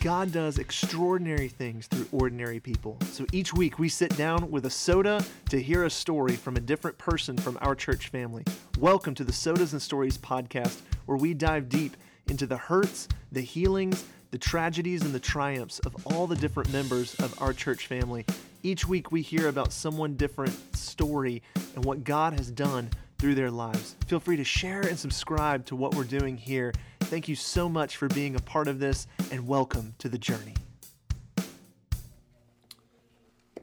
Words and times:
God 0.00 0.30
does 0.30 0.58
extraordinary 0.58 1.48
things 1.48 1.88
through 1.88 2.06
ordinary 2.12 2.60
people. 2.60 2.98
So 3.10 3.26
each 3.32 3.52
week 3.52 3.80
we 3.80 3.88
sit 3.88 4.16
down 4.16 4.48
with 4.48 4.66
a 4.66 4.70
soda 4.70 5.24
to 5.50 5.60
hear 5.60 5.84
a 5.84 5.90
story 5.90 6.36
from 6.36 6.56
a 6.56 6.60
different 6.60 6.96
person 6.98 7.36
from 7.36 7.58
our 7.62 7.74
church 7.74 8.06
family. 8.08 8.44
Welcome 8.78 9.16
to 9.16 9.24
the 9.24 9.32
Sodas 9.32 9.72
and 9.72 9.82
Stories 9.82 10.16
podcast, 10.16 10.82
where 11.06 11.18
we 11.18 11.34
dive 11.34 11.68
deep 11.68 11.96
into 12.28 12.46
the 12.46 12.56
hurts, 12.56 13.08
the 13.32 13.40
healings, 13.40 14.04
the 14.30 14.38
tragedies, 14.38 15.02
and 15.02 15.12
the 15.12 15.18
triumphs 15.18 15.80
of 15.80 16.06
all 16.06 16.28
the 16.28 16.36
different 16.36 16.72
members 16.72 17.16
of 17.16 17.40
our 17.42 17.52
church 17.52 17.88
family. 17.88 18.24
Each 18.62 18.86
week 18.86 19.10
we 19.10 19.20
hear 19.20 19.48
about 19.48 19.72
someone 19.72 20.14
different 20.14 20.76
story 20.76 21.42
and 21.74 21.84
what 21.84 22.04
God 22.04 22.34
has 22.34 22.52
done 22.52 22.90
through 23.18 23.34
their 23.34 23.50
lives. 23.50 23.96
Feel 24.06 24.20
free 24.20 24.36
to 24.36 24.44
share 24.44 24.82
and 24.82 24.96
subscribe 24.96 25.66
to 25.66 25.74
what 25.74 25.96
we're 25.96 26.04
doing 26.04 26.36
here. 26.36 26.72
Thank 27.08 27.26
you 27.26 27.36
so 27.36 27.70
much 27.70 27.96
for 27.96 28.06
being 28.08 28.36
a 28.36 28.40
part 28.40 28.68
of 28.68 28.80
this 28.80 29.06
and 29.30 29.48
welcome 29.48 29.94
to 29.96 30.10
the 30.10 30.18
journey. 30.18 30.52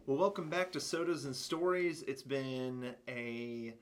Well, 0.08 0.18
welcome 0.18 0.50
back 0.50 0.72
to 0.72 0.80
Sodas 0.80 1.26
and 1.26 1.36
Stories. 1.36 2.02
It's 2.08 2.24
been 2.24 2.96
a 3.08 3.76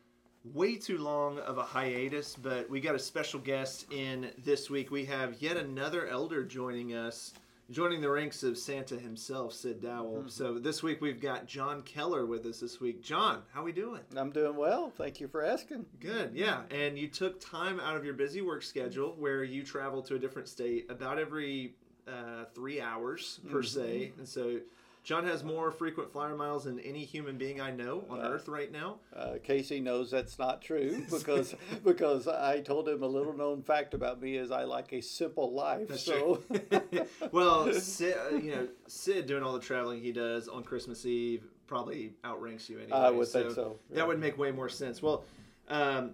way 0.44 0.76
too 0.76 0.98
long 0.98 1.40
of 1.40 1.59
a 1.59 1.63
hiatus, 1.63 2.35
but 2.35 2.70
we 2.70 2.81
got 2.81 2.94
a 2.94 2.99
special 2.99 3.40
guest 3.40 3.90
in 3.90 4.31
this 4.44 4.70
week. 4.70 4.91
We 4.91 5.05
have 5.05 5.41
yet 5.41 5.55
another 5.55 6.07
elder 6.07 6.43
joining 6.43 6.93
us 6.93 7.32
joining 7.73 8.02
the 8.02 8.09
ranks 8.09 8.44
of 8.44 8.55
Santa 8.55 8.95
himself, 8.95 9.52
Sid 9.52 9.82
Dowell. 9.82 10.20
Mm-hmm. 10.20 10.27
So 10.27 10.59
this 10.59 10.84
week 10.84 11.02
we've 11.02 11.20
got 11.20 11.48
John 11.48 11.82
Keller 11.82 12.26
with 12.27 12.46
us 12.46 12.59
this 12.59 12.80
week. 12.80 13.02
John, 13.02 13.41
how 13.52 13.62
are 13.62 13.63
we 13.63 13.72
doing? 13.72 14.02
I'm 14.16 14.30
doing 14.30 14.55
well. 14.55 14.91
Thank 14.96 15.20
you 15.20 15.27
for 15.27 15.44
asking. 15.44 15.88
Good. 15.99 16.32
Yeah, 16.36 16.62
and 16.70 16.99
you 16.99 17.08
took 17.08 17.41
time 17.41 17.80
out 17.80 17.98
of 17.98 18.05
your 18.05 18.13
busy 18.13 18.41
work 18.41 18.62
schedule 18.62 19.16
where 19.18 19.44
you 19.44 19.63
travel 19.63 20.04
to 20.04 20.16
a 20.16 20.20
different 20.20 20.48
state 20.48 20.86
about 20.90 21.18
every 21.18 21.73
uh, 22.08 22.46
three 22.54 22.80
hours 22.80 23.40
per 23.49 23.63
mm-hmm. 23.63 23.82
se, 23.82 24.12
and 24.20 24.27
so 24.27 24.60
John 25.03 25.25
has 25.25 25.43
more 25.43 25.70
frequent 25.70 26.12
flyer 26.12 26.35
miles 26.35 26.63
than 26.63 26.79
any 26.79 27.04
human 27.04 27.37
being 27.37 27.59
I 27.59 27.71
know 27.71 28.05
on 28.09 28.21
uh, 28.21 28.29
Earth 28.29 28.48
right 28.48 28.71
now. 28.71 28.99
Uh, 29.13 29.34
Casey 29.43 29.82
knows 29.82 30.10
that's 30.10 30.40
not 30.40 30.62
true 30.62 31.05
because 31.12 31.55
because 31.84 32.27
I 32.27 32.62
told 32.62 32.87
him 32.87 33.04
a 33.04 33.07
little 33.07 33.34
known 33.34 33.62
fact 33.62 33.93
about 33.93 34.21
me 34.21 34.37
is 34.37 34.49
I 34.49 34.63
like 34.63 34.93
a 34.93 35.01
simple 35.01 35.51
life. 35.51 35.90
That's 35.90 36.04
so, 36.04 36.41
well, 37.32 37.73
Sid, 37.73 38.15
uh, 38.15 38.35
you 38.37 38.51
know, 38.51 38.68
Sid 38.87 39.26
doing 39.26 39.43
all 39.43 39.54
the 39.54 39.60
traveling 39.60 40.01
he 40.01 40.13
does 40.13 40.48
on 40.48 40.63
Christmas 40.63 41.05
Eve 41.05 41.43
probably 41.67 42.13
outranks 42.23 42.70
you 42.70 42.79
anyway. 42.79 42.98
I 42.98 43.10
would 43.10 43.27
so 43.27 43.43
think 43.43 43.55
so. 43.55 43.79
Yeah. 43.90 43.98
That 43.98 44.07
would 44.07 44.20
make 44.20 44.38
way 44.38 44.51
more 44.51 44.70
sense. 44.70 45.01
Well. 45.01 45.26
Um, 45.70 46.13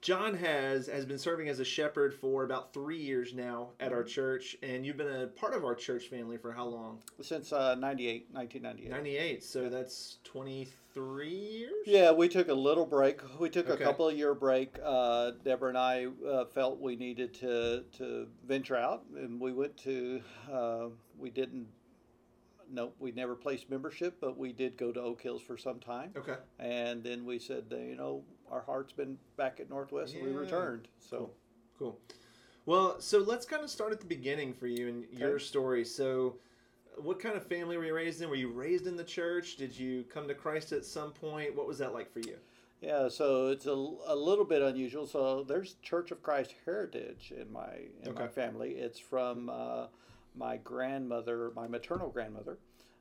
John 0.00 0.34
has 0.34 0.86
has 0.86 1.04
been 1.04 1.18
serving 1.18 1.48
as 1.48 1.58
a 1.58 1.64
shepherd 1.64 2.14
for 2.14 2.44
about 2.44 2.72
three 2.72 2.98
years 2.98 3.34
now 3.34 3.70
at 3.80 3.92
our 3.92 4.04
church, 4.04 4.56
and 4.62 4.86
you've 4.86 4.96
been 4.96 5.22
a 5.22 5.26
part 5.26 5.54
of 5.54 5.64
our 5.64 5.74
church 5.74 6.06
family 6.06 6.36
for 6.36 6.52
how 6.52 6.66
long? 6.66 7.02
Since 7.20 7.52
uh, 7.52 7.74
98, 7.74 8.28
1998. 8.30 8.90
98, 8.90 9.44
so 9.44 9.68
that's 9.68 10.18
23 10.22 11.28
years? 11.28 11.72
Yeah, 11.84 12.12
we 12.12 12.28
took 12.28 12.48
a 12.48 12.54
little 12.54 12.86
break. 12.86 13.20
We 13.40 13.50
took 13.50 13.68
okay. 13.68 13.82
a 13.82 13.86
couple 13.86 14.08
of 14.08 14.16
year 14.16 14.34
break. 14.34 14.76
Uh, 14.82 15.32
Deborah 15.44 15.70
and 15.70 15.78
I 15.78 16.06
uh, 16.26 16.44
felt 16.44 16.80
we 16.80 16.94
needed 16.94 17.34
to, 17.34 17.84
to 17.98 18.28
venture 18.46 18.76
out, 18.76 19.02
and 19.16 19.40
we 19.40 19.52
went 19.52 19.76
to, 19.78 20.20
uh, 20.52 20.86
we 21.18 21.30
didn't 21.30 21.66
no, 22.70 22.92
we 22.98 23.12
never 23.12 23.34
placed 23.34 23.70
membership, 23.70 24.18
but 24.20 24.36
we 24.36 24.52
did 24.52 24.76
go 24.76 24.92
to 24.92 25.00
Oak 25.00 25.22
Hills 25.22 25.42
for 25.42 25.56
some 25.56 25.80
time. 25.80 26.12
Okay. 26.16 26.36
And 26.58 27.02
then 27.02 27.24
we 27.24 27.38
said, 27.38 27.64
you 27.70 27.96
know, 27.96 28.24
our 28.50 28.62
heart's 28.62 28.92
been 28.92 29.18
back 29.36 29.60
at 29.60 29.70
Northwest, 29.70 30.14
and 30.14 30.24
we 30.24 30.32
returned. 30.32 30.88
So 30.98 31.30
cool. 31.78 31.98
Well, 32.66 33.00
so 33.00 33.20
let's 33.20 33.46
kind 33.46 33.64
of 33.64 33.70
start 33.70 33.92
at 33.92 34.00
the 34.00 34.06
beginning 34.06 34.52
for 34.52 34.66
you 34.66 34.88
and 34.88 35.04
your 35.10 35.38
story. 35.38 35.84
So, 35.84 36.36
what 36.96 37.18
kind 37.18 37.34
of 37.34 37.46
family 37.46 37.78
were 37.78 37.84
you 37.84 37.94
raised 37.94 38.20
in? 38.20 38.28
Were 38.28 38.34
you 38.34 38.50
raised 38.50 38.86
in 38.86 38.96
the 38.96 39.04
church? 39.04 39.56
Did 39.56 39.76
you 39.76 40.04
come 40.12 40.28
to 40.28 40.34
Christ 40.34 40.72
at 40.72 40.84
some 40.84 41.12
point? 41.12 41.56
What 41.56 41.66
was 41.66 41.78
that 41.78 41.94
like 41.94 42.12
for 42.12 42.20
you? 42.20 42.36
Yeah, 42.80 43.08
so 43.08 43.48
it's 43.48 43.66
a, 43.66 43.70
a 43.72 44.14
little 44.14 44.44
bit 44.44 44.62
unusual. 44.62 45.06
So 45.06 45.44
there's 45.44 45.74
Church 45.82 46.10
of 46.10 46.22
Christ 46.22 46.54
heritage 46.64 47.32
in 47.36 47.50
my 47.52 47.72
in 48.02 48.10
okay. 48.10 48.24
my 48.24 48.28
family. 48.28 48.72
It's 48.72 48.98
from 48.98 49.48
uh, 49.48 49.86
my 50.36 50.58
grandmother, 50.58 51.52
my 51.56 51.66
maternal 51.66 52.08
grandmother 52.08 52.58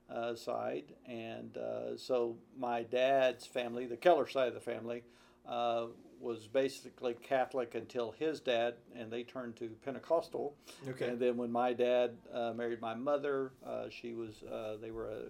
uh, 0.10 0.34
side, 0.36 0.94
and 1.06 1.58
uh, 1.58 1.98
so 1.98 2.38
my 2.58 2.84
dad's 2.84 3.46
family, 3.46 3.86
the 3.86 3.98
Keller 3.98 4.28
side 4.28 4.48
of 4.48 4.54
the 4.54 4.60
family, 4.60 5.04
uh, 5.48 5.88
was 6.20 6.48
basically 6.48 7.16
Catholic 7.22 7.76
until 7.76 8.12
his 8.12 8.40
dad, 8.40 8.76
and 8.96 9.12
they 9.12 9.24
turned 9.24 9.56
to 9.58 9.70
Pentecostal. 9.86 10.56
Okay. 10.90 11.10
And 11.10 11.20
then 11.20 11.38
when 11.38 11.52
my 11.52 11.74
dad 11.74 12.12
uh, 12.34 12.54
married 12.54 12.82
my 12.82 12.96
mother, 12.96 13.52
uh, 13.66 13.86
she 13.90 14.14
was 14.14 14.44
uh, 14.44 14.78
they 14.82 14.92
were 14.92 15.10
a 15.10 15.22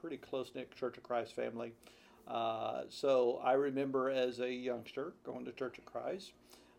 pretty 0.00 0.16
close 0.16 0.50
knit 0.54 0.74
Church 0.76 0.96
of 0.96 1.02
Christ 1.02 1.34
family. 1.34 1.72
so 2.88 3.40
I 3.44 3.52
remember 3.52 4.10
as 4.10 4.40
a 4.40 4.50
youngster 4.50 5.14
going 5.24 5.44
to 5.46 5.52
Church 5.52 5.78
of 5.78 5.84
Christ, 5.84 6.32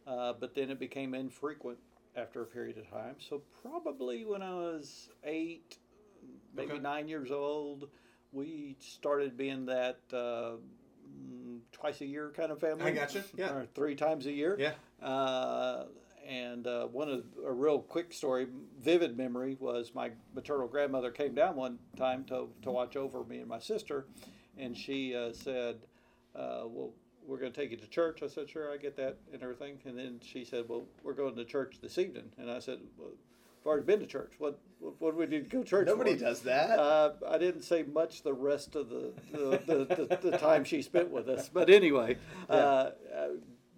but 0.06 0.56
then 0.56 0.70
it 0.70 0.80
became 0.80 1.14
infrequent 1.14 1.78
after 2.18 2.42
a 2.42 2.46
period 2.46 2.78
of 2.78 2.90
time. 2.90 3.16
So 3.20 3.42
probably 3.62 4.26
when 4.26 4.42
I 4.42 4.54
was 4.54 5.10
eight, 5.24 5.78
maybe 6.56 6.74
okay. 6.74 6.82
nine 6.82 7.08
years 7.08 7.32
old, 7.32 7.88
we 8.32 8.76
started 8.80 9.38
being 9.38 9.66
that 9.68 10.00
uh, 10.12 10.58
twice 11.72 12.02
a 12.02 12.06
year 12.06 12.32
kind 12.36 12.52
of 12.52 12.60
family. 12.60 12.86
I 12.86 12.92
gotcha. 12.92 13.24
Yeah. 13.36 13.54
Or 13.54 13.66
three 13.74 13.96
times 13.96 14.26
a 14.26 14.32
year. 14.32 14.58
Yeah. 14.60 15.06
Uh, 15.06 15.86
and 16.28 16.68
uh, 16.68 16.88
one 16.88 17.10
of 17.10 17.24
a 17.46 17.52
real 17.54 17.80
quick 17.80 18.12
story, 18.12 18.48
vivid 18.82 19.18
memory 19.18 19.56
was 19.60 19.92
my 19.96 20.12
maternal 20.36 20.68
grandmother 20.68 21.10
came 21.10 21.34
down 21.34 21.56
one 21.56 21.80
time 21.96 22.26
to 22.26 22.50
to 22.64 22.72
watch 22.72 22.98
over 22.98 23.24
me 23.24 23.40
and 23.40 23.48
my 23.48 23.60
sister, 23.60 24.08
and 24.58 24.76
she 24.76 25.16
uh, 25.16 25.32
said, 25.32 25.78
uh, 26.36 26.64
"Well, 26.66 26.92
we're 27.28 27.38
going 27.38 27.52
to 27.52 27.62
take 27.62 27.72
you 27.72 27.78
to 27.78 27.88
church. 27.88 28.24
I 28.24 28.28
said, 28.28 28.50
sure, 28.50 28.74
I 28.74 28.78
get 28.78 28.96
that 28.96 29.18
and 29.34 29.44
everything. 29.44 29.78
And 29.86 29.98
then 29.98 30.20
she 30.24 30.46
said, 30.46 30.66
well, 30.68 30.86
we're 31.04 31.14
going 31.14 31.36
to 31.36 31.46
church 31.46 31.80
this 31.82 31.98
evening. 31.98 32.32
And 32.38 32.50
I 32.50 32.60
said, 32.60 32.80
well, 32.98 33.12
I've 33.68 33.72
already 33.72 33.86
been 33.86 34.00
to 34.00 34.06
church. 34.06 34.32
What 34.38 34.60
what, 34.80 35.12
do 35.12 35.18
we 35.18 35.26
need 35.26 35.50
to 35.50 35.58
go 35.58 35.64
to 35.64 35.70
church 35.70 35.88
Nobody 35.88 36.14
for? 36.14 36.20
does 36.20 36.42
that. 36.42 36.80
Uh, 36.80 37.12
I 37.28 37.38
didn't 37.38 37.64
say 37.64 37.84
much 37.84 38.24
the 38.24 38.34
rest 38.34 38.76
of 38.76 38.88
the 38.88 39.12
the, 39.34 39.60
the, 39.66 40.08
the, 40.08 40.30
the, 40.30 40.38
time 40.38 40.64
she 40.64 40.82
spent 40.82 41.10
with 41.10 41.28
us. 41.28 41.50
But 41.50 41.70
anyway, 41.70 42.18
yeah. 42.50 42.56
uh, 42.56 42.92
uh, 43.14 43.28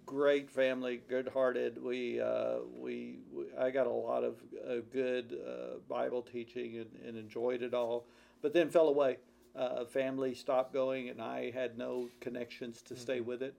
great 0.06 0.48
family, 0.50 1.00
good-hearted. 1.08 1.82
We, 1.82 2.20
uh, 2.20 2.58
we, 2.76 3.18
we 3.32 3.46
I 3.58 3.70
got 3.70 3.86
a 3.88 3.90
lot 3.90 4.22
of 4.22 4.36
uh, 4.64 4.74
good 4.92 5.36
uh, 5.44 5.78
Bible 5.88 6.22
teaching 6.22 6.76
and, 6.76 6.90
and 7.04 7.16
enjoyed 7.16 7.62
it 7.62 7.74
all. 7.74 8.06
But 8.42 8.52
then 8.52 8.68
fell 8.68 8.88
away 8.88 9.16
uh, 9.56 9.84
family 9.86 10.34
stopped 10.34 10.72
going, 10.72 11.08
and 11.08 11.20
I 11.20 11.50
had 11.50 11.76
no 11.76 12.08
connections 12.20 12.82
to 12.82 12.94
mm-hmm. 12.94 13.02
stay 13.02 13.20
with 13.20 13.42
it. 13.42 13.54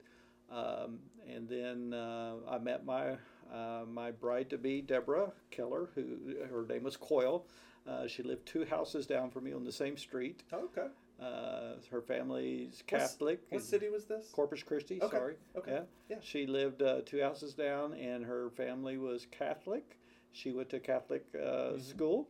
Um, 0.52 1.00
and 1.30 1.48
then 1.48 1.94
uh, 1.94 2.36
I 2.50 2.58
met 2.58 2.86
my 2.86 3.16
uh, 3.52 3.82
my 3.92 4.12
bride 4.12 4.50
to 4.50 4.58
be, 4.58 4.82
Deborah 4.82 5.32
Keller, 5.50 5.90
who 5.96 6.36
her 6.50 6.66
name 6.68 6.84
was 6.84 6.98
Coyle. 6.98 7.46
Uh, 7.88 8.08
she 8.08 8.24
lived 8.24 8.46
two 8.46 8.66
houses 8.66 9.06
down 9.06 9.32
from 9.32 9.46
me 9.46 9.54
on 9.54 9.64
the 9.64 9.72
same 9.72 9.98
street. 9.98 10.44
okay. 10.54 10.88
Uh, 11.20 11.76
her 11.92 12.02
family's 12.02 12.82
Catholic. 12.88 13.42
What, 13.50 13.60
what 13.60 13.64
city 13.64 13.90
was 13.90 14.06
this? 14.06 14.30
Corpus 14.32 14.64
Christi. 14.64 15.00
Okay. 15.00 15.18
Sorry. 15.18 15.36
Okay. 15.56 15.74
Yeah. 15.74 15.82
yeah. 16.10 16.16
She 16.22 16.48
lived 16.48 16.82
uh, 16.82 17.02
two 17.06 17.22
houses 17.22 17.54
down, 17.54 17.94
and 17.94 18.26
her 18.26 18.50
family 18.50 18.98
was 18.98 19.28
Catholic. 19.30 20.00
She 20.32 20.52
went 20.52 20.70
to 20.72 20.80
Catholic 20.80 21.32
mm-hmm. 21.32 21.80
school, 21.80 22.28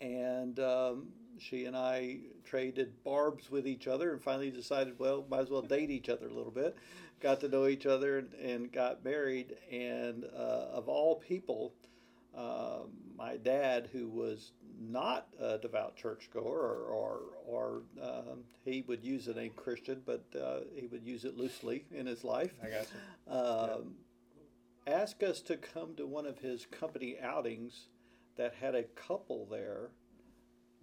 and 0.00 0.58
um, 0.58 1.12
she 1.38 1.66
and 1.66 1.76
I 1.76 2.18
traded 2.44 2.92
barbs 3.04 3.50
with 3.50 3.66
each 3.66 3.86
other 3.86 4.12
and 4.12 4.22
finally 4.22 4.50
decided, 4.50 4.98
well, 4.98 5.24
might 5.30 5.40
as 5.40 5.50
well 5.50 5.62
date 5.62 5.90
each 5.90 6.08
other 6.08 6.26
a 6.26 6.32
little 6.32 6.52
bit. 6.52 6.76
Got 7.22 7.40
to 7.40 7.48
know 7.48 7.68
each 7.68 7.86
other 7.86 8.18
and, 8.18 8.34
and 8.34 8.72
got 8.72 9.04
married. 9.04 9.56
And 9.70 10.24
uh, 10.24 10.66
of 10.72 10.88
all 10.88 11.16
people, 11.16 11.72
uh, 12.36 12.80
my 13.16 13.36
dad, 13.36 13.88
who 13.92 14.08
was 14.08 14.52
not 14.80 15.28
a 15.40 15.58
devout 15.58 15.94
churchgoer, 15.94 16.42
or, 16.42 16.86
or, 16.90 17.20
or 17.46 17.82
um, 18.02 18.40
he 18.64 18.84
would 18.88 19.04
use 19.04 19.26
the 19.26 19.34
name 19.34 19.52
Christian, 19.54 20.02
but 20.04 20.24
uh, 20.36 20.60
he 20.74 20.88
would 20.88 21.04
use 21.06 21.24
it 21.24 21.36
loosely 21.36 21.84
in 21.94 22.06
his 22.06 22.24
life. 22.24 22.54
I 22.62 22.68
got 22.68 22.86
you. 22.90 23.32
Um, 23.32 23.94
yeah. 24.86 24.94
Asked 24.94 25.22
us 25.22 25.40
to 25.42 25.56
come 25.56 25.94
to 25.94 26.06
one 26.06 26.26
of 26.26 26.38
his 26.38 26.66
company 26.66 27.16
outings 27.22 27.86
that 28.36 28.54
had 28.60 28.74
a 28.74 28.82
couple 28.82 29.46
there 29.46 29.90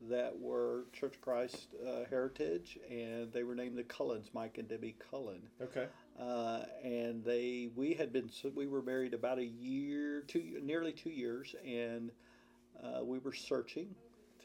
that 0.09 0.39
were 0.39 0.85
Church 0.93 1.15
of 1.15 1.21
Christ 1.21 1.75
uh, 1.85 2.05
heritage, 2.09 2.77
and 2.89 3.31
they 3.33 3.43
were 3.43 3.55
named 3.55 3.77
the 3.77 3.83
Cullens, 3.83 4.29
Mike 4.33 4.57
and 4.57 4.67
Debbie 4.67 4.95
Cullen. 5.11 5.41
Okay. 5.61 5.87
Uh, 6.19 6.63
and 6.83 7.23
they, 7.23 7.69
we 7.75 7.93
had 7.93 8.11
been, 8.11 8.29
we 8.55 8.67
were 8.67 8.81
married 8.81 9.13
about 9.13 9.39
a 9.39 9.45
year, 9.45 10.23
two, 10.27 10.59
nearly 10.63 10.91
two 10.91 11.09
years, 11.09 11.55
and 11.65 12.11
uh, 12.83 13.03
we 13.03 13.19
were 13.19 13.33
searching 13.33 13.93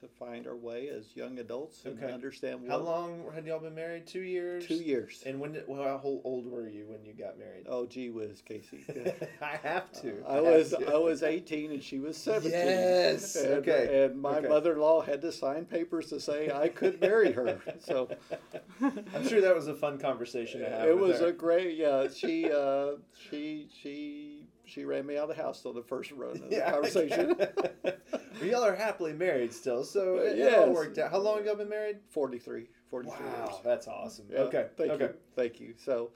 to 0.05 0.09
find 0.19 0.47
our 0.47 0.57
way 0.57 0.89
as 0.89 1.05
young 1.17 1.39
adults 1.39 1.85
and 1.85 1.99
Okay. 2.03 2.13
understand 2.13 2.61
what 2.63 2.71
How 2.71 2.79
long 2.79 3.25
had 3.35 3.47
y'all 3.47 3.59
been 3.59 3.75
married? 3.75 4.07
Two 4.07 4.21
years. 4.21 4.67
two 4.67 4.75
years. 4.77 5.23
And 5.25 5.41
when? 5.41 5.53
Did, 5.53 5.65
well, 5.67 5.83
how 5.83 6.01
old 6.25 6.47
were 6.47 6.69
you 6.69 6.85
when 6.89 7.05
you 7.05 7.13
got 7.15 7.39
married? 7.39 7.67
Oh, 7.69 7.87
gee 7.87 8.11
whiz, 8.11 8.43
Casey. 8.43 8.85
I 9.41 9.57
have 9.63 9.91
to. 10.03 10.23
I 10.29 10.35
have 10.35 10.45
was 10.45 10.71
to. 10.71 10.93
I 10.95 10.99
was 10.99 11.23
18 11.23 11.71
and 11.73 11.83
she 11.83 11.99
was 11.99 12.17
17. 12.17 12.53
Yes, 12.53 13.35
And, 13.37 13.53
okay, 13.55 14.05
And 14.05 14.21
my 14.21 14.39
okay. 14.39 14.49
mother-in-law 14.49 15.03
had 15.03 15.23
to 15.23 15.33
sign 15.33 15.65
papers 15.65 16.09
to 16.11 16.21
say 16.21 16.51
I 16.53 16.69
could 16.69 17.01
marry 17.01 17.33
her. 17.33 17.61
So 17.81 18.11
I'm 18.83 19.27
sure 19.27 19.41
that 19.41 19.55
was 19.55 19.69
a 19.69 19.75
fun 19.75 19.99
conversation 19.99 20.61
to 20.61 20.69
have. 20.69 20.87
it 20.89 20.99
was 20.99 21.21
her. 21.21 21.29
a 21.29 21.33
great. 21.33 21.77
Yeah, 21.77 22.09
she 22.15 22.51
uh, 22.51 22.93
she 23.31 23.69
she 23.83 24.34
she 24.67 24.85
ran 24.85 25.07
me 25.07 25.17
out 25.17 25.31
of 25.31 25.37
the 25.37 25.43
house 25.43 25.65
on 25.67 25.75
the 25.75 25.83
first 25.83 26.11
run 26.13 26.33
of 26.33 26.51
the 26.51 26.57
Yeah, 26.57 26.71
conversation. 26.71 27.35
well, 27.85 27.95
y'all 28.43 28.65
are 28.65 28.75
happily 28.75 29.13
married 29.13 29.53
still, 29.53 29.85
so 29.85 30.17
it, 30.17 30.39
it 30.39 30.55
all 30.55 30.73
worked 30.73 30.99
out. 30.99 31.11
How 31.11 31.19
long 31.19 31.37
have 31.39 31.47
y'all 31.47 31.55
been 31.57 31.69
married? 31.69 31.99
43, 32.11 32.69
43 32.91 33.27
years. 33.27 33.49
that's 33.63 33.89
awesome. 33.89 34.27
Yeah, 34.31 34.41
okay, 34.41 34.67
Thank 34.77 34.93
okay. 34.93 35.05
you. 35.05 35.15
Thank 35.37 35.61
you. 35.61 35.75
So, 35.77 36.11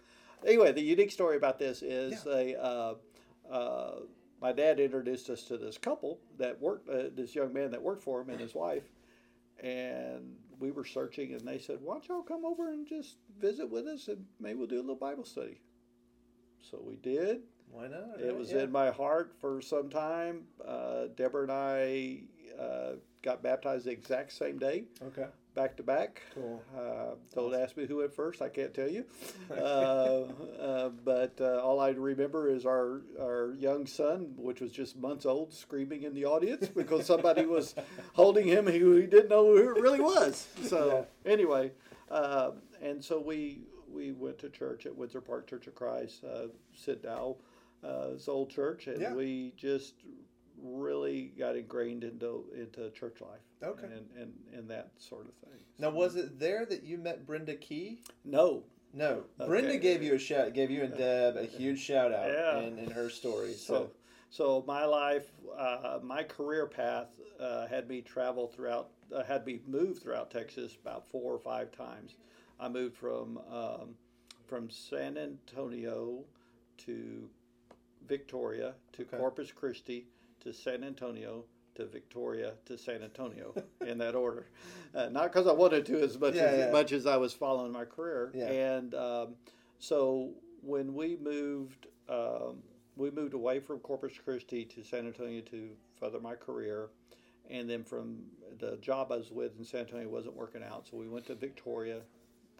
anyway, 0.47 0.73
the 0.73 0.81
unique 0.83 1.11
story 1.11 1.37
about 1.37 1.59
this 1.59 1.83
is 1.83 2.27
a 2.27 2.59
uh, 2.61 2.95
uh, 3.51 3.95
my 4.41 4.53
dad 4.53 4.79
introduced 4.81 5.29
us 5.31 5.43
to 5.45 5.59
this 5.59 5.77
couple 5.79 6.21
that 6.39 6.61
worked, 6.61 6.89
uh, 6.89 7.05
this 7.15 7.35
young 7.35 7.53
man 7.53 7.71
that 7.73 7.83
worked 7.83 8.03
for 8.03 8.21
him 8.21 8.31
and 8.31 8.41
his 8.41 8.55
wife, 8.55 8.85
and 9.61 10.37
we 10.61 10.71
were 10.71 10.85
searching, 10.85 11.33
and 11.35 11.47
they 11.47 11.59
said, 11.59 11.79
"Why 11.83 11.95
don't 11.95 12.09
y'all 12.09 12.23
come 12.23 12.45
over 12.45 12.71
and 12.73 12.87
just 12.87 13.17
visit 13.39 13.69
with 13.69 13.87
us, 13.87 14.09
and 14.09 14.25
maybe 14.41 14.59
we'll 14.59 14.69
do 14.69 14.77
a 14.77 14.81
little 14.81 14.95
Bible 14.97 15.25
study." 15.25 15.61
So 16.71 16.79
we 16.85 16.97
did. 16.97 17.41
Why 17.71 17.87
not? 17.89 18.21
It 18.21 18.37
was 18.37 18.51
Yeah. 18.53 18.63
in 18.65 18.73
my 18.73 18.91
heart 18.91 19.35
for 19.41 19.61
some 19.61 19.89
time. 19.89 20.47
Uh, 20.65 21.07
Deborah 21.17 21.43
and 21.43 21.53
I 21.53 22.23
uh, 22.59 22.97
got 23.23 23.43
baptized 23.43 23.87
the 23.87 23.91
exact 23.91 24.33
same 24.33 24.59
day 24.59 24.85
Okay. 25.03 25.27
back 25.55 25.77
to 25.77 25.83
back. 25.83 26.23
Cool. 26.35 26.63
Uh, 26.77 27.15
don't 27.35 27.55
ask 27.55 27.77
me 27.77 27.87
who 27.87 27.97
went 27.99 28.13
first. 28.13 28.43
I 28.43 28.49
can't 28.49 28.73
tell 28.75 28.89
you. 28.89 29.05
Uh, 29.51 30.27
uh, 30.61 30.89
but 31.05 31.35
uh, 31.41 31.61
all 31.63 31.81
I 31.81 31.91
remember 31.91 32.49
is 32.49 32.67
our 32.67 33.03
our 33.19 33.55
young 33.59 33.87
son, 33.87 34.35
which 34.37 34.61
was 34.61 34.71
just 34.71 34.97
months 34.97 35.25
old, 35.27 35.53
screaming 35.53 36.03
in 36.03 36.15
the 36.15 36.25
audience 36.27 36.69
because 36.77 37.07
somebody 37.07 37.47
was 37.47 37.75
holding 38.13 38.47
him 38.47 38.67
who 38.67 38.97
he 38.97 39.07
didn't 39.07 39.29
know 39.31 39.47
who 39.47 39.59
it 39.75 39.81
really 39.81 40.01
was. 40.01 40.47
So 40.63 41.07
anyway, 41.25 41.73
uh, 42.11 42.51
and 42.83 43.03
so 43.03 43.19
we 43.21 43.63
we 43.91 44.13
went 44.13 44.39
to 44.39 44.49
church 44.51 44.87
at 44.87 44.95
Windsor 44.97 45.21
Park 45.21 45.49
Church 45.49 45.67
of 45.67 45.75
Christ, 45.75 46.25
uh, 46.25 46.49
Sid 46.75 47.03
Dow, 47.03 47.37
uh, 47.85 48.11
old 48.27 48.51
church, 48.51 48.87
and 48.87 49.01
Yeah. 49.01 49.15
we 49.15 49.53
just 49.57 49.95
really 50.61 51.33
got 51.39 51.57
ingrained 51.57 52.03
into 52.05 52.45
into 52.55 52.91
church 52.91 53.21
life. 53.21 53.41
Okay. 53.63 53.87
And, 53.87 54.07
and, 54.17 54.33
and 54.53 54.71
that 54.71 54.91
sort 54.99 55.27
of 55.29 55.35
thing. 55.35 55.59
Now, 55.79 55.91
was 55.91 56.17
it 56.17 56.39
there 56.39 56.65
that 56.67 56.83
you 56.83 56.99
met 56.99 57.27
Brenda 57.27 57.55
Key? 57.55 58.03
No. 58.25 58.65
No, 58.95 59.25
Okay. 59.39 59.47
Brenda 59.49 59.77
gave 59.77 60.03
you 60.03 60.15
a 60.15 60.19
shout. 60.19 60.55
Gave 60.55 60.71
you 60.71 60.83
and 60.83 60.97
Deb 60.97 61.37
a 61.37 61.45
huge 61.45 61.79
shout 61.79 62.13
out 62.13 62.31
Yeah. 62.31 62.61
in, 62.61 62.79
in 62.79 62.91
her 62.91 63.11
story. 63.11 63.53
So, 63.53 63.91
So, 64.31 64.61
so 64.61 64.65
my 64.67 64.85
life, 64.87 65.31
uh, 65.57 65.99
my 66.03 66.23
career 66.23 66.67
path 66.67 67.09
uh, 67.39 67.67
had 67.67 67.87
me 67.87 68.01
travel 68.01 68.49
throughout, 68.49 68.89
uh, 69.15 69.23
had 69.25 69.45
me 69.47 69.61
move 69.67 69.99
throughout 69.99 70.31
Texas 70.31 70.75
about 70.83 71.07
four 71.11 71.35
or 71.35 71.39
five 71.39 71.71
times. 71.71 72.17
I 72.61 72.69
moved 72.69 72.97
from 72.97 73.39
um, 73.51 73.95
from 74.47 74.71
San 74.71 75.17
Antonio 75.19 76.25
to 76.79 77.29
Victoria 78.07 78.75
to 78.93 79.03
Okay. 79.03 79.17
Corpus 79.17 79.53
Christi 79.53 80.07
to 80.41 80.53
San 80.53 80.83
Antonio 80.85 81.45
to 81.75 81.87
Victoria 81.87 82.55
to 82.67 82.77
San 82.79 83.03
Antonio 83.03 83.55
in 83.87 83.99
that 83.99 84.15
order. 84.15 84.47
Uh, 84.95 85.09
not 85.11 85.25
because 85.33 85.47
I 85.47 85.53
wanted 85.53 85.87
to 85.87 86.01
as 86.01 86.19
much 86.19 86.35
Yeah, 86.35 86.43
as 86.43 86.59
yeah. 86.59 86.71
much 86.73 86.93
as 86.93 87.07
I 87.07 87.17
was 87.17 87.33
following 87.33 87.71
my 87.73 87.85
career. 87.85 88.33
Yeah. 88.35 88.47
And 88.49 88.95
um, 88.95 89.29
so 89.79 90.31
when 90.63 90.95
we 90.95 91.17
moved, 91.17 91.87
um, 92.09 92.63
we 92.97 93.11
moved 93.11 93.35
away 93.35 93.61
from 93.61 93.79
Corpus 93.81 94.15
Christi 94.25 94.65
to 94.65 94.83
San 94.83 95.07
Antonio 95.07 95.41
to 95.43 95.71
further 96.01 96.19
my 96.21 96.35
career. 96.35 96.89
And 97.51 97.69
then 97.71 97.85
from 97.85 98.19
the 98.59 98.77
job 98.79 99.13
I 99.13 99.17
was 99.17 99.31
with 99.31 99.57
in 99.59 99.65
San 99.65 99.81
Antonio 99.83 100.09
wasn't 100.09 100.35
working 100.37 100.63
out, 100.63 100.87
so 100.91 100.97
we 100.97 101.09
went 101.09 101.27
to 101.27 101.35
Victoria, 101.35 102.01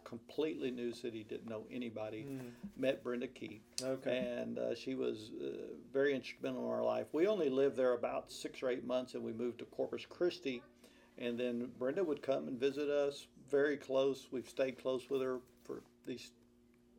completely 0.03 0.71
new 0.71 0.93
city, 0.93 1.23
didn't 1.23 1.49
know 1.49 1.63
anybody. 1.71 2.27
Met 2.77 3.03
Brenda 3.03 3.27
Key, 3.27 3.61
okay. 3.81 4.17
and 4.41 4.57
uh, 4.57 4.75
she 4.75 4.95
was 4.95 5.31
uh, 5.41 5.73
very 5.93 6.13
instrumental 6.13 6.65
in 6.65 6.71
our 6.71 6.83
life. 6.83 7.07
We 7.11 7.27
only 7.27 7.49
lived 7.49 7.75
there 7.77 7.93
about 7.93 8.31
six 8.31 8.63
or 8.63 8.69
eight 8.69 8.85
months, 8.85 9.13
and 9.13 9.23
we 9.23 9.33
moved 9.33 9.59
to 9.59 9.65
Corpus 9.65 10.05
Christi. 10.07 10.61
And 11.17 11.37
then 11.37 11.69
Brenda 11.77 12.03
would 12.03 12.21
come 12.21 12.47
and 12.47 12.57
visit 12.57 12.89
us, 12.89 13.27
very 13.51 13.75
close. 13.75 14.27
We've 14.31 14.47
stayed 14.47 14.81
close 14.81 15.09
with 15.09 15.21
her 15.21 15.39
for 15.65 15.81
these 16.05 16.31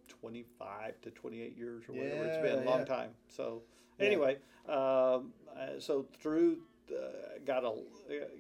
25 0.09 1.01
to 1.03 1.11
28 1.11 1.57
years 1.57 1.85
or 1.89 1.95
whatever. 1.95 2.25
it's 2.25 2.43
been 2.43 2.63
a 2.67 2.71
long 2.71 2.81
yeah. 2.81 2.85
time. 2.85 3.11
So, 3.29 3.63
Yeah. 3.99 4.07
anyway, 4.07 4.37
um, 4.69 5.33
uh, 5.57 5.79
so 5.79 6.07
through 6.21 6.59
uh, 6.93 7.39
got 7.45 7.65
a 7.65 7.75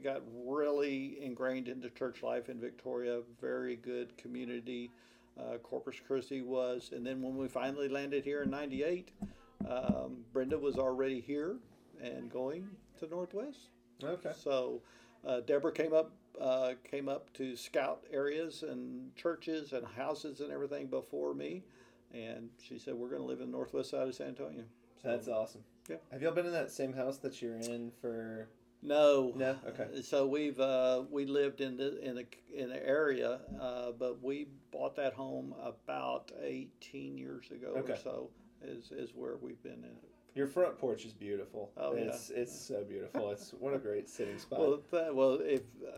got 0.02 0.22
really 0.44 1.18
ingrained 1.22 1.68
into 1.68 1.90
church 1.90 2.22
life 2.22 2.48
in 2.48 2.60
Victoria. 2.60 3.20
Very 3.40 3.76
good 3.76 4.16
community. 4.16 4.90
Uh, 5.38 5.56
Corpus 5.58 5.96
Christi 6.06 6.42
was, 6.42 6.90
and 6.92 7.06
then 7.06 7.22
when 7.22 7.36
we 7.36 7.48
finally 7.48 7.88
landed 7.88 8.24
here 8.24 8.42
in 8.42 8.50
'98, 8.50 9.10
um, 9.68 10.24
Brenda 10.32 10.58
was 10.58 10.76
already 10.76 11.20
here 11.20 11.56
and 12.02 12.30
going 12.30 12.68
to 12.98 13.06
Northwest. 13.06 13.68
Okay. 14.02 14.32
So 14.34 14.80
uh, 15.26 15.40
Deborah 15.40 15.72
came 15.72 15.92
up 15.92 16.12
uh, 16.40 16.74
came 16.88 17.08
up 17.08 17.32
to 17.34 17.56
scout 17.56 18.04
areas 18.12 18.62
and 18.62 19.14
churches 19.16 19.72
and 19.72 19.86
houses 19.86 20.40
and 20.40 20.50
everything 20.50 20.86
before 20.86 21.34
me, 21.34 21.62
and 22.12 22.48
she 22.62 22.78
said 22.78 22.94
we're 22.94 23.08
going 23.10 23.22
to 23.22 23.26
live 23.26 23.40
in 23.40 23.46
the 23.50 23.56
northwest 23.56 23.90
side 23.90 24.08
of 24.08 24.14
San 24.14 24.28
Antonio. 24.28 24.64
So, 25.02 25.08
That's 25.08 25.28
awesome. 25.28 25.62
Yeah. 25.88 25.96
Have 26.12 26.22
y'all 26.22 26.32
been 26.34 26.46
in 26.46 26.52
that 26.52 26.70
same 26.70 26.92
house 26.92 27.18
that 27.18 27.40
you're 27.40 27.56
in 27.56 27.90
for? 28.00 28.48
no, 28.82 29.32
No. 29.36 29.56
Okay. 29.68 30.02
So 30.02 30.26
we've 30.26 30.58
uh, 30.60 31.02
we 31.10 31.26
lived 31.26 31.60
in 31.60 31.76
the 31.76 31.98
in 32.00 32.14
the 32.16 32.26
in 32.54 32.68
the 32.70 32.86
area, 32.86 33.40
uh, 33.60 33.92
but 33.98 34.22
we 34.22 34.48
bought 34.72 34.96
that 34.96 35.14
home 35.14 35.54
about 35.62 36.30
eighteen 36.42 37.16
years 37.18 37.50
ago 37.50 37.74
Okay. 37.78 37.92
or 37.92 37.96
so. 37.96 38.30
Is 38.62 38.90
is 38.92 39.12
where 39.14 39.36
we've 39.40 39.62
been 39.62 39.72
in 39.72 39.84
it. 39.84 40.10
Your 40.34 40.46
front 40.46 40.78
porch 40.78 41.04
is 41.06 41.12
beautiful. 41.12 41.72
Oh, 41.76 41.94
yeah. 41.94 42.02
it's 42.02 42.30
it's 42.30 42.54
so 42.58 42.84
beautiful. 42.84 43.30
It's 43.30 43.50
what 43.58 43.74
a 43.74 43.78
great 43.78 44.08
sitting 44.08 44.38
spot. 44.38 44.60
Well, 44.60 44.82
th- 44.90 45.12
well, 45.12 45.38
if 45.42 45.62
uh, 45.86 45.96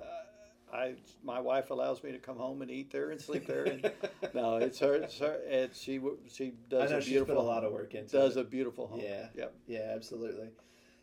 I 0.72 0.94
my 1.22 1.38
wife 1.40 1.70
allows 1.70 2.02
me 2.02 2.12
to 2.12 2.18
come 2.18 2.36
home 2.36 2.62
and 2.62 2.70
eat 2.70 2.90
there 2.90 3.10
and 3.10 3.20
sleep 3.20 3.46
there, 3.46 3.64
and 3.64 3.90
no, 4.34 4.56
it's 4.56 4.78
her. 4.78 4.94
It's 4.94 5.18
her. 5.18 5.40
And 5.50 5.70
she. 5.74 6.00
She 6.32 6.52
does 6.68 6.90
I 6.90 6.94
know 6.94 6.98
a 7.00 7.02
beautiful. 7.02 7.38
a 7.38 7.42
lot 7.42 7.64
of 7.64 7.72
work 7.72 7.94
into 7.94 8.10
Does 8.16 8.36
it. 8.36 8.40
a 8.40 8.44
beautiful 8.44 8.86
home. 8.86 9.00
Yeah. 9.02 9.26
Yep. 9.36 9.54
Yeah, 9.66 9.92
absolutely. 9.94 10.48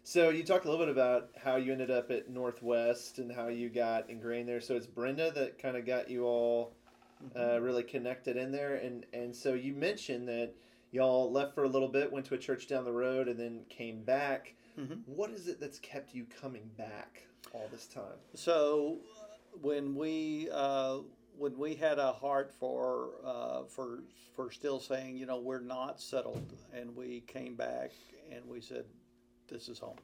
So 0.03 0.29
you 0.29 0.43
talked 0.43 0.65
a 0.65 0.71
little 0.71 0.85
bit 0.85 0.91
about 0.91 1.29
how 1.43 1.57
you 1.57 1.71
ended 1.71 1.91
up 1.91 2.09
at 2.09 2.29
Northwest 2.29 3.19
and 3.19 3.31
how 3.31 3.47
you 3.49 3.69
got 3.69 4.09
ingrained 4.09 4.47
there. 4.49 4.61
So 4.61 4.75
it's 4.75 4.87
Brenda 4.87 5.29
that 5.31 5.59
kind 5.61 5.77
of 5.77 5.85
got 5.85 6.09
you 6.09 6.25
all 6.25 6.73
Mm-hmm. 7.21 7.37
uh, 7.57 7.59
really 7.59 7.83
connected 7.83 8.37
in 8.37 8.49
there, 8.49 8.75
and 8.75 9.05
and 9.11 9.35
so 9.35 9.53
you 9.53 9.73
mentioned 9.73 10.25
that 10.29 10.53
y'all 10.91 11.29
left 11.29 11.53
for 11.53 11.65
a 11.65 11.67
little 11.67 11.89
bit, 11.89 12.09
went 12.13 12.25
to 12.27 12.33
a 12.33 12.37
church 12.37 12.65
down 12.65 12.85
the 12.85 12.93
road, 12.93 13.27
and 13.27 13.37
then 13.37 13.65
came 13.67 14.03
back. 14.05 14.53
Mhm. 14.79 15.01
What 15.05 15.29
is 15.31 15.49
it 15.49 15.59
that's 15.59 15.79
kept 15.79 16.15
you 16.15 16.25
coming 16.39 16.69
back 16.77 17.23
all 17.51 17.67
this 17.73 17.87
time? 17.87 18.15
So 18.35 18.99
when 19.61 19.95
we 19.95 20.49
uh, 20.51 20.99
when 21.37 21.57
we 21.57 21.75
had 21.75 21.99
a 21.99 22.11
heart 22.11 22.51
for 22.59 23.11
uh, 23.23 23.63
for 23.63 24.03
for 24.35 24.51
still 24.51 24.79
saying, 24.79 25.17
you 25.17 25.25
know, 25.25 25.39
we're 25.39 25.59
not 25.59 25.99
settled, 25.99 26.53
and 26.73 26.95
we 26.95 27.21
came 27.27 27.55
back 27.55 27.91
and 28.31 28.45
we 28.47 28.61
said, 28.61 28.85
this 29.47 29.67
is 29.67 29.79
home. 29.79 29.97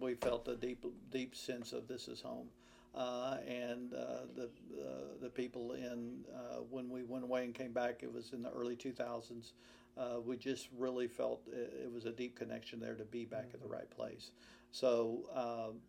we 0.00 0.14
felt 0.14 0.46
a 0.48 0.56
deep 0.56 0.84
deep 1.10 1.34
sense 1.34 1.72
of 1.72 1.88
this 1.88 2.08
is 2.08 2.20
home. 2.20 2.48
Uh, 2.94 3.36
and 3.46 3.94
uh, 3.94 4.26
the 4.34 4.44
uh, 4.44 4.86
the 5.20 5.28
people 5.28 5.72
in 5.72 6.24
uh, 6.34 6.60
when 6.70 6.88
we 6.88 7.04
went 7.04 7.24
away 7.24 7.44
and 7.44 7.54
came 7.54 7.72
back, 7.72 8.02
it 8.02 8.12
was 8.12 8.32
in 8.32 8.42
the 8.42 8.50
early 8.50 8.76
2000s. 8.76 9.52
Uh, 9.96 10.20
we 10.24 10.36
just 10.36 10.68
really 10.76 11.08
felt 11.08 11.42
it, 11.52 11.80
it 11.84 11.92
was 11.92 12.06
a 12.06 12.12
deep 12.12 12.36
connection 12.36 12.80
there 12.80 12.94
to 12.94 13.04
be 13.04 13.24
back 13.24 13.50
at 13.52 13.60
the 13.60 13.68
right 13.68 13.90
place. 13.90 14.30
So 14.70 15.20
um, 15.34 15.80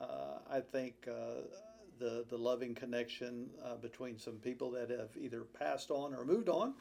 uh, 0.00 0.38
I 0.50 0.60
think 0.60 0.94
uh, 1.08 1.42
the 1.98 2.24
the 2.28 2.36
loving 2.36 2.74
connection 2.74 3.48
uh, 3.64 3.76
between 3.76 4.18
some 4.18 4.34
people 4.34 4.70
that 4.72 4.90
have 4.90 5.10
either 5.20 5.42
passed 5.42 5.90
on 5.90 6.14
or 6.14 6.24
moved 6.24 6.48
on 6.48 6.74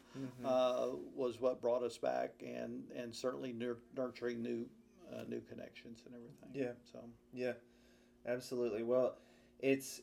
uh, 0.46 0.88
was 1.16 1.40
what 1.40 1.62
brought 1.62 1.84
us 1.84 1.98
back, 1.98 2.32
and 2.46 2.84
and 2.96 3.14
certainly 3.14 3.54
nur- 3.54 3.80
nurturing 3.96 4.42
new 4.42 4.66
uh, 5.14 5.24
new 5.28 5.42
connections 5.42 6.04
and 6.06 6.16
everything. 6.16 6.50
Yeah. 6.54 6.74
So 6.92 7.00
Yeah, 7.34 7.54
absolutely. 8.28 8.84
Well, 8.84 9.18
it's 9.60 10.02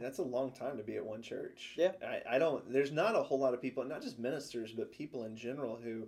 that's 0.00 0.18
a 0.18 0.22
long 0.22 0.52
time 0.52 0.76
to 0.76 0.82
be 0.82 0.96
at 0.96 1.04
one 1.04 1.22
church. 1.22 1.74
Yeah. 1.76 1.92
I, 2.02 2.36
I 2.36 2.38
don't. 2.38 2.70
There's 2.70 2.92
not 2.92 3.14
a 3.14 3.22
whole 3.22 3.38
lot 3.38 3.54
of 3.54 3.62
people, 3.62 3.84
not 3.84 4.02
just 4.02 4.18
ministers, 4.18 4.72
but 4.72 4.92
people 4.92 5.24
in 5.24 5.36
general 5.36 5.78
who 5.82 6.06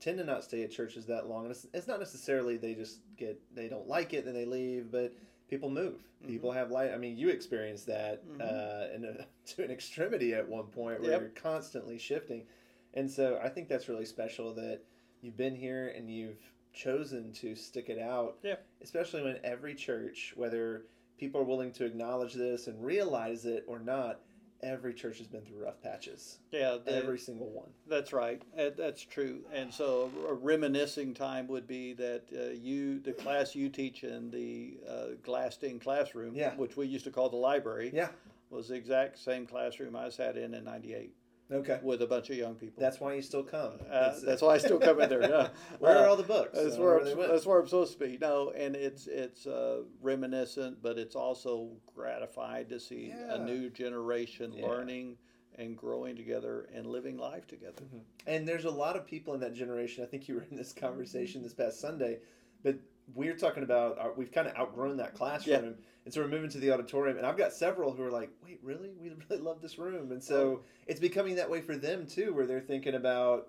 tend 0.00 0.18
to 0.18 0.24
not 0.24 0.44
stay 0.44 0.64
at 0.64 0.70
churches 0.70 1.06
that 1.06 1.28
long. 1.28 1.44
And 1.44 1.52
it's, 1.52 1.66
it's 1.72 1.86
not 1.86 2.00
necessarily 2.00 2.56
they 2.56 2.74
just 2.74 2.98
get 3.16 3.40
they 3.54 3.68
don't 3.68 3.86
like 3.88 4.12
it 4.12 4.26
and 4.26 4.36
they 4.36 4.44
leave, 4.44 4.90
but 4.90 5.14
people 5.52 5.68
move. 5.68 5.96
Mm-hmm. 6.22 6.28
People 6.28 6.50
have 6.52 6.70
life. 6.70 6.92
I 6.94 6.96
mean, 6.96 7.18
you 7.18 7.28
experienced 7.28 7.86
that 7.88 8.26
Mhm. 8.26 8.40
uh, 8.40 8.94
in 8.94 9.04
a, 9.04 9.26
to 9.54 9.62
an 9.62 9.70
extremity 9.70 10.32
at 10.32 10.48
one 10.48 10.68
point 10.68 11.02
where 11.02 11.10
Yep. 11.10 11.20
you're 11.20 11.30
constantly 11.30 11.98
shifting. 11.98 12.46
And 12.94 13.10
so 13.10 13.38
I 13.42 13.50
think 13.50 13.68
that's 13.68 13.86
really 13.86 14.06
special 14.06 14.54
that 14.54 14.80
you've 15.20 15.36
been 15.36 15.54
here 15.54 15.88
and 15.88 16.08
you've 16.10 16.40
chosen 16.72 17.32
to 17.34 17.54
stick 17.54 17.90
it 17.90 17.98
out. 17.98 18.38
Yeah. 18.42 18.56
Especially 18.80 19.22
when 19.22 19.40
every 19.44 19.74
church, 19.74 20.32
whether 20.36 20.86
people 21.18 21.38
are 21.42 21.44
willing 21.44 21.70
to 21.72 21.84
acknowledge 21.84 22.32
this 22.32 22.66
and 22.66 22.82
realize 22.82 23.44
it 23.44 23.64
or 23.66 23.78
not, 23.78 24.20
every 24.62 24.94
church 24.94 25.18
has 25.18 25.26
been 25.26 25.42
through 25.42 25.64
rough 25.64 25.80
patches. 25.82 26.38
Yeah, 26.50 26.78
the- 26.84 26.96
Every 26.96 27.18
single 27.18 27.50
one. 27.50 27.68
That's 27.88 28.12
right. 28.12 28.40
Uh, 28.56 28.70
That's 28.76 29.02
true. 29.02 29.40
And 29.52 29.72
so 29.72 30.10
a 30.28 30.34
reminiscing 30.34 31.14
time 31.14 31.48
would 31.48 31.66
be 31.66 31.92
that 31.94 32.22
uh, 32.34 32.52
you, 32.52 33.00
the 33.00 33.12
class 33.12 33.54
you 33.54 33.68
teach 33.68 34.04
in 34.04 34.30
the 34.30 34.78
uh, 34.88 35.06
glassed-in 35.22 35.80
classroom, 35.80 36.34
Yeah. 36.34 36.54
which 36.56 36.76
we 36.76 36.86
used 36.86 37.04
to 37.04 37.10
call 37.10 37.28
the 37.28 37.36
library, 37.36 37.90
Yeah. 37.92 38.08
was 38.50 38.68
the 38.68 38.74
exact 38.74 39.18
same 39.18 39.46
classroom 39.46 39.96
I 39.96 40.08
sat 40.10 40.36
in 40.36 40.54
in 40.54 40.64
'98 40.64 41.14
Okay. 41.52 41.78
with 41.82 42.02
a 42.02 42.06
bunch 42.06 42.30
of 42.30 42.36
young 42.36 42.54
people. 42.54 42.80
That's 42.80 42.98
why 43.00 43.14
you 43.14 43.22
still 43.22 43.42
come. 43.42 43.72
uh, 43.90 44.14
that's 44.24 44.42
why 44.42 44.54
I 44.54 44.58
still 44.58 44.78
come 44.78 45.00
in 45.00 45.08
there. 45.08 45.22
Yeah. 45.28 45.48
Where 45.78 45.96
are 45.98 46.06
Uh, 46.06 46.10
all 46.10 46.16
the 46.16 46.22
books? 46.22 46.58
That's 46.58 46.76
Uh, 46.76 46.80
where, 46.80 46.98
I'm, 47.00 47.18
that's 47.28 47.44
where 47.46 47.58
I'm 47.60 47.66
supposed 47.66 47.92
to 47.94 47.98
be. 47.98 48.18
No, 48.18 48.50
and 48.50 48.74
it's 48.74 49.06
it's 49.06 49.46
uh, 49.46 49.82
reminiscent, 50.00 50.82
but 50.82 50.98
it's 50.98 51.14
also 51.16 51.70
gratified 51.94 52.68
to 52.70 52.80
see 52.80 53.08
Yeah. 53.08 53.34
a 53.34 53.38
new 53.44 53.70
generation 53.70 54.52
Yeah. 54.52 54.66
learning 54.66 55.16
and 55.56 55.76
growing 55.76 56.16
together 56.16 56.68
and 56.74 56.86
living 56.86 57.18
life 57.18 57.46
together. 57.46 57.82
And 58.26 58.48
there's 58.48 58.64
a 58.64 58.70
lot 58.70 58.96
of 58.96 59.06
people 59.06 59.34
in 59.34 59.40
that 59.40 59.52
generation. 59.54 60.02
I 60.02 60.06
think 60.06 60.26
you 60.28 60.36
were 60.36 60.46
in 60.50 60.56
this 60.56 60.72
conversation 60.72 61.42
this 61.42 61.52
past 61.52 61.78
Sunday, 61.78 62.20
but 62.62 62.76
we're 63.14 63.36
talking 63.36 63.62
about 63.62 63.98
our, 63.98 64.12
we've 64.12 64.32
kind 64.32 64.46
of 64.48 64.56
outgrown 64.56 64.96
that 64.98 65.14
classroom, 65.14 65.74
and 66.04 66.12
so 66.14 66.20
we're 66.20 66.28
moving 66.28 66.50
to 66.50 66.58
the 66.58 66.70
auditorium. 66.72 67.16
And 67.18 67.26
I've 67.26 67.36
got 67.36 67.52
several 67.52 67.92
who 67.92 68.02
are 68.04 68.10
like, 68.10 68.30
"Wait, 68.42 68.58
really? 68.62 68.90
We 69.00 69.10
really 69.30 69.42
love 69.42 69.60
this 69.60 69.78
room." 69.78 70.12
And 70.12 70.22
so 70.22 70.62
it's 70.86 71.00
becoming 71.00 71.34
that 71.36 71.48
way 71.50 71.60
for 71.60 71.76
them 71.76 72.06
too, 72.06 72.32
where 72.34 72.46
they're 72.46 72.60
thinking 72.60 72.94
about, 72.94 73.48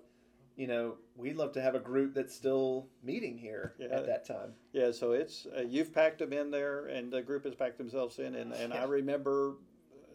you 0.56 0.66
know, 0.66 0.96
we'd 1.16 1.36
love 1.36 1.52
to 1.52 1.62
have 1.62 1.74
a 1.74 1.80
group 1.80 2.14
that's 2.14 2.34
still 2.34 2.88
meeting 3.02 3.38
here 3.38 3.74
Yeah. 3.78 3.86
at 3.90 4.06
that 4.06 4.24
time. 4.26 4.54
Yeah, 4.72 4.90
so 4.92 5.12
it's 5.12 5.46
uh, 5.56 5.62
you've 5.62 5.92
packed 5.94 6.18
them 6.18 6.32
in 6.32 6.50
there, 6.50 6.86
and 6.86 7.12
the 7.12 7.22
group 7.22 7.44
has 7.44 7.54
packed 7.54 7.78
themselves 7.78 8.18
in, 8.18 8.34
and, 8.34 8.52
and 8.52 8.72
I 8.72 8.84
remember 8.84 9.56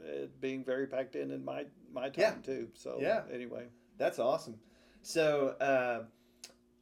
it 0.06 0.40
being 0.40 0.64
very 0.64 0.88
packed 0.88 1.16
in 1.16 1.32
in 1.32 1.44
my 1.44 1.66
my 1.94 2.10
time 2.10 2.14
Yeah. 2.18 2.34
too. 2.44 2.68
So 2.74 2.98
Yeah. 3.02 3.24
anyway, 3.32 3.66
That's 3.98 4.20
awesome. 4.20 4.60
So, 5.02 5.56
uh, 5.62 6.04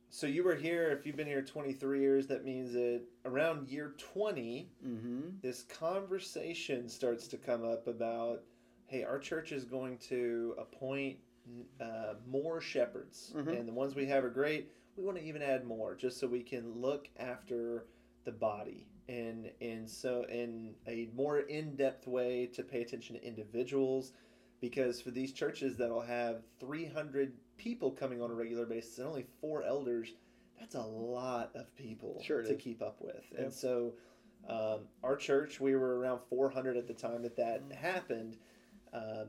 so 0.10 0.26
you 0.28 0.44
were 0.44 0.56
here. 0.56 0.90
If 0.90 1.06
you've 1.06 1.16
been 1.18 1.28
here 1.28 1.42
23 1.42 2.00
years, 2.00 2.28
that 2.28 2.46
means 2.46 2.74
that 2.74 3.02
around 3.26 3.68
year 3.68 3.94
20. 4.14 4.70
mm-hmm. 4.86 5.20
this 5.42 5.64
conversation 5.64 6.88
starts 6.90 7.28
to 7.28 7.38
come 7.38 7.64
up 7.66 7.88
about 7.88 8.44
hey 8.86 9.04
our 9.04 9.20
church 9.20 9.52
is 9.52 9.66
going 9.66 9.98
to 9.98 10.56
appoint 10.58 11.18
uh, 11.82 12.14
more 12.28 12.62
shepherds 12.62 13.34
Mhm. 13.36 13.60
and 13.60 13.68
the 13.68 13.74
ones 13.74 13.96
we 13.96 14.06
have 14.06 14.24
are 14.24 14.30
great 14.30 14.72
we 14.96 15.04
want 15.04 15.18
to 15.18 15.24
even 15.24 15.42
add 15.42 15.66
more 15.66 15.94
just 15.96 16.20
so 16.20 16.28
we 16.28 16.42
can 16.42 16.74
look 16.82 17.10
after 17.18 17.86
the 18.24 18.32
body 18.32 18.88
and 19.10 19.52
and 19.62 19.90
so 19.90 20.24
in 20.30 20.74
a 20.88 21.10
more 21.16 21.40
in-depth 21.40 22.08
way 22.08 22.48
to 22.48 22.64
pay 22.64 22.82
attention 22.82 23.16
to 23.16 23.24
individuals 23.26 24.14
because 24.62 25.02
for 25.02 25.12
these 25.12 25.32
churches 25.34 25.78
that'll 25.78 26.02
have 26.02 26.42
300 26.60 27.34
people 27.58 27.92
coming 27.92 28.22
on 28.22 28.32
a 28.32 28.34
regular 28.34 28.66
basis 28.66 28.98
and 28.98 29.08
only 29.08 29.26
four 29.42 29.64
elders 29.64 30.14
that's 30.60 30.76
a 30.76 30.82
lot 30.82 31.52
of 31.56 31.76
people 31.76 32.22
Sure 32.24 32.42
to 32.42 32.56
is. 32.56 32.62
keep 32.62 32.82
up 32.82 32.98
with 33.02 33.24
Yep. 33.32 33.42
and 33.42 33.54
so 33.54 33.94
um, 34.50 34.82
our 35.04 35.18
church, 35.18 35.60
we 35.60 35.76
were 35.76 35.98
around 36.00 36.22
400 36.30 36.78
at 36.78 36.88
the 36.88 36.94
time 36.94 37.22
that 37.24 37.36
that 37.36 37.68
Mhm. 37.68 37.72
happened. 37.74 38.38
Um, 38.94 39.28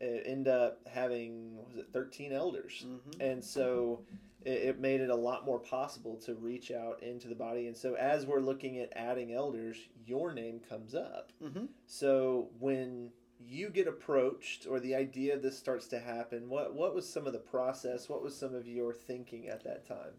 it 0.00 0.24
ended 0.26 0.52
up 0.52 0.86
having, 0.86 1.56
was 1.66 1.78
it 1.78 1.86
13 1.94 2.30
elders? 2.32 2.84
Mm-hmm. 2.86 3.20
And 3.22 3.42
so 3.42 4.04
it, 4.44 4.50
it 4.50 4.78
made 4.80 5.00
it 5.00 5.08
a 5.08 5.14
lot 5.16 5.46
more 5.46 5.58
possible 5.60 6.16
to 6.26 6.34
reach 6.34 6.70
out 6.72 7.02
into 7.02 7.26
the 7.28 7.34
body. 7.34 7.68
And 7.68 7.76
so 7.76 7.94
as 7.94 8.26
we're 8.26 8.40
looking 8.40 8.78
at 8.80 8.92
adding 8.94 9.32
elders, 9.32 9.78
your 10.04 10.34
name 10.34 10.60
comes 10.68 10.94
up. 10.94 11.32
Mm-hmm. 11.42 11.64
So 11.86 12.50
when 12.58 13.10
you 13.46 13.70
get 13.70 13.88
approached 13.88 14.66
or 14.68 14.80
the 14.80 14.94
idea 14.94 15.38
this 15.38 15.58
starts 15.58 15.86
to 15.88 15.98
happen, 15.98 16.48
what, 16.48 16.74
what 16.74 16.94
was 16.94 17.08
some 17.08 17.26
of 17.26 17.32
the 17.32 17.38
process? 17.38 18.08
What 18.08 18.22
was 18.22 18.36
some 18.36 18.54
of 18.54 18.66
your 18.68 18.92
thinking 18.92 19.48
at 19.48 19.64
that 19.64 19.86
time? 19.86 20.12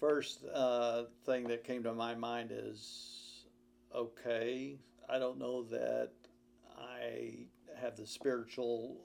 First 0.00 0.44
uh, 0.52 1.04
thing 1.24 1.44
that 1.48 1.64
came 1.64 1.82
to 1.84 1.92
my 1.94 2.14
mind 2.14 2.50
is 2.52 3.46
okay, 3.94 4.76
I 5.08 5.18
don't 5.18 5.38
know 5.38 5.62
that 5.64 6.10
I 6.78 7.46
have 7.80 7.96
the 7.96 8.06
spiritual 8.06 8.96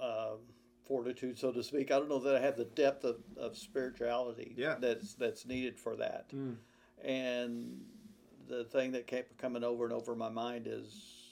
um 0.00 0.38
fortitude, 0.86 1.38
so 1.38 1.50
to 1.50 1.62
speak. 1.62 1.90
I 1.90 1.98
don't 1.98 2.10
know 2.10 2.18
that 2.18 2.36
I 2.36 2.40
have 2.40 2.58
the 2.58 2.66
depth 2.66 3.04
of, 3.04 3.16
of 3.38 3.56
spirituality 3.56 4.54
Yeah. 4.56 4.76
that's 4.78 5.14
that's 5.14 5.46
needed 5.46 5.78
for 5.78 5.96
that. 5.96 6.30
And 7.02 7.80
the 8.48 8.64
thing 8.64 8.92
that 8.92 9.06
kept 9.06 9.38
coming 9.38 9.64
over 9.64 9.84
and 9.84 9.92
over 9.94 10.14
my 10.14 10.28
mind 10.28 10.66
is 10.66 11.23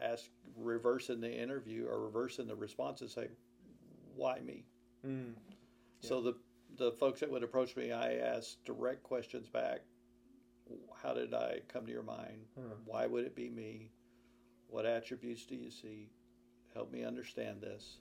ask 0.00 0.24
reversing 0.56 1.20
the 1.20 1.32
interview 1.32 1.86
or 1.86 2.00
reversing 2.00 2.46
the 2.46 2.56
response 2.56 3.00
and 3.00 3.10
say, 3.10 3.28
why 4.14 4.40
me? 4.40 4.64
Mm. 5.06 5.34
So 6.00 6.20
the 6.20 6.34
the 6.76 6.92
folks 6.92 7.20
that 7.20 7.30
would 7.30 7.42
approach 7.42 7.76
me, 7.76 7.92
I 7.92 8.14
asked 8.14 8.64
direct 8.64 9.02
questions 9.02 9.48
back. 9.48 9.80
How 11.02 11.14
did 11.14 11.34
I 11.34 11.60
come 11.66 11.86
to 11.86 11.92
your 11.92 12.02
mind? 12.02 12.44
Huh. 12.54 12.74
Why 12.84 13.06
would 13.06 13.24
it 13.24 13.34
be 13.34 13.48
me? 13.48 13.90
What 14.68 14.84
attributes 14.84 15.46
do 15.46 15.54
you 15.54 15.70
see? 15.70 16.10
Help 16.74 16.92
me 16.92 17.04
understand 17.04 17.60
this. 17.62 17.98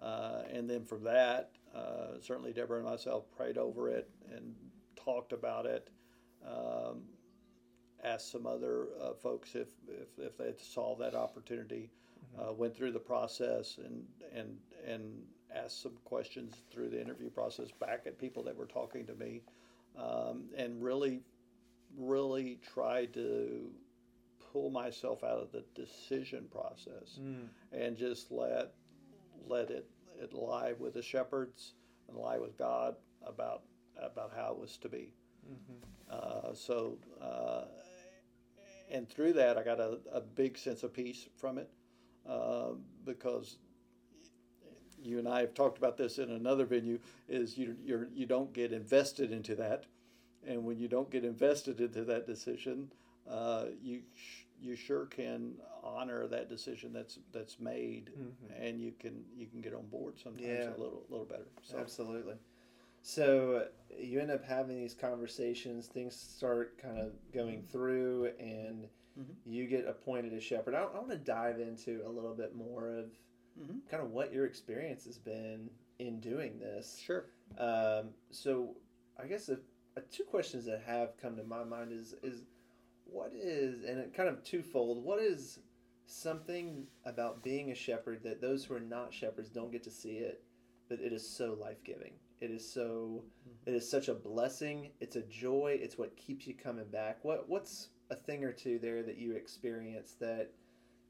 Uh, 0.00 0.42
and 0.50 0.68
then 0.68 0.84
from 0.84 1.04
that, 1.04 1.50
uh, 1.74 2.18
certainly 2.20 2.52
Deborah 2.52 2.78
and 2.78 2.88
myself 2.88 3.30
prayed 3.36 3.58
over 3.58 3.90
it 3.90 4.08
and 4.34 4.54
talked 4.96 5.32
about 5.32 5.66
it. 5.66 5.90
Um, 6.46 7.02
asked 8.04 8.30
some 8.32 8.46
other 8.46 8.86
uh, 9.02 9.12
folks 9.14 9.54
if, 9.54 9.68
if, 9.88 10.08
if 10.18 10.36
they 10.38 10.52
saw 10.58 10.96
that 10.96 11.14
opportunity. 11.14 11.90
Uh, 12.38 12.52
went 12.52 12.76
through 12.76 12.92
the 12.92 12.98
process 12.98 13.78
and 13.84 14.04
and 14.32 14.56
and 14.86 15.02
asked 15.52 15.82
some 15.82 15.92
questions 16.04 16.62
through 16.70 16.88
the 16.88 17.00
interview 17.00 17.28
process 17.28 17.70
back 17.72 18.02
at 18.06 18.18
people 18.18 18.42
that 18.44 18.56
were 18.56 18.66
talking 18.66 19.04
to 19.04 19.14
me, 19.14 19.42
um, 19.98 20.44
and 20.56 20.80
really, 20.80 21.22
really 21.98 22.60
tried 22.72 23.12
to 23.12 23.68
pull 24.52 24.70
myself 24.70 25.24
out 25.24 25.38
of 25.40 25.50
the 25.50 25.64
decision 25.74 26.46
process 26.52 27.18
Mm. 27.20 27.48
and 27.72 27.96
just 27.96 28.30
let 28.30 28.74
let 29.46 29.70
it 29.70 29.88
it 30.20 30.32
lie 30.32 30.72
with 30.78 30.94
the 30.94 31.02
shepherds 31.02 31.74
and 32.08 32.16
lie 32.16 32.38
with 32.38 32.56
God 32.56 32.94
about 33.26 33.62
about 33.96 34.32
how 34.36 34.52
it 34.52 34.58
was 34.58 34.76
to 34.78 34.88
be. 34.88 35.12
Mm-hmm. 35.50 36.10
Uh, 36.10 36.54
so, 36.54 36.98
uh, 37.20 37.64
and 38.90 39.08
through 39.08 39.32
that, 39.34 39.56
I 39.58 39.62
got 39.62 39.80
a, 39.80 39.98
a 40.12 40.20
big 40.20 40.56
sense 40.58 40.82
of 40.82 40.92
peace 40.92 41.28
from 41.36 41.58
it 41.58 41.68
uh, 42.28 42.70
because 43.04 43.56
you 45.02 45.18
and 45.18 45.28
I 45.28 45.40
have 45.40 45.54
talked 45.54 45.78
about 45.78 45.96
this 45.96 46.18
in 46.18 46.30
another 46.30 46.64
venue. 46.66 46.98
Is 47.28 47.56
you 47.56 47.76
you're, 47.84 48.08
you 48.14 48.26
don't 48.26 48.52
get 48.52 48.72
invested 48.72 49.32
into 49.32 49.54
that, 49.56 49.84
and 50.46 50.64
when 50.64 50.78
you 50.78 50.88
don't 50.88 51.10
get 51.10 51.24
invested 51.24 51.80
into 51.80 52.04
that 52.04 52.26
decision, 52.26 52.90
uh, 53.28 53.66
you 53.82 54.02
sh- 54.14 54.44
you 54.60 54.76
sure 54.76 55.06
can 55.06 55.54
honor 55.82 56.26
that 56.26 56.48
decision 56.50 56.92
that's 56.92 57.18
that's 57.32 57.58
made, 57.58 58.10
Mhm. 58.18 58.66
and 58.68 58.80
you 58.80 58.92
can 58.98 59.24
you 59.36 59.46
can 59.46 59.60
get 59.62 59.72
on 59.74 59.86
board 59.86 60.18
sometimes 60.18 60.46
Yeah. 60.46 60.70
a 60.70 60.76
little 60.76 61.04
little 61.08 61.24
better. 61.26 61.46
So. 61.62 61.78
Absolutely. 61.78 62.34
So 63.02 63.64
uh, 63.64 63.94
you 63.98 64.20
end 64.20 64.30
up 64.30 64.44
having 64.44 64.76
these 64.78 64.94
conversations. 64.94 65.86
Things 65.86 66.14
start 66.14 66.78
kind 66.80 66.98
of 66.98 67.12
going 67.32 67.62
through, 67.70 68.32
and 68.38 68.88
Mhm. 69.18 69.34
you 69.44 69.66
get 69.66 69.86
appointed 69.86 70.32
as 70.32 70.42
shepherd. 70.42 70.74
I, 70.74 70.82
I 70.82 70.94
want 70.96 71.10
to 71.10 71.16
dive 71.16 71.58
into 71.60 72.02
a 72.06 72.08
little 72.08 72.34
bit 72.34 72.54
more 72.54 72.88
of 72.88 73.10
Mhm. 73.60 73.80
kind 73.88 74.02
of 74.02 74.12
what 74.12 74.32
your 74.32 74.46
experience 74.46 75.04
has 75.04 75.18
been 75.18 75.68
in 75.98 76.20
doing 76.20 76.58
this. 76.58 76.96
Sure. 76.98 77.26
Um, 77.58 78.14
so 78.30 78.76
I 79.16 79.26
guess 79.26 79.48
a, 79.48 79.58
a 79.96 80.00
two 80.02 80.24
questions 80.24 80.64
that 80.66 80.80
have 80.82 81.16
come 81.16 81.36
to 81.36 81.42
my 81.44 81.64
mind 81.64 81.92
is 81.92 82.14
is 82.22 82.44
what 83.04 83.32
is 83.34 83.82
and 83.84 83.98
it 83.98 84.14
kind 84.14 84.28
of 84.28 84.42
twofold. 84.44 85.02
What 85.04 85.18
is 85.20 85.58
something 86.06 86.86
about 87.04 87.42
being 87.42 87.72
a 87.72 87.74
shepherd 87.74 88.22
that 88.22 88.40
those 88.40 88.64
who 88.64 88.74
are 88.74 88.80
not 88.80 89.12
shepherds 89.12 89.50
don't 89.50 89.72
get 89.72 89.82
to 89.84 89.90
see 89.90 90.18
it, 90.18 90.42
but 90.88 91.00
it 91.00 91.12
is 91.12 91.26
so 91.28 91.54
life 91.54 91.82
giving. 91.82 92.18
It 92.40 92.50
is 92.50 92.70
so 92.70 93.24
it 93.66 93.74
is 93.74 93.88
such 93.88 94.08
a 94.08 94.14
blessing. 94.14 94.90
It's 95.00 95.16
a 95.16 95.22
joy. 95.22 95.78
It's 95.80 95.98
what 95.98 96.16
keeps 96.16 96.46
you 96.46 96.54
coming 96.54 96.86
back. 96.86 97.18
What 97.22 97.48
what's 97.48 97.88
a 98.10 98.16
thing 98.16 98.44
or 98.44 98.52
two 98.52 98.78
there 98.78 99.02
that 99.02 99.18
you 99.18 99.32
experience 99.32 100.16
that 100.20 100.50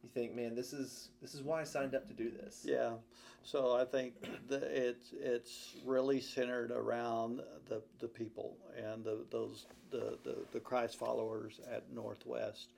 you 0.02 0.08
think, 0.14 0.34
man, 0.34 0.54
this 0.54 0.72
is 0.72 1.10
this 1.20 1.34
is 1.34 1.42
why 1.42 1.60
I 1.60 1.64
signed 1.64 1.94
up 1.94 2.08
to 2.08 2.14
do 2.14 2.30
this. 2.30 2.62
Yeah. 2.64 2.94
So 3.42 3.74
I 3.74 3.84
think 3.84 4.14
that 4.48 4.62
it's 4.64 5.12
it's 5.18 5.76
really 5.84 6.20
centered 6.20 6.70
around 6.70 7.40
the, 7.68 7.82
the 7.98 8.08
people 8.08 8.56
and 8.76 9.04
the 9.04 9.24
those 9.30 9.66
the, 9.90 10.18
the, 10.24 10.36
the 10.52 10.60
Christ 10.60 10.98
followers 10.98 11.60
at 11.70 11.92
Northwest, 11.92 12.72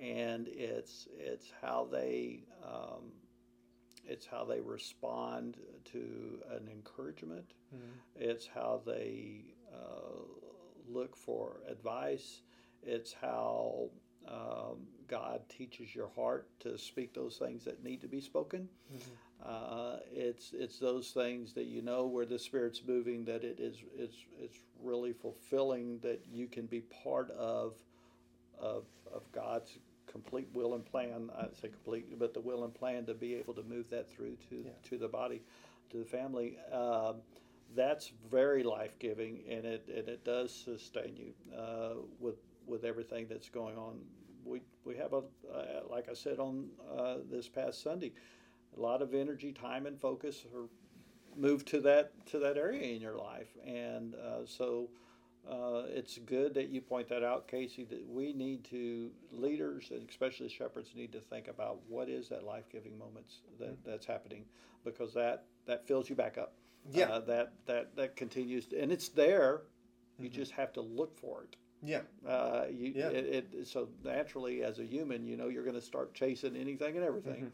and 0.00 0.48
it's 0.48 1.08
it's 1.18 1.52
how 1.62 1.88
they 1.90 2.44
um, 2.64 3.12
it's 4.08 4.26
how 4.26 4.44
they 4.44 4.60
respond 4.60 5.56
to 5.92 6.40
an 6.50 6.68
encouragement. 6.70 7.52
Mm-hmm. 7.74 8.30
It's 8.30 8.46
how 8.46 8.82
they 8.86 9.54
uh, 9.72 10.22
look 10.88 11.16
for 11.16 11.60
advice. 11.68 12.42
It's 12.82 13.12
how 13.12 13.90
um, 14.28 14.86
God 15.08 15.40
teaches 15.48 15.94
your 15.94 16.08
heart 16.16 16.48
to 16.60 16.78
speak 16.78 17.14
those 17.14 17.36
things 17.36 17.64
that 17.64 17.82
need 17.84 18.00
to 18.00 18.08
be 18.08 18.20
spoken. 18.20 18.68
Mm-hmm. 18.92 19.10
Uh, 19.44 19.96
it's 20.12 20.52
it's 20.52 20.78
those 20.78 21.10
things 21.10 21.52
that 21.52 21.66
you 21.66 21.82
know 21.82 22.06
where 22.06 22.24
the 22.24 22.38
Spirit's 22.38 22.82
moving 22.86 23.24
that 23.26 23.44
it 23.44 23.60
is 23.60 23.76
it's 23.96 24.16
it's 24.40 24.58
really 24.82 25.12
fulfilling 25.12 25.98
that 26.00 26.20
you 26.32 26.46
can 26.46 26.66
be 26.66 26.80
part 27.04 27.30
of 27.32 27.74
of 28.58 28.84
of 29.12 29.30
God's 29.32 29.78
complete 30.06 30.48
will 30.54 30.74
and 30.74 30.84
plan. 30.84 31.30
I 31.36 31.46
say 31.60 31.68
complete, 31.68 32.18
but 32.18 32.34
the 32.34 32.40
will 32.40 32.64
and 32.64 32.74
plan 32.74 33.06
to 33.06 33.14
be 33.14 33.34
able 33.34 33.54
to 33.54 33.62
move 33.62 33.90
that 33.90 34.10
through 34.10 34.36
to 34.50 34.56
yeah. 34.64 34.70
to 34.90 34.98
the 34.98 35.08
body, 35.08 35.42
to 35.90 35.98
the 35.98 36.04
family. 36.04 36.58
Uh, 36.72 37.14
that's 37.74 38.12
very 38.30 38.62
life 38.62 38.98
giving, 38.98 39.40
and 39.48 39.64
it 39.64 39.88
and 39.88 40.08
it 40.08 40.24
does 40.24 40.52
sustain 40.54 41.16
you 41.16 41.56
uh, 41.56 41.94
with 42.20 42.36
with 42.66 42.84
everything 42.84 43.26
that's 43.28 43.48
going 43.48 43.76
on. 43.76 43.98
We 44.44 44.62
we 44.84 44.96
have 44.96 45.12
a 45.12 45.22
uh, 45.52 45.82
like 45.90 46.08
I 46.08 46.14
said 46.14 46.38
on 46.38 46.68
uh, 46.96 47.16
this 47.30 47.48
past 47.48 47.82
Sunday, 47.82 48.12
a 48.76 48.80
lot 48.80 49.02
of 49.02 49.14
energy, 49.14 49.52
time, 49.52 49.86
and 49.86 50.00
focus 50.00 50.44
are 50.54 50.68
moved 51.36 51.66
to 51.68 51.80
that 51.82 52.12
to 52.26 52.38
that 52.38 52.56
area 52.56 52.94
in 52.94 53.00
your 53.00 53.16
life, 53.16 53.48
and 53.66 54.14
uh, 54.14 54.46
so. 54.46 54.88
Uh, 55.48 55.84
it's 55.88 56.18
good 56.18 56.54
that 56.54 56.70
you 56.70 56.80
point 56.80 57.08
that 57.08 57.22
out, 57.22 57.46
Casey. 57.46 57.84
That 57.84 58.04
we 58.08 58.32
need 58.32 58.64
to 58.64 59.10
leaders 59.30 59.90
and 59.90 60.08
especially 60.08 60.48
shepherds 60.48 60.90
need 60.96 61.12
to 61.12 61.20
think 61.20 61.48
about 61.48 61.78
what 61.88 62.08
is 62.08 62.28
that 62.30 62.44
life-giving 62.44 62.98
moments 62.98 63.42
that, 63.58 63.72
mm-hmm. 63.72 63.90
that's 63.90 64.06
happening, 64.06 64.44
because 64.84 65.14
that 65.14 65.44
that 65.66 65.86
fills 65.86 66.10
you 66.10 66.16
back 66.16 66.36
up. 66.36 66.54
Yeah, 66.90 67.06
uh, 67.06 67.20
that 67.20 67.52
that 67.66 67.96
that 67.96 68.16
continues, 68.16 68.66
and 68.76 68.90
it's 68.90 69.08
there. 69.08 69.62
You 70.18 70.28
mm-hmm. 70.28 70.36
just 70.36 70.52
have 70.52 70.72
to 70.72 70.80
look 70.80 71.16
for 71.18 71.44
it. 71.44 71.56
Yeah. 71.82 72.00
Uh, 72.26 72.64
you, 72.70 72.92
yeah. 72.96 73.08
It, 73.08 73.50
it, 73.52 73.66
so 73.66 73.88
naturally, 74.02 74.62
as 74.62 74.78
a 74.78 74.84
human, 74.84 75.26
you 75.26 75.36
know, 75.36 75.48
you're 75.48 75.62
going 75.62 75.76
to 75.76 75.80
start 75.80 76.14
chasing 76.14 76.56
anything 76.56 76.96
and 76.96 77.04
everything. 77.04 77.34
Mm-hmm. 77.34 77.46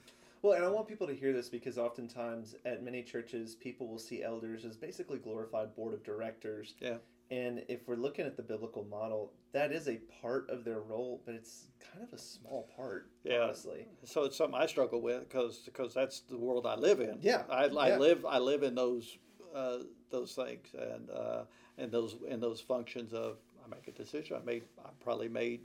Well, 0.43 0.55
and 0.55 0.65
I 0.65 0.69
want 0.69 0.89
people 0.89 1.07
to 1.07 1.15
hear 1.15 1.33
this 1.33 1.49
because 1.49 1.79
oftentimes 1.79 2.55
at 2.65 2.83
many 2.83 3.03
churches, 3.03 3.55
people 3.55 3.87
will 3.89 3.99
see 3.99 4.23
elders 4.23 4.65
as 4.65 4.77
basically 4.77 5.19
glorified 5.19 5.75
board 5.75 5.93
of 5.93 6.03
directors. 6.05 6.75
Yeah. 6.81 6.97
And 7.33 7.63
if 7.67 7.89
we're 7.89 7.97
looking 7.97 8.27
at 8.27 8.37
the 8.37 8.43
biblical 8.43 8.85
model, 8.85 9.33
that 9.53 9.73
is 9.73 9.89
a 9.89 9.99
part 10.21 10.51
of 10.51 10.65
their 10.65 10.81
role, 10.81 11.23
but 11.25 11.35
it's 11.35 11.69
kind 11.81 12.07
of 12.07 12.13
a 12.13 12.19
small 12.21 12.69
part, 12.77 13.11
yeah. 13.25 13.45
honestly. 13.45 13.89
So 14.05 14.25
it's 14.25 14.37
something 14.37 14.61
I 14.61 14.67
struggle 14.67 15.01
with 15.01 15.27
because 15.27 15.61
because 15.65 15.95
that's 15.95 16.21
the 16.21 16.37
world 16.37 16.67
I 16.67 16.75
live 16.75 17.01
in. 17.01 17.17
Yeah, 17.23 17.45
I, 17.49 17.69
I 17.69 17.89
yeah. 17.89 17.97
live 17.97 18.27
I 18.27 18.39
live 18.39 18.63
in 18.63 18.75
those 18.75 19.17
uh, 19.55 19.79
those 20.11 20.35
things 20.35 20.67
and 20.79 21.09
uh, 21.09 21.45
and 21.79 21.91
those 21.91 22.17
in 22.29 22.39
those 22.39 22.61
functions 22.61 23.15
of 23.15 23.39
I 23.65 23.69
make 23.75 23.89
a 23.89 23.93
decision. 23.93 24.37
I 24.37 24.45
made 24.45 24.65
I 24.85 24.91
probably 25.01 25.29
made 25.29 25.63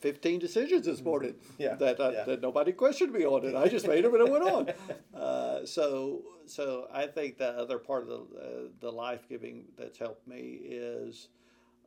15 0.00 0.38
decisions 0.38 0.86
this 0.86 1.02
morning 1.02 1.34
yeah, 1.58 1.74
that, 1.74 2.00
uh, 2.00 2.10
yeah. 2.10 2.24
that 2.24 2.40
nobody 2.40 2.72
questioned 2.72 3.12
me 3.12 3.24
on 3.24 3.44
it. 3.44 3.54
I 3.54 3.68
just 3.68 3.86
made 3.86 4.04
them 4.04 4.14
and 4.14 4.26
it 4.26 4.30
went 4.30 4.44
on. 4.44 4.70
Uh, 5.20 5.66
so 5.66 6.22
so 6.46 6.88
I 6.90 7.06
think 7.06 7.36
the 7.36 7.50
other 7.50 7.78
part 7.78 8.04
of 8.04 8.08
the 8.08 8.14
uh, 8.14 8.68
the 8.80 8.90
life 8.90 9.28
giving 9.28 9.66
that's 9.76 9.98
helped 9.98 10.26
me 10.26 10.60
is 10.64 11.28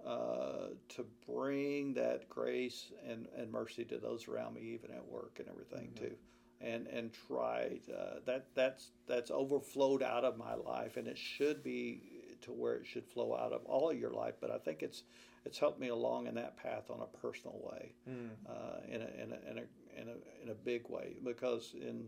uh, 0.05 0.67
to 0.89 1.05
bring 1.27 1.93
that 1.93 2.29
grace 2.29 2.91
and, 3.07 3.27
and 3.37 3.51
mercy 3.51 3.85
to 3.85 3.97
those 3.97 4.27
around 4.27 4.55
me, 4.55 4.61
even 4.61 4.91
at 4.91 5.05
work 5.07 5.39
and 5.39 5.47
everything 5.47 5.89
mm-hmm. 5.95 6.05
too. 6.05 6.15
And, 6.61 6.87
and 6.87 7.11
try 7.27 7.79
uh, 7.89 8.19
that 8.25 8.45
that's 8.55 8.91
that's 9.07 9.31
overflowed 9.31 10.01
out 10.01 10.23
of 10.23 10.37
my 10.37 10.53
life 10.53 10.95
and 10.95 11.07
it 11.07 11.17
should 11.17 11.61
be 11.61 12.01
to 12.41 12.51
where 12.51 12.75
it 12.75 12.85
should 12.85 13.05
flow 13.05 13.35
out 13.35 13.51
of 13.51 13.65
all 13.65 13.89
of 13.89 13.99
your 13.99 14.11
life 14.11 14.35
but 14.39 14.49
I 14.49 14.59
think 14.59 14.81
it's 14.81 15.03
it's 15.45 15.59
helped 15.59 15.79
me 15.79 15.89
along 15.89 16.27
in 16.27 16.35
that 16.35 16.57
path 16.57 16.89
on 16.89 16.99
a 17.01 17.17
personal 17.17 17.59
way, 17.61 17.93
mm. 18.09 18.29
uh, 18.49 18.79
in, 18.87 19.01
a, 19.01 19.05
in, 19.21 19.31
a, 19.31 19.51
in, 19.51 19.57
a, 19.57 20.01
in, 20.01 20.07
a, 20.07 20.43
in 20.43 20.49
a 20.49 20.55
big 20.55 20.89
way. 20.89 21.15
Because 21.23 21.73
in 21.75 22.07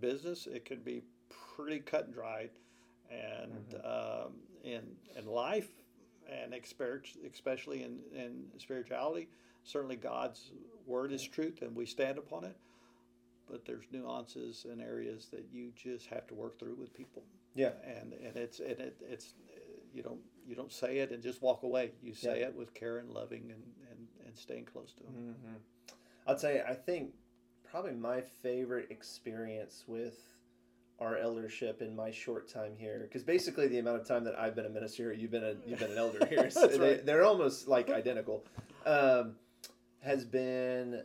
business, 0.00 0.46
it 0.46 0.64
can 0.64 0.80
be 0.80 1.02
pretty 1.56 1.78
cut 1.78 2.04
and 2.06 2.14
dried, 2.14 2.50
and 3.10 3.70
mm-hmm. 3.74 4.26
um, 4.26 4.32
in 4.62 4.82
in 5.16 5.26
life, 5.26 5.68
and 6.30 6.54
especially 6.54 7.82
in, 7.82 7.98
in 8.14 8.44
spirituality, 8.58 9.28
certainly 9.64 9.96
God's 9.96 10.52
word 10.86 11.12
is 11.12 11.22
truth, 11.22 11.62
and 11.62 11.74
we 11.74 11.86
stand 11.86 12.18
upon 12.18 12.44
it. 12.44 12.56
But 13.50 13.64
there's 13.64 13.84
nuances 13.90 14.66
and 14.70 14.82
areas 14.82 15.28
that 15.32 15.46
you 15.50 15.72
just 15.74 16.06
have 16.08 16.26
to 16.26 16.34
work 16.34 16.58
through 16.58 16.74
with 16.74 16.92
people. 16.92 17.22
Yeah, 17.54 17.72
and 17.82 18.12
and 18.12 18.36
it's 18.36 18.60
and 18.60 18.78
it, 18.78 18.96
it's 19.00 19.32
you 19.94 20.02
don't 20.02 20.20
you 20.46 20.54
don't 20.54 20.72
say 20.72 20.98
it 20.98 21.10
and 21.10 21.22
just 21.22 21.42
walk 21.42 21.62
away. 21.62 21.92
You 22.02 22.14
say 22.14 22.40
yeah. 22.40 22.46
it 22.46 22.56
with 22.56 22.72
care 22.74 22.98
and 22.98 23.10
loving 23.10 23.42
and, 23.50 23.62
and, 23.90 24.06
and 24.26 24.36
staying 24.36 24.64
close 24.64 24.92
to 24.94 25.02
them. 25.02 25.12
Mm-hmm. 25.14 25.54
I'll 26.26 26.38
tell 26.38 26.52
you, 26.52 26.62
I 26.66 26.74
think 26.74 27.10
probably 27.70 27.92
my 27.92 28.20
favorite 28.20 28.90
experience 28.90 29.84
with 29.86 30.16
our 31.00 31.16
eldership 31.16 31.80
in 31.82 31.94
my 31.94 32.10
short 32.10 32.48
time 32.48 32.72
here, 32.76 33.00
because 33.02 33.22
basically 33.22 33.68
the 33.68 33.78
amount 33.78 34.00
of 34.00 34.08
time 34.08 34.24
that 34.24 34.38
I've 34.38 34.56
been 34.56 34.66
a 34.66 34.70
minister 34.70 35.12
you've 35.12 35.30
been 35.30 35.44
a 35.44 35.54
you've 35.66 35.78
been 35.78 35.92
an 35.92 35.98
elder 35.98 36.26
here. 36.26 36.50
so 36.50 36.62
right. 36.78 37.04
they, 37.04 37.12
are 37.12 37.24
almost 37.24 37.68
like 37.68 37.90
identical. 37.90 38.44
Um, 38.86 39.34
has 40.00 40.24
been 40.24 41.02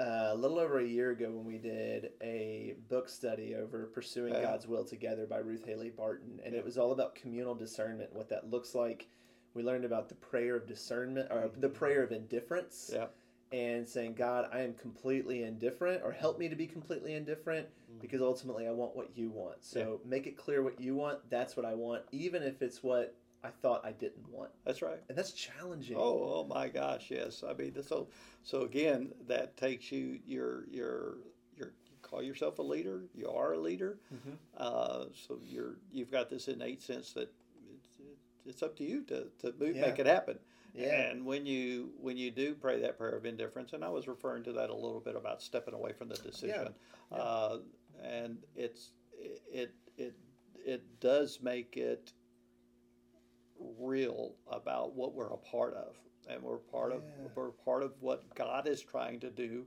uh, 0.00 0.30
a 0.32 0.34
little 0.34 0.58
over 0.58 0.80
a 0.80 0.86
year 0.86 1.10
ago 1.10 1.30
when 1.30 1.44
we 1.44 1.58
did 1.58 2.12
a 2.22 2.74
book 2.88 3.08
study 3.08 3.54
over 3.54 3.90
Pursuing 3.92 4.32
yeah. 4.32 4.42
God's 4.42 4.66
Will 4.66 4.84
Together 4.84 5.26
by 5.26 5.38
Ruth 5.38 5.66
Haley 5.66 5.90
Barton. 5.90 6.40
And 6.44 6.54
it 6.54 6.64
was 6.64 6.78
all 6.78 6.92
about 6.92 7.14
communal 7.14 7.54
discernment, 7.54 8.12
what 8.12 8.28
that 8.30 8.50
looks 8.50 8.74
like. 8.74 9.08
We 9.52 9.62
learned 9.62 9.84
about 9.84 10.08
the 10.08 10.14
prayer 10.14 10.56
of 10.56 10.66
discernment, 10.66 11.28
or 11.30 11.50
the 11.58 11.68
prayer 11.68 12.02
of 12.02 12.12
indifference. 12.12 12.90
Yeah. 12.92 13.06
And 13.52 13.86
saying, 13.86 14.14
God, 14.14 14.48
I 14.52 14.60
am 14.60 14.74
completely 14.74 15.42
indifferent, 15.42 16.02
or 16.04 16.12
help 16.12 16.38
me 16.38 16.48
to 16.48 16.56
be 16.56 16.68
completely 16.68 17.14
indifferent, 17.14 17.66
mm-hmm. 17.66 18.00
because 18.00 18.22
ultimately 18.22 18.68
I 18.68 18.70
want 18.70 18.94
what 18.94 19.10
you 19.16 19.28
want. 19.28 19.56
So 19.60 19.80
yeah. 19.80 20.08
make 20.08 20.26
it 20.28 20.36
clear 20.36 20.62
what 20.62 20.80
you 20.80 20.94
want. 20.94 21.18
That's 21.28 21.56
what 21.56 21.66
I 21.66 21.74
want, 21.74 22.04
even 22.12 22.42
if 22.44 22.62
it's 22.62 22.82
what 22.82 23.16
I 23.42 23.48
thought 23.48 23.84
I 23.84 23.92
didn't 23.92 24.28
want. 24.30 24.50
That's 24.64 24.82
right. 24.82 25.00
And 25.08 25.16
that's 25.16 25.32
challenging. 25.32 25.96
Oh, 25.96 26.46
oh 26.46 26.46
my 26.48 26.68
gosh, 26.68 27.06
yes. 27.10 27.42
I 27.48 27.54
mean, 27.54 27.74
so 27.82 28.08
so 28.42 28.62
again, 28.62 29.12
that 29.28 29.56
takes 29.56 29.90
you 29.90 30.18
your 30.26 30.64
your 30.70 31.18
your 31.56 31.72
you 31.86 31.96
call 32.02 32.22
yourself 32.22 32.58
a 32.58 32.62
leader. 32.62 33.02
You 33.14 33.28
are 33.30 33.54
a 33.54 33.58
leader. 33.58 33.98
Mm-hmm. 34.14 34.34
Uh, 34.56 35.04
so 35.14 35.38
you're 35.44 35.76
you've 35.90 36.10
got 36.10 36.28
this 36.28 36.48
innate 36.48 36.82
sense 36.82 37.12
that 37.14 37.32
it's, 37.74 37.88
it's 38.44 38.62
up 38.62 38.76
to 38.76 38.84
you 38.84 39.02
to 39.04 39.28
to 39.40 39.54
move, 39.58 39.76
yeah. 39.76 39.86
make 39.86 39.98
it 39.98 40.06
happen. 40.06 40.38
Yeah. 40.74 41.10
And 41.10 41.24
when 41.24 41.46
you 41.46 41.90
when 41.98 42.16
you 42.16 42.30
do 42.30 42.54
pray 42.54 42.80
that 42.80 42.98
prayer 42.98 43.16
of 43.16 43.24
indifference, 43.24 43.72
and 43.72 43.84
I 43.84 43.88
was 43.88 44.06
referring 44.06 44.44
to 44.44 44.52
that 44.52 44.70
a 44.70 44.74
little 44.74 45.00
bit 45.00 45.16
about 45.16 45.42
stepping 45.42 45.74
away 45.74 45.92
from 45.92 46.08
the 46.08 46.16
decision, 46.16 46.48
yeah. 46.48 46.68
Yeah. 47.10 47.18
Uh, 47.18 47.58
and 48.04 48.38
it's 48.54 48.90
it 49.50 49.72
it 49.96 50.14
it 50.64 51.00
does 51.00 51.40
make 51.42 51.76
it 51.76 52.12
real 53.78 54.34
about 54.50 54.94
what 54.94 55.14
we're 55.14 55.32
a 55.32 55.36
part 55.36 55.74
of, 55.74 55.96
and 56.28 56.42
we're 56.42 56.58
part 56.58 56.92
of 56.92 57.02
we're 57.34 57.50
part 57.50 57.82
of 57.82 57.92
what 58.00 58.34
God 58.34 58.66
is 58.66 58.80
trying 58.80 59.20
to 59.20 59.30
do, 59.30 59.64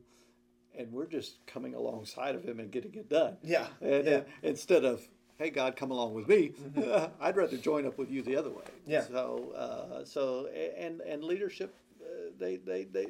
and 0.77 0.91
we're 0.91 1.08
just 1.08 1.45
coming 1.45 1.75
alongside 1.75 2.36
of 2.36 2.43
Him 2.43 2.60
and 2.60 2.71
getting 2.71 2.93
it 2.95 3.10
done. 3.10 3.38
Yeah. 3.43 3.67
And 3.82 4.06
yeah. 4.06 4.13
Uh, 4.15 4.23
instead 4.43 4.86
of 4.86 5.08
hey 5.38 5.49
God, 5.49 5.75
come 5.75 5.91
along 5.91 6.13
with 6.13 6.27
me, 6.27 6.49
mm-hmm. 6.49 7.12
I'd 7.23 7.36
rather 7.36 7.58
join 7.58 7.86
up 7.86 7.97
with 7.97 8.10
you 8.10 8.21
the 8.21 8.36
other 8.36 8.49
way. 8.49 8.65
Yeah. 8.86 9.03
So 9.03 9.53
uh, 9.56 10.06
so 10.06 10.47
and 10.77 11.01
and 11.01 11.23
leadership, 11.23 11.75
uh, 12.01 12.32
they 12.39 12.58
they 12.58 12.86
they 12.86 13.08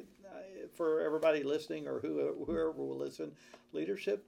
for 0.74 1.00
everybody 1.00 1.42
listening 1.42 1.86
or 1.86 2.00
whoever, 2.00 2.32
whoever 2.46 2.72
will 2.72 2.98
listen, 2.98 3.32
leadership 3.72 4.24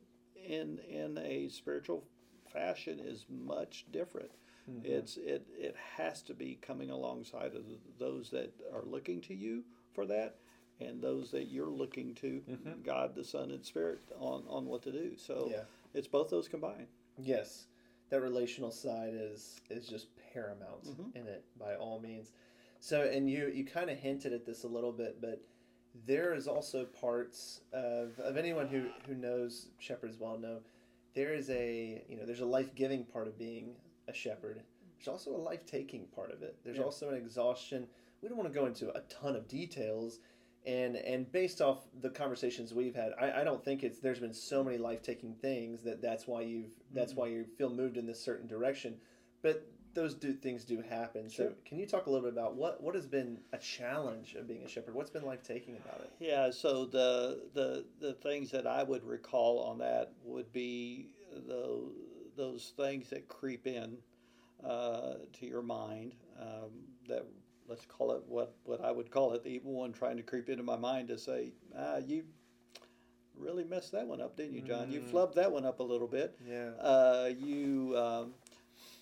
in 0.46 0.78
in 0.88 1.18
a 1.18 1.48
spiritual 1.48 2.04
fashion 2.52 3.00
is 3.00 3.26
much 3.28 3.86
different. 3.92 4.30
Mm-hmm. 4.70 4.80
It's 4.84 5.16
it 5.16 5.46
it 5.56 5.76
has 5.96 6.22
to 6.22 6.34
be 6.34 6.58
coming 6.60 6.90
alongside 6.90 7.54
of 7.54 7.64
those 7.98 8.30
that 8.30 8.52
are 8.72 8.84
looking 8.84 9.20
to 9.22 9.34
you 9.34 9.62
for 9.94 10.06
that, 10.06 10.36
and 10.80 11.00
those 11.00 11.30
that 11.30 11.44
you're 11.44 11.70
looking 11.70 12.14
to, 12.16 12.42
mm-hmm. 12.48 12.82
God 12.84 13.14
the 13.14 13.24
Son 13.24 13.50
and 13.50 13.64
Spirit 13.64 14.00
on 14.18 14.42
on 14.48 14.66
what 14.66 14.82
to 14.82 14.92
do. 14.92 15.12
So 15.16 15.48
yeah. 15.50 15.62
it's 15.94 16.08
both 16.08 16.30
those 16.30 16.48
combined. 16.48 16.88
Yes, 17.18 17.66
that 18.10 18.20
relational 18.20 18.72
side 18.72 19.12
is 19.14 19.60
is 19.70 19.86
just 19.86 20.08
paramount 20.32 20.84
mm-hmm. 20.84 21.16
in 21.16 21.26
it 21.26 21.44
by 21.58 21.76
all 21.76 22.00
means. 22.00 22.32
So 22.80 23.02
and 23.02 23.30
you 23.30 23.52
you 23.54 23.64
kind 23.64 23.88
of 23.88 23.98
hinted 23.98 24.32
at 24.32 24.44
this 24.44 24.64
a 24.64 24.68
little 24.68 24.92
bit, 24.92 25.20
but 25.20 25.40
there 26.04 26.34
is 26.34 26.46
also 26.46 26.84
parts 26.84 27.60
of, 27.72 28.18
of 28.18 28.36
anyone 28.36 28.68
who, 28.68 28.84
who 29.06 29.14
knows 29.14 29.68
shepherds 29.78 30.18
well 30.20 30.36
know 30.36 30.58
there 31.14 31.32
is 31.32 31.48
a 31.48 32.04
you 32.08 32.16
know 32.16 32.26
there's 32.26 32.40
a 32.40 32.46
life 32.46 32.74
giving 32.74 33.02
part 33.04 33.26
of 33.26 33.38
being 33.38 33.70
a 34.08 34.12
shepherd. 34.12 34.62
There's 34.98 35.08
also 35.08 35.36
a 35.36 35.38
life 35.38 35.66
taking 35.66 36.06
part 36.14 36.32
of 36.32 36.42
it. 36.42 36.56
There's 36.64 36.78
yeah. 36.78 36.84
also 36.84 37.08
an 37.10 37.16
exhaustion. 37.16 37.86
We 38.22 38.28
don't 38.28 38.38
want 38.38 38.52
to 38.52 38.58
go 38.58 38.66
into 38.66 38.90
a 38.96 39.00
ton 39.02 39.36
of 39.36 39.46
details, 39.46 40.18
and 40.66 40.96
and 40.96 41.30
based 41.30 41.60
off 41.60 41.84
the 42.00 42.10
conversations 42.10 42.72
we've 42.72 42.94
had, 42.94 43.12
I, 43.20 43.40
I 43.40 43.44
don't 43.44 43.64
think 43.64 43.82
it's 43.82 43.98
there's 43.98 44.20
been 44.20 44.34
so 44.34 44.64
many 44.64 44.78
life 44.78 45.02
taking 45.02 45.34
things 45.34 45.82
that 45.82 46.00
that's 46.00 46.26
why 46.26 46.40
you've 46.42 46.70
that's 46.92 47.12
mm-hmm. 47.12 47.20
why 47.20 47.26
you 47.28 47.44
feel 47.58 47.70
moved 47.70 47.96
in 47.96 48.06
this 48.06 48.22
certain 48.22 48.46
direction. 48.46 48.96
But 49.42 49.66
those 49.96 50.14
do 50.14 50.32
things 50.32 50.64
do 50.64 50.82
happen. 50.88 51.28
Sure. 51.28 51.48
So 51.48 51.52
can 51.64 51.78
you 51.78 51.86
talk 51.86 52.06
a 52.06 52.10
little 52.10 52.28
bit 52.28 52.32
about 52.32 52.54
what 52.54 52.82
what 52.82 52.94
has 52.94 53.06
been 53.06 53.38
a 53.52 53.58
challenge 53.58 54.34
of 54.34 54.46
being 54.46 54.62
a 54.62 54.68
shepherd? 54.68 54.94
What's 54.94 55.10
been 55.10 55.24
life 55.24 55.42
taking 55.42 55.76
about 55.76 56.00
it? 56.00 56.10
Yeah. 56.20 56.50
So 56.50 56.84
the 56.84 57.48
the 57.54 57.84
the 58.00 58.14
things 58.14 58.50
that 58.52 58.66
I 58.66 58.82
would 58.82 59.04
recall 59.04 59.60
on 59.60 59.78
that 59.78 60.12
would 60.24 60.52
be 60.52 61.08
those 61.48 61.92
those 62.36 62.72
things 62.76 63.10
that 63.10 63.28
creep 63.28 63.66
in 63.66 63.96
uh, 64.64 65.14
to 65.32 65.46
your 65.46 65.62
mind 65.62 66.14
um, 66.40 66.70
that 67.08 67.24
let's 67.68 67.84
call 67.84 68.12
it 68.12 68.22
what 68.26 68.54
what 68.64 68.84
I 68.84 68.90
would 68.90 69.10
call 69.10 69.32
it 69.32 69.42
the 69.42 69.50
evil 69.50 69.72
one 69.72 69.92
trying 69.92 70.16
to 70.16 70.22
creep 70.22 70.48
into 70.48 70.62
my 70.62 70.76
mind 70.76 71.08
to 71.08 71.18
say 71.18 71.52
ah 71.78 71.98
you 71.98 72.24
really 73.36 73.64
messed 73.64 73.92
that 73.92 74.06
one 74.06 74.20
up 74.20 74.36
didn't 74.36 74.54
you 74.54 74.62
John 74.62 74.88
mm. 74.88 74.92
you 74.92 75.00
flubbed 75.00 75.34
that 75.34 75.50
one 75.50 75.66
up 75.66 75.80
a 75.80 75.82
little 75.82 76.06
bit 76.06 76.38
yeah 76.48 76.70
uh, 76.80 77.30
you 77.36 77.94
um, 77.98 78.32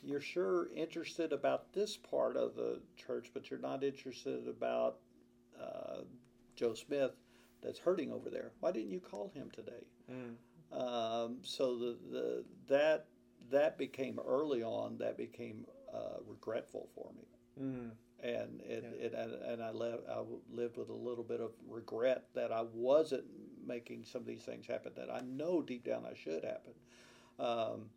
you're 0.05 0.21
sure 0.21 0.69
interested 0.75 1.33
about 1.33 1.73
this 1.73 1.97
part 1.97 2.37
of 2.37 2.55
the 2.55 2.81
church, 2.97 3.31
but 3.33 3.51
you're 3.51 3.61
not 3.61 3.83
interested 3.83 4.47
about 4.47 4.97
uh, 5.61 6.03
Joe 6.57 6.75
Smith 6.75 7.13
that's 7.63 7.79
hurting 7.79 8.13
over 8.13 8.29
there. 8.31 8.53
Why 8.61 8.71
didn't 8.71 8.91
you 8.91 9.01
call 9.01 9.31
him 9.35 9.51
today? 9.51 9.87
Mm. 10.13 10.35
Um, 10.79 11.37
so 11.43 11.79
the, 11.79 11.97
the 12.11 12.45
that 12.69 13.07
that 13.51 13.79
became 13.79 14.19
early 14.27 14.63
on. 14.63 14.99
That 14.99 15.17
became 15.17 15.67
uh, 15.93 16.19
regretful 16.27 16.89
for 16.95 17.11
me, 17.17 17.27
mm. 17.61 17.91
and 18.23 18.61
it, 18.63 18.85
yeah. 18.85 19.07
it, 19.07 19.43
and 19.47 19.63
I 19.63 19.71
lived 19.71 20.03
I 20.09 20.23
lived 20.51 20.77
with 20.77 20.89
a 20.89 20.95
little 20.95 21.25
bit 21.25 21.41
of 21.41 21.53
regret 21.69 22.27
that 22.35 22.53
I 22.53 22.63
wasn't 22.73 23.25
making 23.67 24.05
some 24.05 24.21
of 24.21 24.27
these 24.27 24.43
things 24.43 24.67
happen 24.67 24.93
that 24.97 25.11
I 25.11 25.21
know 25.21 25.63
deep 25.63 25.85
down 25.85 26.05
I 26.05 26.15
should 26.15 26.45
happen. 26.45 26.73
Um, 27.39 27.91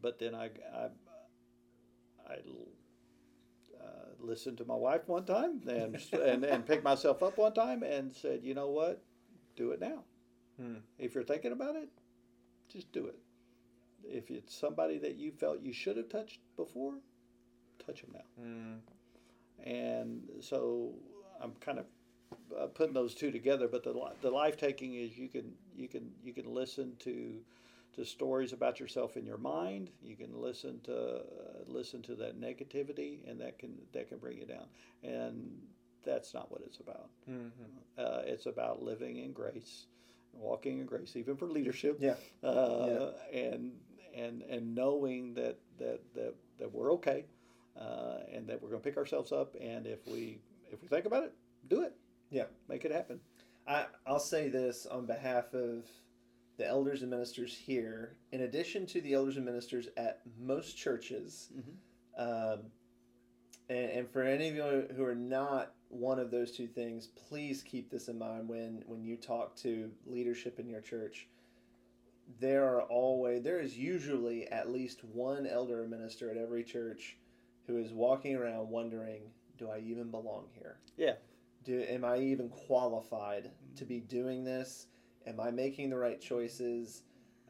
but 0.00 0.18
then 0.18 0.34
I, 0.34 0.50
I 0.74 0.88
I 2.28 2.36
uh, 3.80 4.08
listened 4.18 4.58
to 4.58 4.64
my 4.64 4.74
wife 4.74 5.02
one 5.06 5.24
time 5.24 5.60
and, 5.68 6.00
and, 6.12 6.44
and 6.44 6.66
picked 6.66 6.84
myself 6.84 7.22
up 7.22 7.36
one 7.36 7.52
time 7.52 7.82
and 7.82 8.12
said, 8.12 8.40
you 8.42 8.54
know 8.54 8.68
what? 8.68 9.02
Do 9.56 9.70
it 9.72 9.80
now. 9.80 10.04
Hmm. 10.58 10.76
If 10.98 11.14
you're 11.14 11.24
thinking 11.24 11.52
about 11.52 11.76
it, 11.76 11.88
just 12.68 12.92
do 12.92 13.06
it. 13.06 13.18
If 14.08 14.30
it's 14.30 14.54
somebody 14.54 14.98
that 14.98 15.16
you 15.16 15.32
felt 15.32 15.60
you 15.62 15.72
should 15.72 15.96
have 15.96 16.08
touched 16.08 16.40
before, 16.56 16.94
touch 17.84 18.02
them 18.02 18.10
now. 18.14 18.42
Hmm. 18.42 19.68
And 19.68 20.22
so 20.40 20.94
I'm 21.40 21.52
kind 21.60 21.78
of 21.78 21.86
uh, 22.58 22.66
putting 22.66 22.94
those 22.94 23.14
two 23.14 23.30
together. 23.30 23.68
But 23.68 23.84
the 23.84 23.94
the 24.20 24.30
life 24.30 24.56
taking 24.56 24.94
is 24.94 25.16
you 25.16 25.28
can 25.28 25.52
you 25.76 25.88
can 25.88 26.10
you 26.22 26.32
can 26.32 26.52
listen 26.52 26.94
to 27.00 27.40
to 27.94 28.04
stories 28.04 28.52
about 28.52 28.80
yourself 28.80 29.16
in 29.16 29.24
your 29.24 29.38
mind. 29.38 29.90
You 30.02 30.16
can 30.16 30.40
listen 30.40 30.80
to 30.84 30.96
uh, 30.96 31.22
listen 31.66 32.02
to 32.02 32.14
that 32.16 32.40
negativity, 32.40 33.28
and 33.28 33.40
that 33.40 33.58
can 33.58 33.74
that 33.92 34.08
can 34.08 34.18
bring 34.18 34.38
you 34.38 34.46
down. 34.46 34.66
And 35.02 35.58
that's 36.04 36.34
not 36.34 36.50
what 36.50 36.62
it's 36.66 36.80
about. 36.80 37.08
Mm-hmm. 37.30 37.48
Uh, 37.98 38.22
it's 38.24 38.46
about 38.46 38.82
living 38.82 39.18
in 39.18 39.32
grace, 39.32 39.86
walking 40.32 40.80
in 40.80 40.86
grace, 40.86 41.16
even 41.16 41.36
for 41.36 41.46
leadership. 41.46 41.98
Yeah. 42.00 42.14
Uh, 42.42 43.12
yeah. 43.32 43.40
And 43.40 43.72
and 44.16 44.42
and 44.42 44.74
knowing 44.74 45.34
that 45.34 45.58
that 45.78 46.00
that, 46.14 46.34
that 46.58 46.72
we're 46.72 46.92
okay, 46.94 47.24
uh, 47.80 48.18
and 48.32 48.46
that 48.48 48.62
we're 48.62 48.70
going 48.70 48.80
to 48.80 48.88
pick 48.88 48.96
ourselves 48.96 49.32
up, 49.32 49.54
and 49.60 49.86
if 49.86 50.06
we 50.06 50.38
if 50.72 50.82
we 50.82 50.88
think 50.88 51.06
about 51.06 51.24
it, 51.24 51.32
do 51.68 51.82
it. 51.82 51.94
Yeah. 52.30 52.44
Make 52.68 52.84
it 52.84 52.92
happen. 52.92 53.20
I, 53.66 53.86
I'll 54.06 54.18
say 54.18 54.48
this 54.48 54.86
on 54.86 55.06
behalf 55.06 55.54
of 55.54 55.84
the 56.56 56.66
elders 56.66 57.02
and 57.02 57.10
ministers 57.10 57.56
here, 57.56 58.16
in 58.32 58.42
addition 58.42 58.86
to 58.86 59.00
the 59.00 59.14
elders 59.14 59.36
and 59.36 59.44
ministers 59.44 59.88
at 59.96 60.20
most 60.38 60.76
churches, 60.76 61.48
mm-hmm. 61.56 62.20
um, 62.22 62.60
and, 63.68 63.90
and, 63.90 64.10
for 64.10 64.22
any 64.22 64.48
of 64.48 64.54
you 64.54 64.86
who 64.94 65.04
are 65.04 65.14
not 65.14 65.72
one 65.88 66.18
of 66.18 66.30
those 66.30 66.52
two 66.52 66.66
things, 66.66 67.08
please 67.28 67.62
keep 67.62 67.90
this 67.90 68.08
in 68.08 68.18
mind 68.18 68.48
when 68.48 68.84
when 68.86 69.02
you 69.02 69.16
talk 69.16 69.56
to 69.56 69.90
leadership 70.06 70.60
in 70.60 70.68
your 70.68 70.80
church. 70.80 71.28
There 72.40 72.64
are 72.64 72.82
always 72.82 73.42
there 73.42 73.60
is 73.60 73.76
usually 73.76 74.46
at 74.48 74.70
least 74.70 75.04
one 75.04 75.46
elder 75.46 75.86
minister 75.86 76.30
at 76.30 76.36
every 76.36 76.64
church 76.64 77.16
who 77.66 77.78
is 77.78 77.92
walking 77.92 78.34
around 78.36 78.68
wondering, 78.68 79.22
"Do 79.58 79.70
I 79.70 79.78
even 79.78 80.10
belong 80.10 80.48
here? 80.52 80.78
Yeah, 80.96 81.14
do 81.64 81.82
am 81.82 82.04
I 82.04 82.18
even 82.18 82.48
qualified 82.48 83.50
to 83.76 83.84
be 83.84 84.00
doing 84.00 84.44
this?" 84.44 84.88
Am 85.26 85.40
I 85.40 85.50
making 85.50 85.90
the 85.90 85.96
right 85.96 86.20
choices? 86.20 87.02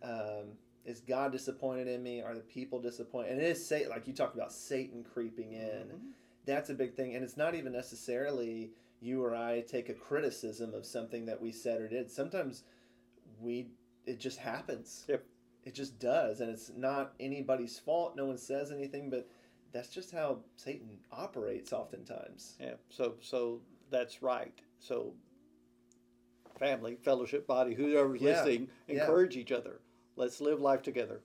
Um, 0.02 0.52
is 0.84 1.00
God 1.00 1.32
disappointed 1.32 1.88
in 1.88 2.02
me? 2.02 2.20
Are 2.20 2.34
the 2.34 2.40
people 2.40 2.80
disappointed? 2.80 3.32
And 3.32 3.40
it 3.40 3.46
is 3.46 3.66
Satan, 3.66 3.90
like 3.90 4.06
you 4.06 4.12
talked 4.12 4.34
about 4.34 4.52
Satan 4.52 5.02
creeping 5.02 5.52
in. 5.52 5.88
Mm-hmm. 5.88 6.06
That's 6.46 6.70
a 6.70 6.74
big 6.74 6.94
thing. 6.94 7.14
And 7.14 7.24
it's 7.24 7.36
not 7.36 7.54
even 7.54 7.72
necessarily 7.72 8.70
you 9.00 9.22
or 9.24 9.34
I 9.34 9.62
take 9.62 9.88
a 9.88 9.94
criticism 9.94 10.74
of 10.74 10.84
something 10.84 11.26
that 11.26 11.40
we 11.40 11.52
said 11.52 11.80
or 11.80 11.88
did. 11.88 12.10
Sometimes 12.10 12.64
we, 13.40 13.68
it 14.06 14.18
just 14.18 14.38
happens. 14.38 15.04
Yep. 15.08 15.24
It 15.64 15.74
just 15.74 15.98
does. 15.98 16.40
And 16.40 16.50
it's 16.50 16.70
not 16.76 17.14
anybody's 17.20 17.78
fault. 17.78 18.14
No 18.16 18.26
one 18.26 18.38
says 18.38 18.70
anything, 18.70 19.10
but 19.10 19.28
that's 19.72 19.88
just 19.88 20.12
how 20.12 20.38
Satan 20.56 20.98
operates 21.10 21.72
oftentimes. 21.72 22.56
Yeah. 22.60 22.74
So, 22.90 23.14
so 23.20 23.60
that's 23.90 24.22
right. 24.22 24.54
So 24.78 25.14
family, 26.58 26.96
fellowship, 27.02 27.46
body, 27.46 27.74
whoever's 27.74 28.20
yeah. 28.20 28.30
listening, 28.30 28.68
encourage 28.88 29.34
yeah. 29.34 29.42
each 29.42 29.52
other. 29.52 29.80
Let's 30.16 30.40
live 30.40 30.60
life 30.60 30.82
together 30.82 31.22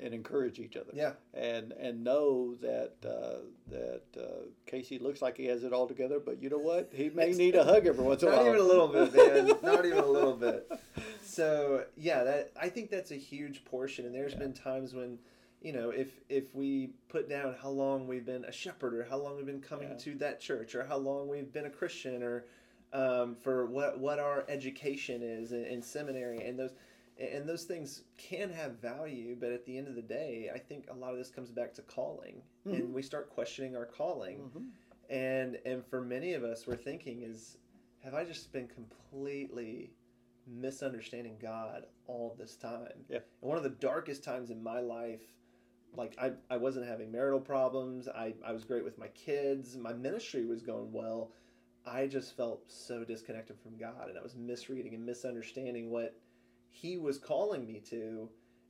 and 0.00 0.14
encourage 0.14 0.58
each 0.58 0.76
other. 0.76 0.90
Yeah. 0.94 1.12
And 1.34 1.72
and 1.72 2.02
know 2.02 2.54
that 2.56 2.94
uh, 3.04 3.40
that 3.70 4.02
uh, 4.18 4.46
Casey 4.66 4.98
looks 4.98 5.22
like 5.22 5.36
he 5.36 5.46
has 5.46 5.64
it 5.64 5.72
all 5.72 5.86
together, 5.86 6.18
but 6.18 6.42
you 6.42 6.48
know 6.48 6.58
what? 6.58 6.90
He 6.92 7.10
may 7.10 7.32
need 7.32 7.54
a 7.54 7.64
hug 7.64 7.86
every 7.86 8.04
once 8.04 8.22
in 8.22 8.28
a 8.28 8.32
while. 8.36 8.44
Not 8.44 8.54
even 8.54 8.60
a 8.60 8.68
little 8.68 8.88
bit, 8.88 9.14
man. 9.14 9.46
Not 9.62 9.86
even 9.86 9.98
a 9.98 10.06
little 10.06 10.34
bit. 10.36 10.70
So 11.22 11.84
yeah, 11.96 12.24
that 12.24 12.52
I 12.60 12.68
think 12.68 12.90
that's 12.90 13.10
a 13.10 13.16
huge 13.16 13.64
portion. 13.64 14.06
And 14.06 14.14
there's 14.14 14.32
yeah. 14.32 14.38
been 14.38 14.52
times 14.52 14.94
when, 14.94 15.18
you 15.60 15.72
know, 15.72 15.90
if 15.90 16.08
if 16.28 16.54
we 16.54 16.90
put 17.08 17.28
down 17.28 17.54
how 17.60 17.70
long 17.70 18.06
we've 18.06 18.26
been 18.26 18.44
a 18.44 18.52
shepherd, 18.52 18.94
or 18.94 19.04
how 19.04 19.18
long 19.18 19.36
we've 19.36 19.46
been 19.46 19.60
coming 19.60 19.90
yeah. 19.90 19.98
to 19.98 20.14
that 20.16 20.40
church, 20.40 20.74
or 20.74 20.84
how 20.84 20.96
long 20.96 21.28
we've 21.28 21.52
been 21.52 21.66
a 21.66 21.70
Christian, 21.70 22.22
or 22.22 22.46
um, 22.92 23.36
for 23.36 23.66
what 23.66 23.98
what 23.98 24.18
our 24.18 24.44
education 24.48 25.22
is 25.22 25.52
in, 25.52 25.64
in, 25.64 25.82
seminary 25.82 26.44
and 26.44 26.58
those 26.58 26.72
and 27.20 27.48
those 27.48 27.64
things 27.64 28.02
can 28.16 28.50
have 28.50 28.80
value 28.80 29.36
but 29.38 29.52
at 29.52 29.64
the 29.66 29.76
end 29.76 29.86
of 29.88 29.94
the 29.94 30.02
day 30.02 30.50
i 30.54 30.58
think 30.58 30.86
a 30.90 30.94
lot 30.94 31.12
of 31.12 31.18
this 31.18 31.30
comes 31.30 31.50
back 31.50 31.74
to 31.74 31.82
calling. 31.82 32.42
Mm-hmm. 32.66 32.76
and 32.76 32.94
we 32.94 33.02
start 33.02 33.30
questioning 33.30 33.76
our 33.76 33.86
calling. 33.86 34.38
Mm-hmm. 34.38 35.14
and 35.14 35.58
and 35.64 35.84
for 35.84 36.00
many 36.00 36.34
of 36.34 36.44
us 36.44 36.66
we're 36.66 36.76
thinking 36.76 37.22
is 37.22 37.58
have 38.02 38.14
i 38.14 38.24
just 38.24 38.52
been 38.52 38.68
completely 38.68 39.90
misunderstanding 40.46 41.36
god 41.40 41.84
all 42.06 42.34
this 42.38 42.56
time? 42.56 43.04
Yeah. 43.08 43.18
And 43.40 43.48
one 43.48 43.56
of 43.56 43.62
the 43.62 43.70
darkest 43.70 44.24
times 44.24 44.50
in 44.50 44.62
my 44.62 44.80
life 44.80 45.22
like 45.96 46.16
I, 46.20 46.30
I 46.48 46.56
wasn't 46.56 46.86
having 46.86 47.10
marital 47.10 47.40
problems. 47.40 48.06
I, 48.06 48.34
I 48.46 48.52
was 48.52 48.62
great 48.62 48.84
with 48.84 48.96
my 48.96 49.08
kids. 49.08 49.76
My 49.76 49.92
ministry 49.92 50.46
was 50.46 50.62
going 50.62 50.92
well. 50.92 51.32
I 51.84 52.06
just 52.06 52.36
felt 52.36 52.62
so 52.68 53.02
disconnected 53.02 53.56
from 53.58 53.76
God 53.76 54.08
and 54.08 54.16
I 54.16 54.22
was 54.22 54.36
misreading 54.36 54.94
and 54.94 55.04
misunderstanding 55.04 55.90
what 55.90 56.14
he 56.70 56.96
was 56.96 57.18
calling 57.18 57.66
me 57.66 57.80
to 57.90 58.28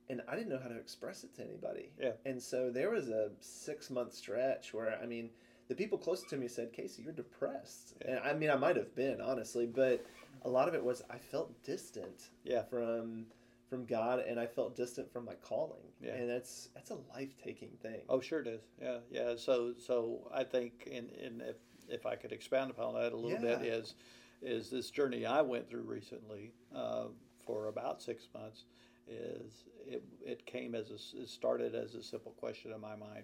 and 0.09 0.21
I 0.27 0.35
didn't 0.35 0.49
know 0.49 0.59
how 0.61 0.67
to 0.67 0.77
express 0.77 1.23
it 1.23 1.33
to 1.35 1.41
anybody. 1.41 1.89
Yeah. 1.97 2.11
And 2.25 2.41
so 2.41 2.69
there 2.69 2.89
was 2.89 3.07
a 3.07 3.31
6 3.39 3.89
month 3.89 4.13
stretch 4.13 4.73
where 4.73 4.99
I 5.01 5.05
mean 5.05 5.29
the 5.69 5.75
people 5.75 5.97
close 5.97 6.23
to 6.23 6.35
me 6.35 6.49
said, 6.49 6.73
"Casey, 6.73 7.01
you're 7.01 7.13
depressed." 7.13 7.93
Yeah. 8.01 8.11
And 8.11 8.19
I 8.19 8.33
mean 8.33 8.49
I 8.49 8.55
might 8.55 8.75
have 8.75 8.93
been 8.93 9.21
honestly, 9.21 9.65
but 9.65 10.05
a 10.43 10.49
lot 10.49 10.67
of 10.67 10.75
it 10.75 10.83
was 10.83 11.01
I 11.09 11.17
felt 11.17 11.63
distant 11.63 12.29
yeah. 12.43 12.63
from 12.63 13.27
from 13.69 13.85
God 13.85 14.19
and 14.19 14.37
I 14.37 14.47
felt 14.47 14.75
distant 14.75 15.09
from 15.13 15.23
my 15.23 15.35
calling. 15.35 15.87
Yeah. 16.01 16.15
And 16.15 16.29
that's 16.29 16.69
that's 16.75 16.91
a 16.91 16.97
life-taking 17.15 17.77
thing. 17.81 18.01
Oh, 18.09 18.19
sure 18.19 18.41
it 18.41 18.47
is. 18.47 18.63
Yeah. 18.81 18.97
Yeah, 19.09 19.35
so 19.37 19.73
so 19.77 20.29
I 20.33 20.43
think 20.43 20.87
in 20.87 21.09
in 21.11 21.41
if 21.41 21.55
if 21.87 22.05
I 22.05 22.15
could 22.15 22.33
expound 22.33 22.71
upon 22.71 22.95
that 22.95 23.13
a 23.13 23.15
little 23.15 23.41
yeah. 23.41 23.55
bit, 23.55 23.67
is 23.67 23.95
is 24.41 24.69
this 24.69 24.89
journey 24.89 25.25
I 25.25 25.41
went 25.41 25.69
through 25.69 25.83
recently 25.83 26.51
uh, 26.75 27.05
for 27.45 27.67
about 27.67 28.01
six 28.01 28.27
months. 28.33 28.65
Is 29.07 29.65
it, 29.85 30.03
it 30.25 30.45
came 30.45 30.75
as 30.75 30.91
a, 30.91 31.21
it 31.21 31.29
started 31.29 31.75
as 31.75 31.95
a 31.95 32.03
simple 32.03 32.31
question 32.33 32.71
in 32.71 32.79
my 32.81 32.95
mind: 32.95 33.23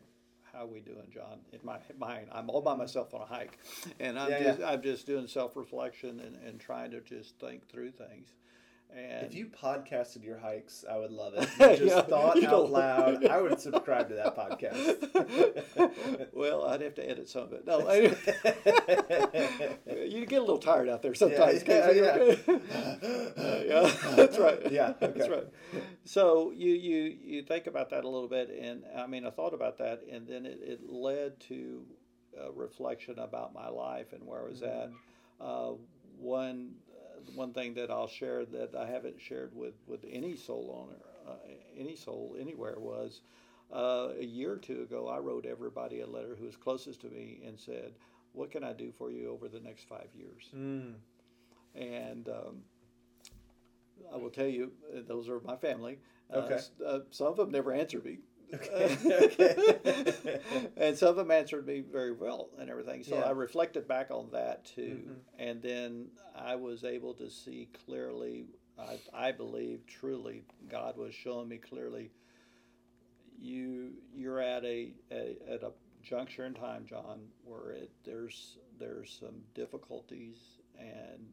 how 0.53 0.65
we 0.65 0.79
doing, 0.81 1.07
John? 1.13 1.39
In 1.53 1.59
my 1.63 1.79
mind, 1.97 2.27
I'm 2.31 2.49
all 2.49 2.61
by 2.61 2.75
myself 2.75 3.13
on 3.13 3.21
a 3.21 3.25
hike, 3.25 3.59
and 3.99 4.19
I'm 4.19 4.29
Yeah, 4.31 4.39
just 4.39 4.59
yeah. 4.59 4.69
I'm 4.71 4.81
just 4.81 5.05
doing 5.05 5.27
self 5.27 5.55
reflection 5.55 6.19
and, 6.19 6.35
and 6.43 6.59
trying 6.59 6.91
to 6.91 7.01
just 7.01 7.39
think 7.39 7.69
through 7.69 7.91
things. 7.91 8.33
And 8.95 9.27
If 9.27 9.35
you 9.35 9.47
podcasted 9.47 10.23
your 10.23 10.39
hikes, 10.39 10.85
I 10.89 10.97
would 10.97 11.11
love 11.11 11.33
it. 11.35 11.47
You 11.59 11.85
just 11.85 11.95
Yeah, 11.95 12.01
thought 12.01 12.41
you 12.41 12.47
out 12.47 12.71
loud. 12.71 13.25
I 13.29 13.41
would 13.41 13.59
subscribe 13.59 14.09
to 14.09 14.15
that 14.15 14.35
podcast. 14.35 15.03
well, 16.33 16.65
I'd 16.65 16.81
have 16.81 16.95
to 16.95 17.07
edit 17.07 17.29
some 17.29 17.43
of 17.43 17.53
it. 17.53 17.67
No, 17.67 17.87
I, 17.87 18.15
you 20.05 20.25
get 20.25 20.37
a 20.37 20.41
little 20.41 20.57
tired 20.57 20.89
out 20.89 21.01
there 21.01 21.13
sometimes. 21.13 21.63
Yeah, 21.67 21.91
yeah, 21.91 22.11
okay? 22.11 22.41
Uh, 23.37 23.61
yeah, 23.65 23.91
that's 24.15 24.37
right. 24.39 24.71
Yeah, 24.71 24.93
that's 24.99 25.27
right. 25.29 25.47
So 26.05 26.51
you 26.51 26.71
you 26.71 27.17
you 27.21 27.41
think 27.43 27.67
about 27.67 27.89
that 27.89 28.03
a 28.03 28.09
little 28.09 28.29
bit, 28.29 28.49
and 28.49 28.83
I 28.97 29.05
mean, 29.07 29.25
I 29.25 29.29
thought 29.29 29.53
about 29.53 29.77
that, 29.79 30.03
and 30.11 30.25
then 30.27 30.45
it, 30.45 30.59
it 30.63 30.89
led 30.89 31.39
to 31.41 31.85
a 32.39 32.51
reflection 32.51 33.19
about 33.19 33.53
my 33.53 33.67
life 33.67 34.13
and 34.13 34.25
where 34.25 34.41
I 34.41 34.49
was 34.49 34.61
at. 34.61 34.91
Uh, 35.39 35.73
one 36.19 36.75
one 37.35 37.53
thing 37.53 37.73
that 37.75 37.91
I'll 37.91 38.07
share 38.07 38.45
that 38.45 38.75
I 38.75 38.85
haven't 38.87 39.19
shared 39.21 39.55
with 39.55 39.73
with 39.87 40.05
any 40.09 40.35
soul 40.35 40.87
owner, 40.87 41.01
uh, 41.33 41.37
any 41.77 41.95
soul 41.95 42.35
anywhere 42.39 42.75
was. 42.79 43.21
Uh, 43.71 44.09
a 44.17 44.23
year 44.23 44.53
or 44.53 44.57
two 44.57 44.81
ago, 44.83 45.09
I 45.09 45.19
wrote 45.19 45.45
everybody 45.45 45.99
a 45.99 46.07
letter 46.07 46.35
who 46.39 46.45
was 46.45 46.55
closest 46.55 47.01
to 47.01 47.07
me 47.09 47.41
and 47.45 47.59
said, 47.59 47.93
"What 48.31 48.49
can 48.51 48.63
I 48.63 48.73
do 48.73 48.91
for 48.97 49.11
you 49.11 49.29
over 49.29 49.49
the 49.49 49.59
next 49.59 49.83
five 49.89 50.07
years?" 50.15 50.49
Mm. 50.55 50.93
and 51.75 52.29
um, 52.29 52.63
I 54.13 54.17
will 54.17 54.29
tell 54.29 54.47
you, 54.47 54.71
uh, 54.95 55.01
those 55.07 55.29
are 55.29 55.39
my 55.41 55.55
family. 55.55 55.99
Uh, 56.33 56.37
Okay. 56.37 56.59
uh, 56.85 56.99
some 57.11 57.27
of 57.27 57.37
them 57.37 57.51
never 57.51 57.73
answered 57.73 58.05
me. 58.05 58.19
Okay. 58.53 58.97
Okay. 59.23 60.39
and 60.77 60.97
some 60.97 61.09
of 61.09 61.15
them 61.17 61.31
answered 61.31 61.67
me 61.67 61.81
very 61.81 62.13
well 62.13 62.49
and 62.57 62.69
everything. 62.69 63.03
So 63.03 63.15
Yeah. 63.17 63.23
I 63.25 63.31
reflected 63.31 63.87
back 63.87 64.09
on 64.11 64.29
that 64.31 64.65
too. 64.65 65.01
Mhm. 65.07 65.15
And 65.37 65.61
then 65.61 66.07
I 66.35 66.55
was 66.55 66.83
able 66.83 67.13
to 67.15 67.29
see 67.29 67.67
clearly, 67.85 68.47
I, 68.79 68.99
I 69.13 69.31
believe 69.31 69.85
truly, 69.87 70.43
God 70.69 70.97
was 70.97 71.13
showing 71.13 71.49
me 71.49 71.57
clearly, 71.57 72.11
you 73.39 73.93
you're 74.15 74.39
at 74.39 74.63
a, 74.63 74.93
a 75.11 75.37
at 75.47 75.63
a 75.63 75.71
juncture 76.01 76.45
in 76.45 76.53
time, 76.53 76.85
John, 76.87 77.19
where 77.43 77.71
it, 77.71 77.91
there's 78.03 78.57
there's 78.79 79.15
some 79.19 79.41
difficulties 79.53 80.37
and 80.79 81.27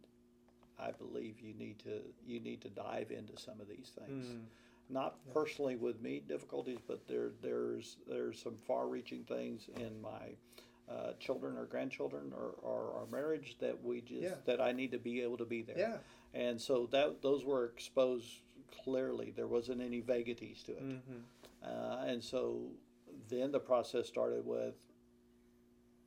I 0.78 0.90
believe 0.90 1.40
you 1.40 1.54
need 1.54 1.78
to 1.80 2.00
you 2.26 2.40
need 2.40 2.60
to 2.62 2.68
dive 2.68 3.10
into 3.10 3.38
some 3.40 3.60
of 3.60 3.68
these 3.68 3.92
things. 3.98 4.26
Mm. 4.26 4.40
Not 4.90 5.16
personally 5.32 5.76
with 5.76 6.00
me 6.02 6.22
difficulties, 6.28 6.78
but 6.86 7.06
there 7.08 7.30
there's 7.42 7.96
there's 8.06 8.40
some 8.42 8.56
far-reaching 8.66 9.24
things 9.24 9.68
in 9.76 10.00
my 10.00 10.36
uh, 10.88 11.12
children 11.18 11.56
or 11.56 11.64
grandchildren 11.64 12.32
or, 12.36 12.54
or 12.62 12.92
our 12.98 13.06
marriage 13.10 13.56
that 13.60 13.82
we 13.82 14.02
just 14.02 14.22
Yeah. 14.22 14.34
that 14.44 14.60
I 14.60 14.72
need 14.72 14.92
to 14.92 14.98
be 14.98 15.22
able 15.22 15.38
to 15.38 15.46
be 15.46 15.62
there. 15.62 15.78
Yeah. 15.78 15.96
And 16.34 16.60
so 16.60 16.86
that 16.92 17.22
those 17.22 17.44
were 17.44 17.64
exposed 17.64 18.42
clearly. 18.84 19.32
There 19.34 19.46
wasn't 19.46 19.80
any 19.80 20.00
vagaries 20.00 20.62
to 20.64 20.72
it. 20.72 20.82
hmm 20.82 21.20
Uh, 21.62 22.04
and 22.06 22.22
so 22.22 22.72
then 23.28 23.52
the 23.52 23.60
process 23.60 24.06
started 24.06 24.44
with 24.44 24.74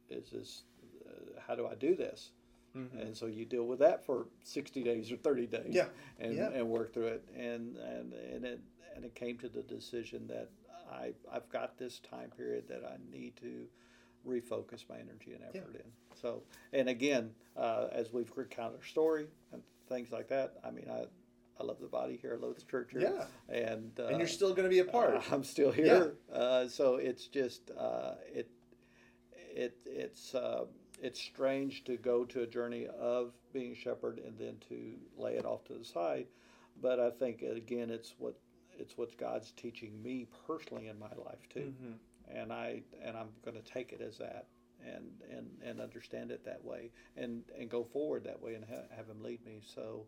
is 0.10 0.30
this 0.30 0.63
uh, 1.06 1.40
how 1.48 1.56
do 1.56 1.66
I 1.66 1.74
do 1.76 1.96
this? 1.96 2.32
Hmm 2.78 2.98
And 2.98 3.16
so 3.16 3.26
you 3.26 3.46
deal 3.46 3.66
with 3.66 3.80
that 3.80 4.06
for 4.06 4.28
60 4.44 4.84
days 4.84 5.12
or 5.12 5.18
30 5.18 5.48
days 5.48 5.66
Yeah. 5.74 5.88
and, 6.20 6.36
Yeah. 6.36 6.50
and 6.52 6.70
work 6.70 6.94
through 6.94 7.08
it. 7.08 7.28
And, 7.36 7.78
and, 7.78 8.13
and, 8.13 8.46
it, 8.46 8.62
and 8.96 9.06
it 9.06 9.16
came 9.16 9.38
to 9.40 9.50
the 9.50 9.62
decision 9.63 10.28
that 10.28 10.50
I, 10.92 11.13
I've 11.32 11.50
got 11.50 11.78
this 11.78 12.00
time 12.00 12.32
period 12.36 12.68
that 12.70 12.84
I 12.86 12.98
need 13.12 13.36
to 13.38 13.68
refocus 14.28 14.86
my 14.90 14.96
energy 14.98 15.34
and 15.34 15.42
Yeah. 15.54 15.62
effort 15.62 15.76
in. 15.76 15.92
So, 16.22 16.44
and 16.74 16.90
again, 16.90 17.32
uh, 17.56 17.88
as 17.92 18.12
we've 18.13 18.32
recounted 18.36 18.78
our 18.80 18.86
story 18.86 19.28
and 19.52 19.62
things 19.90 20.12
like 20.12 20.28
that, 20.30 20.58
I 20.63 20.72
mean, 20.72 20.90
I, 20.90 21.06
I 21.60 21.63
love 21.63 21.80
the 21.80 21.88
body 21.88 22.18
here. 22.22 22.38
I 22.40 22.46
love 22.46 22.56
the 22.56 22.62
church 22.62 22.92
here. 22.92 23.02
Yeah. 23.02 23.26
And, 23.54 24.00
uh, 24.00 24.08
And 24.08 24.20
you're 24.20 24.28
still 24.28 24.54
going 24.54 24.63
to 24.63 24.70
be 24.70 24.80
a 24.80 24.86
part. 24.86 25.16
uh, 25.16 25.22
I'm 25.32 25.44
still 25.44 25.72
here. 25.72 26.16
Uh, 26.32 26.68
so 26.68 26.96
it's 26.96 27.28
just 27.28 27.72
uh, 27.78 28.16
it 28.34 28.50
it 29.56 29.76
it's 29.88 30.36
uh, 30.36 30.66
it's 31.02 31.22
strange 31.22 31.84
to 31.86 31.98
go 31.98 32.26
to 32.26 32.42
a 32.42 32.48
journey 32.48 32.88
of 33.00 33.32
being 33.54 33.72
a 33.74 33.76
shepherd 33.76 34.20
and 34.26 34.38
then 34.38 34.58
to 34.70 34.94
lay 35.18 35.36
it 35.36 35.46
off 35.46 35.64
to 35.66 35.74
the 35.74 35.86
side. 35.86 36.28
But 36.82 37.00
I 37.00 37.10
think 37.10 37.42
again, 37.42 37.90
it's 37.90 38.16
what 38.18 38.36
it's 38.80 38.98
what 38.98 39.18
God's 39.18 39.52
teaching 39.52 40.02
me 40.04 40.28
personally 40.46 40.88
in 40.88 41.00
my 41.00 41.10
life 41.26 41.48
too, 41.50 41.74
Mhm. 41.82 41.98
and 42.28 42.54
I 42.54 42.84
and 43.02 43.18
I'm 43.18 43.30
going 43.44 43.58
to 43.58 43.64
take 43.64 43.92
it 43.94 44.02
as 44.02 44.18
that. 44.20 44.46
And, 44.86 45.12
and, 45.36 45.50
and 45.66 45.82
understand 45.82 46.30
it 46.32 46.46
that 46.46 46.64
way 46.64 46.92
and, 47.18 47.44
and 47.60 47.68
go 47.68 47.84
forward 47.84 48.24
that 48.26 48.40
way 48.40 48.54
and 48.54 48.64
ha- 48.64 48.86
have 48.96 49.08
him 49.08 49.24
lead 49.24 49.44
me. 49.44 49.60
So 49.66 50.06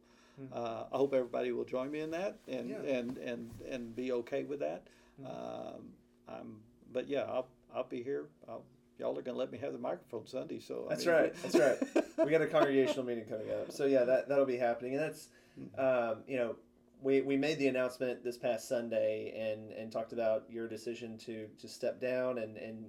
uh, 0.53 0.83
I 0.93 0.95
hope 0.95 1.13
everybody 1.15 1.51
will 1.51 1.65
join 1.65 1.89
me 1.89 2.01
in 2.01 2.11
that 2.11 2.37
and, 2.47 2.69
Mm-hmm. 2.69 2.85
Yeah. 2.85 2.91
and, 2.99 3.17
and, 3.17 3.49
and 3.67 3.95
be 3.95 4.11
okay 4.11 4.43
with 4.43 4.59
that. 4.59 4.83
Um, 5.25 5.89
I'm, 6.29 6.57
but 6.93 7.07
yeah, 7.09 7.23
I'll, 7.23 7.47
I'll 7.73 7.83
be 7.89 8.03
here. 8.03 8.27
I'll, 8.47 8.63
y'all 8.99 9.11
are 9.17 9.21
going 9.21 9.35
to 9.35 9.39
let 9.39 9.51
me 9.51 9.57
have 9.57 9.71
the 9.73 9.79
microphone 9.79 10.27
Sunday. 10.27 10.59
So 10.59 10.85
I 10.87 10.89
That's 10.89 11.05
mean- 11.05 11.15
right. 11.15 11.33
That's 11.41 11.55
right. 11.57 12.05
we 12.25 12.31
got 12.31 12.41
a 12.41 12.47
congregational 12.47 13.05
meeting 13.05 13.25
coming 13.25 13.49
up. 13.49 13.71
So 13.71 13.85
yeah, 13.85 14.03
that 14.03 14.27
that'll 14.29 14.45
be 14.45 14.57
happening, 14.57 14.95
and 14.95 15.01
that's 15.03 15.29
um, 15.77 16.17
you 16.27 16.37
know 16.37 16.55
we, 17.01 17.21
we 17.21 17.37
made 17.37 17.57
the 17.59 17.67
announcement 17.67 18.23
this 18.23 18.37
past 18.37 18.67
Sunday 18.67 19.33
and 19.35 19.71
and 19.71 19.91
talked 19.91 20.11
about 20.13 20.43
your 20.49 20.67
decision 20.67 21.17
to 21.19 21.47
to 21.59 21.67
step 21.67 21.99
down 22.01 22.37
and 22.39 22.57
and 22.57 22.85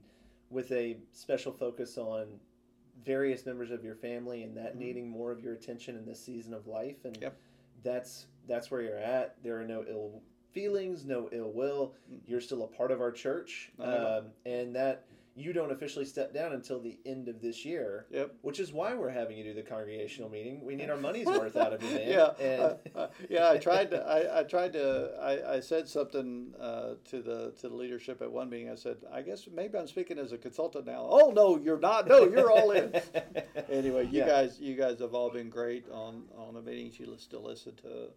with 0.50 0.72
a 0.72 0.96
special 1.12 1.52
focus 1.52 1.96
on 1.96 2.26
various 3.04 3.46
members 3.46 3.70
of 3.70 3.84
your 3.84 3.94
family 3.94 4.42
and 4.42 4.56
that 4.56 4.74
Mhm. 4.74 4.78
needing 4.80 5.08
more 5.08 5.30
of 5.30 5.40
your 5.40 5.54
attention 5.54 5.96
in 5.96 6.04
this 6.04 6.22
season 6.22 6.52
of 6.52 6.66
life 6.66 7.04
and 7.04 7.16
Yep. 7.22 7.34
that's 7.84 8.26
that's 8.46 8.70
where 8.70 8.82
you're 8.82 8.98
at 8.98 9.42
there 9.42 9.58
are 9.60 9.64
no 9.64 9.84
ill 9.88 10.20
feelings 10.52 11.04
no 11.06 11.28
ill 11.32 11.50
will 11.52 11.94
Mhm. 12.12 12.20
you're 12.26 12.40
still 12.42 12.64
a 12.64 12.66
part 12.66 12.90
of 12.90 13.00
our 13.00 13.12
church 13.12 13.70
um, 13.78 14.32
and 14.44 14.74
that 14.76 15.06
you 15.36 15.52
don't 15.52 15.70
officially 15.70 16.04
step 16.04 16.34
down 16.34 16.52
until 16.52 16.80
the 16.80 16.98
end 17.06 17.28
of 17.28 17.40
this 17.40 17.64
year 17.64 18.06
Yep. 18.10 18.34
which 18.42 18.58
is 18.58 18.72
why 18.72 18.94
we're 18.94 19.10
having 19.10 19.38
you 19.38 19.44
do 19.44 19.54
the 19.54 19.62
congregational 19.62 20.28
meeting. 20.28 20.64
We 20.64 20.74
need 20.74 20.90
our 20.90 20.96
money's 21.08 21.26
worth 21.26 21.56
out 21.56 21.72
of 21.72 21.82
you, 21.82 21.90
man. 21.94 22.08
yeah, 22.08 22.30
And, 22.40 22.62
uh, 22.94 22.98
uh, 22.98 23.08
yeah. 23.28 23.48
I 23.48 23.56
tried 23.58 23.90
to. 23.92 24.00
I, 24.02 24.40
I 24.40 24.42
tried 24.42 24.72
to. 24.74 25.12
I, 25.20 25.54
I 25.56 25.60
said 25.60 25.88
something 25.88 26.52
uh, 26.60 26.94
to 27.10 27.22
the 27.22 27.52
to 27.60 27.68
the 27.68 27.74
leadership 27.74 28.20
at 28.22 28.30
one 28.30 28.50
meeting. 28.50 28.70
I 28.70 28.74
said, 28.74 28.96
I 29.12 29.22
guess 29.22 29.46
maybe 29.52 29.78
I'm 29.78 29.86
speaking 29.86 30.18
as 30.18 30.32
a 30.32 30.38
consultant 30.38 30.86
now. 30.86 31.06
Oh 31.08 31.30
no, 31.34 31.56
you're 31.58 31.78
not. 31.78 32.08
No, 32.08 32.24
you're 32.24 32.50
all 32.50 32.72
in. 32.72 32.92
anyway, 33.70 34.06
you 34.06 34.18
Yeah. 34.20 34.26
guys, 34.26 34.58
you 34.60 34.74
guys 34.76 34.98
have 35.00 35.14
all 35.14 35.30
been 35.30 35.48
great 35.50 35.88
on 35.90 36.24
on 36.36 36.54
the 36.54 36.62
meetings. 36.62 36.98
You 36.98 37.14
still 37.18 37.42
listen 37.44 37.74
to 37.82 38.08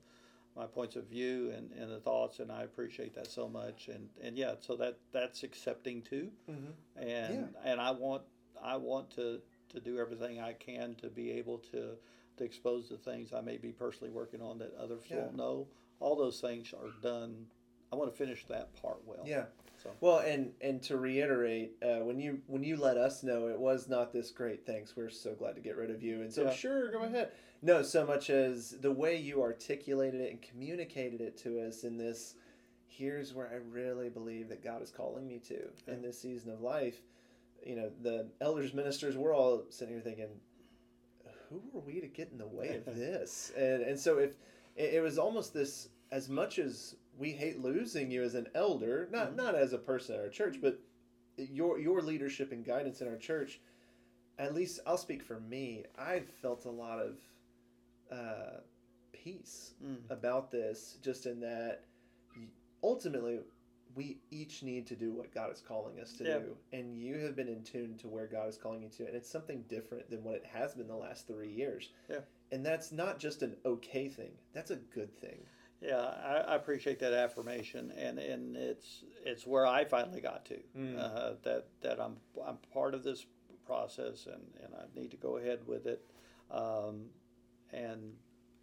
my 0.55 0.65
points 0.65 0.95
of 0.95 1.05
view 1.05 1.51
and, 1.55 1.71
and 1.71 1.91
the 1.91 1.99
thoughts, 1.99 2.39
and 2.39 2.51
I 2.51 2.63
appreciate 2.63 3.15
that 3.15 3.27
so 3.27 3.47
much. 3.47 3.87
And 3.87 4.09
and 4.21 4.37
yeah, 4.37 4.53
so 4.59 4.75
that 4.77 4.97
that's 5.11 5.43
accepting 5.43 6.01
too. 6.01 6.31
Mhm. 6.49 6.73
And 6.95 7.55
and 7.63 7.81
I 7.81 7.91
want 7.91 8.23
I 8.61 8.77
want 8.77 9.09
to 9.11 9.41
to 9.69 9.79
do 9.79 9.97
everything 9.99 10.39
I 10.39 10.53
can 10.53 10.95
to 10.95 11.09
be 11.09 11.31
able 11.31 11.57
to 11.71 11.97
to 12.37 12.43
expose 12.43 12.89
the 12.89 12.97
things 12.97 13.33
I 13.33 13.41
may 13.41 13.57
be 13.57 13.71
personally 13.71 14.11
working 14.11 14.41
on 14.41 14.57
that 14.59 14.73
others 14.75 15.03
Yeah. 15.09 15.17
won't 15.17 15.35
know. 15.35 15.67
All 15.99 16.15
those 16.15 16.41
things 16.41 16.73
are 16.73 16.89
done. 17.01 17.47
I 17.91 17.95
want 17.95 18.11
to 18.11 18.17
finish 18.17 18.45
that 18.45 18.73
part 18.81 19.05
well. 19.05 19.23
Yeah. 19.25 19.45
So 19.81 19.91
Well, 20.01 20.19
and 20.19 20.53
and 20.61 20.81
to 20.83 20.97
reiterate, 20.97 21.73
uh, 21.83 21.99
when 21.99 22.19
you 22.19 22.41
when 22.47 22.63
you 22.63 22.77
let 22.77 22.97
us 22.97 23.23
know 23.23 23.47
it 23.47 23.59
was 23.59 23.89
not 23.89 24.11
this 24.13 24.29
great, 24.31 24.65
thanks. 24.65 24.95
We're 24.95 25.09
so 25.09 25.33
glad 25.33 25.55
to 25.55 25.61
get 25.61 25.75
rid 25.77 25.89
of 25.89 26.01
you, 26.03 26.21
and 26.21 26.31
so 26.31 26.43
Yeah. 26.43 26.51
sure, 26.51 26.91
go 26.91 27.03
ahead. 27.03 27.31
No, 27.65 27.81
so 27.81 28.05
much 28.05 28.29
as 28.29 28.71
the 28.81 28.91
way 28.91 29.15
you 29.15 29.41
articulated 29.41 30.19
it 30.19 30.31
and 30.31 30.41
communicated 30.41 31.21
it 31.21 31.37
to 31.39 31.65
us 31.65 31.85
in 31.85 31.97
this. 31.97 32.35
Here's 32.87 33.33
where 33.33 33.47
I 33.47 33.55
really 33.55 34.09
believe 34.09 34.49
that 34.49 34.61
God 34.61 34.81
is 34.81 34.91
calling 34.91 35.25
me 35.25 35.39
to 35.47 35.69
Yeah. 35.87 35.93
in 35.93 36.01
this 36.01 36.19
season 36.19 36.51
of 36.51 36.61
life. 36.61 37.01
You 37.65 37.77
know, 37.77 37.91
the 38.01 38.27
elders, 38.41 38.73
ministers, 38.73 39.15
we're 39.15 39.33
all 39.33 39.63
sitting 39.69 39.93
here 39.93 40.03
thinking, 40.03 40.27
who 41.49 41.61
are 41.73 41.79
we 41.81 42.01
to 42.01 42.07
get 42.07 42.31
in 42.31 42.37
the 42.37 42.45
way 42.47 42.75
of 42.75 42.85
this? 42.97 43.51
And 43.55 43.81
and 43.81 43.97
so 43.97 44.19
if 44.19 44.35
it, 44.75 44.95
it 44.95 45.01
was 45.01 45.17
almost 45.17 45.53
this, 45.53 45.87
as 46.11 46.27
much 46.27 46.59
as 46.59 46.95
we 47.17 47.31
hate 47.31 47.59
losing 47.61 48.11
you 48.11 48.23
as 48.23 48.35
an 48.35 48.47
elder, 48.55 49.07
not 49.09 49.31
Mhm. 49.31 49.35
not 49.37 49.55
as 49.55 49.71
a 49.71 49.77
person 49.77 50.15
in 50.15 50.21
our 50.21 50.29
church, 50.29 50.59
but 50.61 50.79
your 51.37 51.79
your 51.79 52.01
leadership 52.01 52.51
and 52.51 52.65
guidance 52.65 53.01
in 53.01 53.07
our 53.07 53.17
church. 53.17 53.61
At 54.37 54.53
least 54.53 54.81
I'll 54.85 54.97
speak 54.97 55.23
for 55.23 55.39
me. 55.39 55.85
I 55.97 56.19
felt 56.19 56.65
a 56.65 56.71
lot 56.71 56.99
of 56.99 57.17
uh, 58.11 58.59
peace 59.11 59.73
mm, 59.83 59.97
about 60.09 60.51
this, 60.51 60.97
just 61.01 61.25
in 61.25 61.39
that 61.41 61.83
ultimately 62.81 63.39
we 63.95 64.17
each 64.31 64.63
need 64.63 64.87
to 64.87 64.95
do 64.95 65.13
what 65.13 65.33
God 65.33 65.51
is 65.51 65.61
calling 65.61 65.99
us 65.99 66.13
to 66.13 66.23
Yeah. 66.23 66.39
do, 66.39 66.57
and 66.71 66.97
you 66.97 67.19
have 67.19 67.35
been 67.35 67.47
in 67.47 67.63
tune 67.63 67.95
to 67.99 68.07
where 68.07 68.25
God 68.27 68.49
is 68.49 68.57
calling 68.57 68.81
you 68.81 68.89
to, 68.89 69.05
and 69.05 69.15
it's 69.15 69.29
something 69.29 69.63
different 69.67 70.09
than 70.09 70.23
what 70.23 70.35
it 70.35 70.45
has 70.45 70.73
been 70.73 70.87
the 70.87 70.95
last 70.95 71.27
three 71.27 71.51
years. 71.51 71.89
Yeah. 72.09 72.21
and 72.51 72.63
that's 72.65 72.91
not 72.91 73.17
just 73.19 73.41
an 73.41 73.55
okay 73.65 74.09
thing; 74.09 74.31
that's 74.53 74.71
a 74.71 74.75
good 74.75 75.15
thing. 75.19 75.45
Yeah, 75.81 75.97
I, 75.99 76.53
I 76.53 76.55
appreciate 76.55 76.99
that 76.99 77.13
affirmation, 77.13 77.91
and, 77.97 78.17
and 78.19 78.55
it's 78.55 79.03
it's 79.25 79.45
where 79.45 79.65
I 79.67 79.85
finally 79.85 80.21
got 80.21 80.45
to 80.45 80.59
Mm. 80.77 80.97
uh, 80.99 81.33
that 81.43 81.67
that 81.81 81.99
I'm 81.99 82.17
I'm 82.45 82.57
part 82.73 82.93
of 82.95 83.03
this 83.03 83.25
process, 83.65 84.25
and, 84.27 84.43
and 84.63 84.73
I 84.75 84.99
need 84.99 85.11
to 85.11 85.17
go 85.17 85.37
ahead 85.37 85.65
with 85.67 85.85
it, 85.85 86.03
um, 86.51 87.09
and 87.73 88.13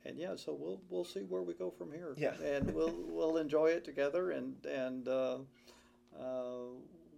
and 0.04 0.18
yeah, 0.18 0.34
so 0.36 0.56
we'll 0.58 0.80
we'll 0.88 1.04
see 1.04 1.20
where 1.20 1.42
we 1.42 1.54
go 1.54 1.70
from 1.70 1.92
here. 1.92 2.14
Yeah. 2.16 2.34
and 2.44 2.72
we'll 2.74 2.94
we'll 3.08 3.36
enjoy 3.36 3.66
it 3.66 3.84
together, 3.84 4.30
and 4.30 4.54
and 4.64 5.08
uh, 5.08 5.38
uh, 6.18 6.56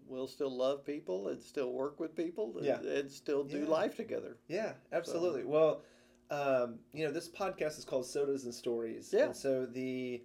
we'll 0.07 0.27
still 0.27 0.55
love 0.57 0.85
people 0.85 1.29
and 1.29 1.41
still 1.41 1.73
work 1.73 2.01
with 2.01 2.17
people, 2.17 2.55
and, 2.57 2.67
Yeah. 2.67 2.81
and 2.81 3.11
still 3.11 3.45
do 3.45 3.61
Yeah. 3.61 3.69
life 3.69 3.97
together. 3.97 4.37
Yeah, 4.49 4.75
absolutely. 4.93 5.45
Well, 5.45 5.83
um, 6.31 6.79
you 6.93 7.05
know, 7.07 7.13
this 7.13 7.29
podcast 7.29 7.79
is 7.79 7.85
called 7.85 8.07
Sodas 8.07 8.45
and 8.45 8.55
Stories. 8.55 9.13
Yeah. 9.13 9.27
And 9.27 9.37
so 9.37 9.67
the 9.67 10.23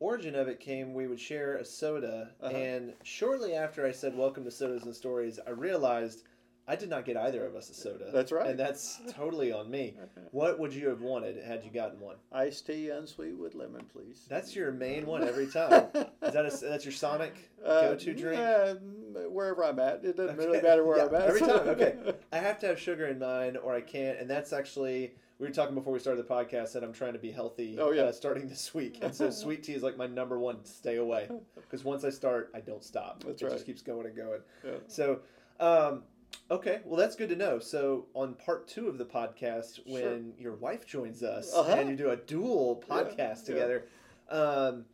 origin 0.00 0.34
of 0.36 0.46
it 0.48 0.60
came 0.60 0.94
we 0.94 1.08
would 1.08 1.18
share 1.20 1.56
a 1.56 1.64
soda, 1.64 2.34
Uh-huh. 2.40 2.56
and 2.56 2.94
shortly 3.02 3.54
after 3.54 3.84
I 3.84 3.90
said 3.92 4.16
welcome 4.16 4.44
to 4.44 4.50
Sodas 4.50 4.84
and 4.84 4.94
Stories, 4.94 5.38
I 5.46 5.50
realized 5.50 6.22
I 6.68 6.76
did 6.76 6.90
not 6.90 7.06
get 7.06 7.16
either 7.16 7.46
of 7.46 7.56
us 7.56 7.70
a 7.70 7.74
soda. 7.74 8.10
That's 8.12 8.30
right. 8.30 8.46
And 8.46 8.58
that's 8.58 9.00
totally 9.10 9.52
on 9.52 9.70
me. 9.70 9.96
What 10.30 10.58
would 10.58 10.74
you 10.74 10.88
have 10.88 11.00
wanted 11.00 11.42
had 11.42 11.64
you 11.64 11.70
gotten 11.70 11.98
one? 12.00 12.16
Iced 12.32 12.66
tea 12.66 12.90
unsweet 12.90 13.38
with 13.38 13.54
lemon, 13.54 13.86
please. 13.90 14.26
That's 14.28 14.54
your 14.54 14.70
main 14.70 15.06
one 15.06 15.26
every 15.26 15.46
time. 15.46 15.86
Is 15.94 16.34
that 16.34 16.44
a, 16.44 16.54
that's 16.68 16.84
your 16.84 16.92
Sonic 16.92 17.50
go-to 17.64 18.12
drink? 18.12 18.38
Uh, 18.38 18.74
Yeah, 19.14 19.22
wherever 19.28 19.64
I'm 19.64 19.78
at. 19.78 20.04
It 20.04 20.16
doesn't 20.18 20.36
really 20.36 20.60
matter 20.60 20.84
where 20.84 20.98
Yeah, 20.98 21.06
I'm 21.06 21.14
at. 21.14 21.22
every 21.22 21.40
time, 21.40 21.50
okay. 21.68 21.96
I 22.30 22.36
have 22.38 22.58
to 22.60 22.66
have 22.66 22.78
sugar 22.78 23.06
in 23.06 23.18
mine, 23.18 23.56
or 23.56 23.74
I 23.74 23.80
can't. 23.80 24.18
And 24.18 24.28
that's 24.28 24.52
actually 24.52 25.14
we 25.38 25.46
were 25.46 25.52
talking 25.52 25.74
before 25.74 25.92
we 25.92 25.98
started 25.98 26.22
the 26.22 26.28
podcast 26.34 26.72
that 26.72 26.82
I'm 26.84 26.92
trying 26.92 27.14
to 27.14 27.18
be 27.18 27.30
healthy. 27.30 27.78
Oh, 27.80 27.92
yeah. 27.92 28.02
uh, 28.02 28.12
starting 28.12 28.48
this 28.48 28.74
week, 28.74 28.98
and 29.02 29.14
so 29.14 29.30
sweet 29.44 29.62
tea 29.62 29.74
is 29.74 29.82
like 29.82 29.96
my 29.96 30.06
number 30.06 30.38
one. 30.38 30.64
Stay 30.64 30.96
away, 30.96 31.28
because 31.56 31.84
once 31.84 32.04
I 32.04 32.10
start, 32.10 32.50
I 32.54 32.60
don't 32.60 32.84
stop. 32.84 33.24
That's 33.24 33.40
it 33.40 33.44
right. 33.46 33.52
just 33.54 33.64
keeps 33.64 33.80
going 33.80 34.06
and 34.06 34.16
going. 34.16 34.40
Yeah. 34.64 34.72
So, 34.88 35.20
um, 35.60 36.02
okay, 36.50 36.80
well 36.84 36.98
that's 36.98 37.16
good 37.16 37.28
to 37.30 37.36
know. 37.36 37.58
So 37.58 38.06
on 38.14 38.34
part 38.34 38.68
two 38.68 38.88
of 38.88 38.98
the 38.98 39.04
podcast, 39.04 39.80
when 39.86 40.02
Sure. 40.02 40.20
your 40.38 40.54
wife 40.54 40.86
joins 40.86 41.22
us 41.22 41.52
Uh-huh. 41.54 41.72
and 41.72 41.88
you 41.90 41.96
do 41.96 42.10
a 42.10 42.16
dual 42.16 42.82
podcast 42.88 43.46
yeah. 43.48 43.54
together. 43.54 43.84
Um, 44.30 44.84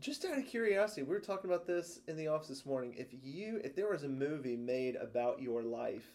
just 0.00 0.24
out 0.24 0.38
of 0.38 0.46
curiosity, 0.46 1.02
we 1.02 1.08
were 1.14 1.20
talking 1.20 1.50
about 1.50 1.66
this 1.66 2.00
in 2.06 2.16
the 2.16 2.28
office 2.28 2.48
this 2.48 2.66
morning. 2.66 2.94
If 2.98 3.08
you, 3.22 3.60
if 3.64 3.74
there 3.74 3.88
was 3.88 4.04
a 4.04 4.08
movie 4.08 4.56
made 4.56 4.96
about 4.96 5.40
your 5.40 5.62
life, 5.62 6.06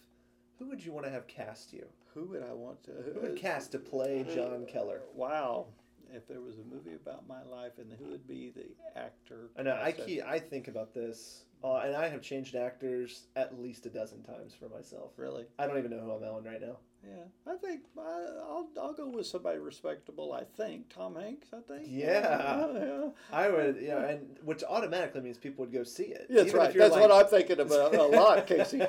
who 0.58 0.68
would 0.68 0.84
you 0.84 0.92
want 0.92 1.04
to 1.06 1.10
have 1.12 1.26
cast 1.26 1.72
you? 1.72 1.84
Who 2.14 2.24
would 2.26 2.42
I 2.42 2.52
want 2.52 2.82
to? 2.84 2.92
Who 3.12 3.20
would 3.20 3.36
cast 3.36 3.72
to 3.72 3.78
play 3.78 4.24
John 4.34 4.66
Keller? 4.66 5.02
Wow. 5.14 5.66
If 6.14 6.28
there 6.28 6.40
was 6.40 6.58
a 6.58 6.62
movie 6.64 6.94
about 6.94 7.26
my 7.26 7.42
life, 7.42 7.78
and 7.78 7.90
who 7.92 8.10
would 8.10 8.26
be 8.28 8.50
the 8.54 8.66
actor? 9.00 9.48
I 9.58 9.62
know 9.62 9.78
I 9.82 9.92
keep, 9.92 10.22
I 10.24 10.38
think 10.38 10.68
about 10.68 10.92
this, 10.94 11.44
uh, 11.64 11.76
and 11.76 11.94
I 11.96 12.08
have 12.08 12.22
changed 12.22 12.54
actors 12.54 13.26
at 13.36 13.60
least 13.60 13.86
a 13.86 13.90
dozen 13.90 14.22
times 14.22 14.52
for 14.58 14.68
myself. 14.68 15.12
Really? 15.16 15.44
I 15.58 15.66
don't 15.66 15.78
even 15.78 15.90
know 15.90 16.00
who 16.00 16.10
I'm 16.12 16.24
on 16.24 16.44
right 16.44 16.60
now. 16.60 16.76
Yeah. 17.04 17.52
I 17.52 17.56
think 17.56 17.80
I, 17.98 18.26
I'll 18.48 18.68
I'll 18.80 18.92
go 18.92 19.08
with 19.08 19.26
somebody 19.26 19.58
respectable. 19.58 20.32
I 20.32 20.44
think 20.56 20.88
Tom 20.88 21.16
Hanks. 21.16 21.48
I 21.52 21.58
think. 21.60 21.86
Yeah. 21.88 22.68
yeah. 22.74 23.08
I 23.32 23.48
would, 23.48 23.78
yeah, 23.80 24.08
and 24.08 24.38
which 24.44 24.62
automatically 24.62 25.20
means 25.20 25.36
people 25.36 25.64
would 25.64 25.72
go 25.72 25.82
see 25.82 26.04
it. 26.04 26.26
That's 26.30 26.54
right. 26.54 26.72
That's 26.72 26.92
like- 26.92 27.00
what 27.00 27.10
I'm 27.10 27.26
thinking 27.26 27.58
about 27.58 27.94
a 27.94 28.04
lot, 28.04 28.46
Casey. 28.46 28.82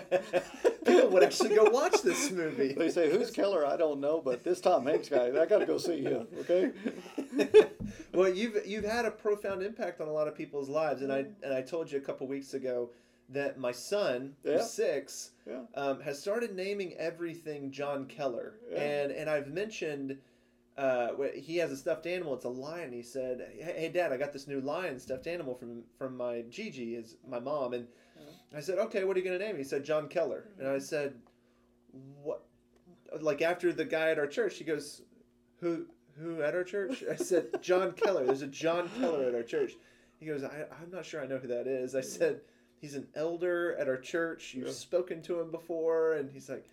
people 0.85 1.09
would 1.09 1.23
actually 1.23 1.55
go 1.55 1.63
watch 1.71 2.01
this 2.03 2.29
movie. 2.29 2.73
They 2.73 2.89
say, 2.91 3.09
"Who's 3.09 3.31
Keller?" 3.31 3.65
I 3.65 3.77
don't 3.77 3.99
know, 3.99 4.21
but 4.23 4.43
this 4.43 4.61
Tom 4.61 4.85
Hanks 4.85 5.09
guy, 5.09 5.29
I 5.29 5.45
got 5.47 5.59
to 5.59 5.65
go 5.65 5.79
see 5.79 6.03
him. 6.03 6.27
Okay. 6.41 6.71
well, 8.13 8.29
you've 8.29 8.65
you've 8.65 8.83
had 8.85 9.05
a 9.05 9.11
profound 9.11 9.63
impact 9.63 9.99
on 10.01 10.07
a 10.07 10.11
lot 10.11 10.27
of 10.27 10.35
people's 10.35 10.69
lives, 10.69 11.01
and 11.01 11.11
I 11.11 11.25
and 11.43 11.53
I 11.53 11.61
told 11.61 11.91
you 11.91 11.97
a 11.97 12.01
couple 12.01 12.27
weeks 12.27 12.53
ago 12.53 12.91
that 13.29 13.57
my 13.57 13.71
son, 13.71 14.35
Yeah. 14.43 14.57
who's 14.57 14.69
six, 14.69 15.31
Yeah. 15.47 15.61
um, 15.75 16.01
has 16.01 16.19
started 16.19 16.55
naming 16.55 16.93
everything 16.95 17.71
John 17.71 18.05
Keller, 18.05 18.55
Yeah. 18.71 18.81
and 18.81 19.11
and 19.11 19.29
I've 19.29 19.47
mentioned. 19.51 20.19
Uh, 20.75 21.13
he 21.35 21.57
has 21.57 21.71
a 21.71 21.77
stuffed 21.77 22.07
animal. 22.07 22.33
It's 22.33 22.45
a 22.45 22.49
lion. 22.49 22.91
He 22.91 23.03
said, 23.03 23.47
"Hey, 23.59 23.89
Dad, 23.93 24.11
I 24.11 24.17
got 24.17 24.33
this 24.33 24.47
new 24.47 24.59
lion 24.59 24.99
stuffed 24.99 25.27
animal 25.27 25.53
from 25.53 25.83
from 25.99 26.17
my 26.17 26.41
Gigi, 26.49 26.95
is 26.95 27.15
my 27.27 27.39
mom." 27.39 27.73
And 27.73 27.87
I 28.55 28.59
said, 28.59 28.79
"Okay, 28.79 29.03
what 29.03 29.15
are 29.15 29.19
you 29.19 29.23
gonna 29.25 29.37
name?" 29.37 29.53
it?" 29.53 29.59
He 29.59 29.63
said, 29.63 29.83
"John 29.83 30.09
Keller." 30.09 30.47
And 30.57 30.67
I 30.67 30.79
said, 30.79 31.21
"What?" 32.23 32.43
Like 33.19 33.43
after 33.43 33.71
the 33.71 33.85
guy 33.85 34.09
at 34.09 34.17
our 34.17 34.25
church, 34.25 34.57
he 34.57 34.63
goes, 34.63 35.03
"Who? 35.59 35.85
Who 36.19 36.41
at 36.41 36.53
our 36.55 36.63
church?" 36.63 37.03
I 37.09 37.15
said, 37.15 37.61
"John 37.61 37.93
Keller." 37.93 38.25
There's 38.25 38.41
a 38.41 38.47
John 38.47 38.89
Keller 38.99 39.23
at 39.27 39.35
our 39.35 39.43
church. 39.43 39.73
He 40.19 40.25
goes, 40.25 40.43
I, 40.43 40.65
"I'm 40.81 40.91
not 40.91 41.05
sure 41.05 41.21
I 41.21 41.27
know 41.27 41.37
who 41.37 41.47
that 41.47 41.67
is." 41.67 41.95
I 41.95 42.01
said, 42.01 42.41
"He's 42.79 42.95
an 42.95 43.07
elder 43.15 43.75
at 43.77 43.87
our 43.87 43.97
church. 43.97 44.53
You've 44.53 44.67
Yeah. 44.67 44.73
spoken 44.73 45.21
to 45.23 45.39
him 45.39 45.51
before." 45.51 46.13
And 46.13 46.31
he's 46.31 46.49
like, 46.49 46.65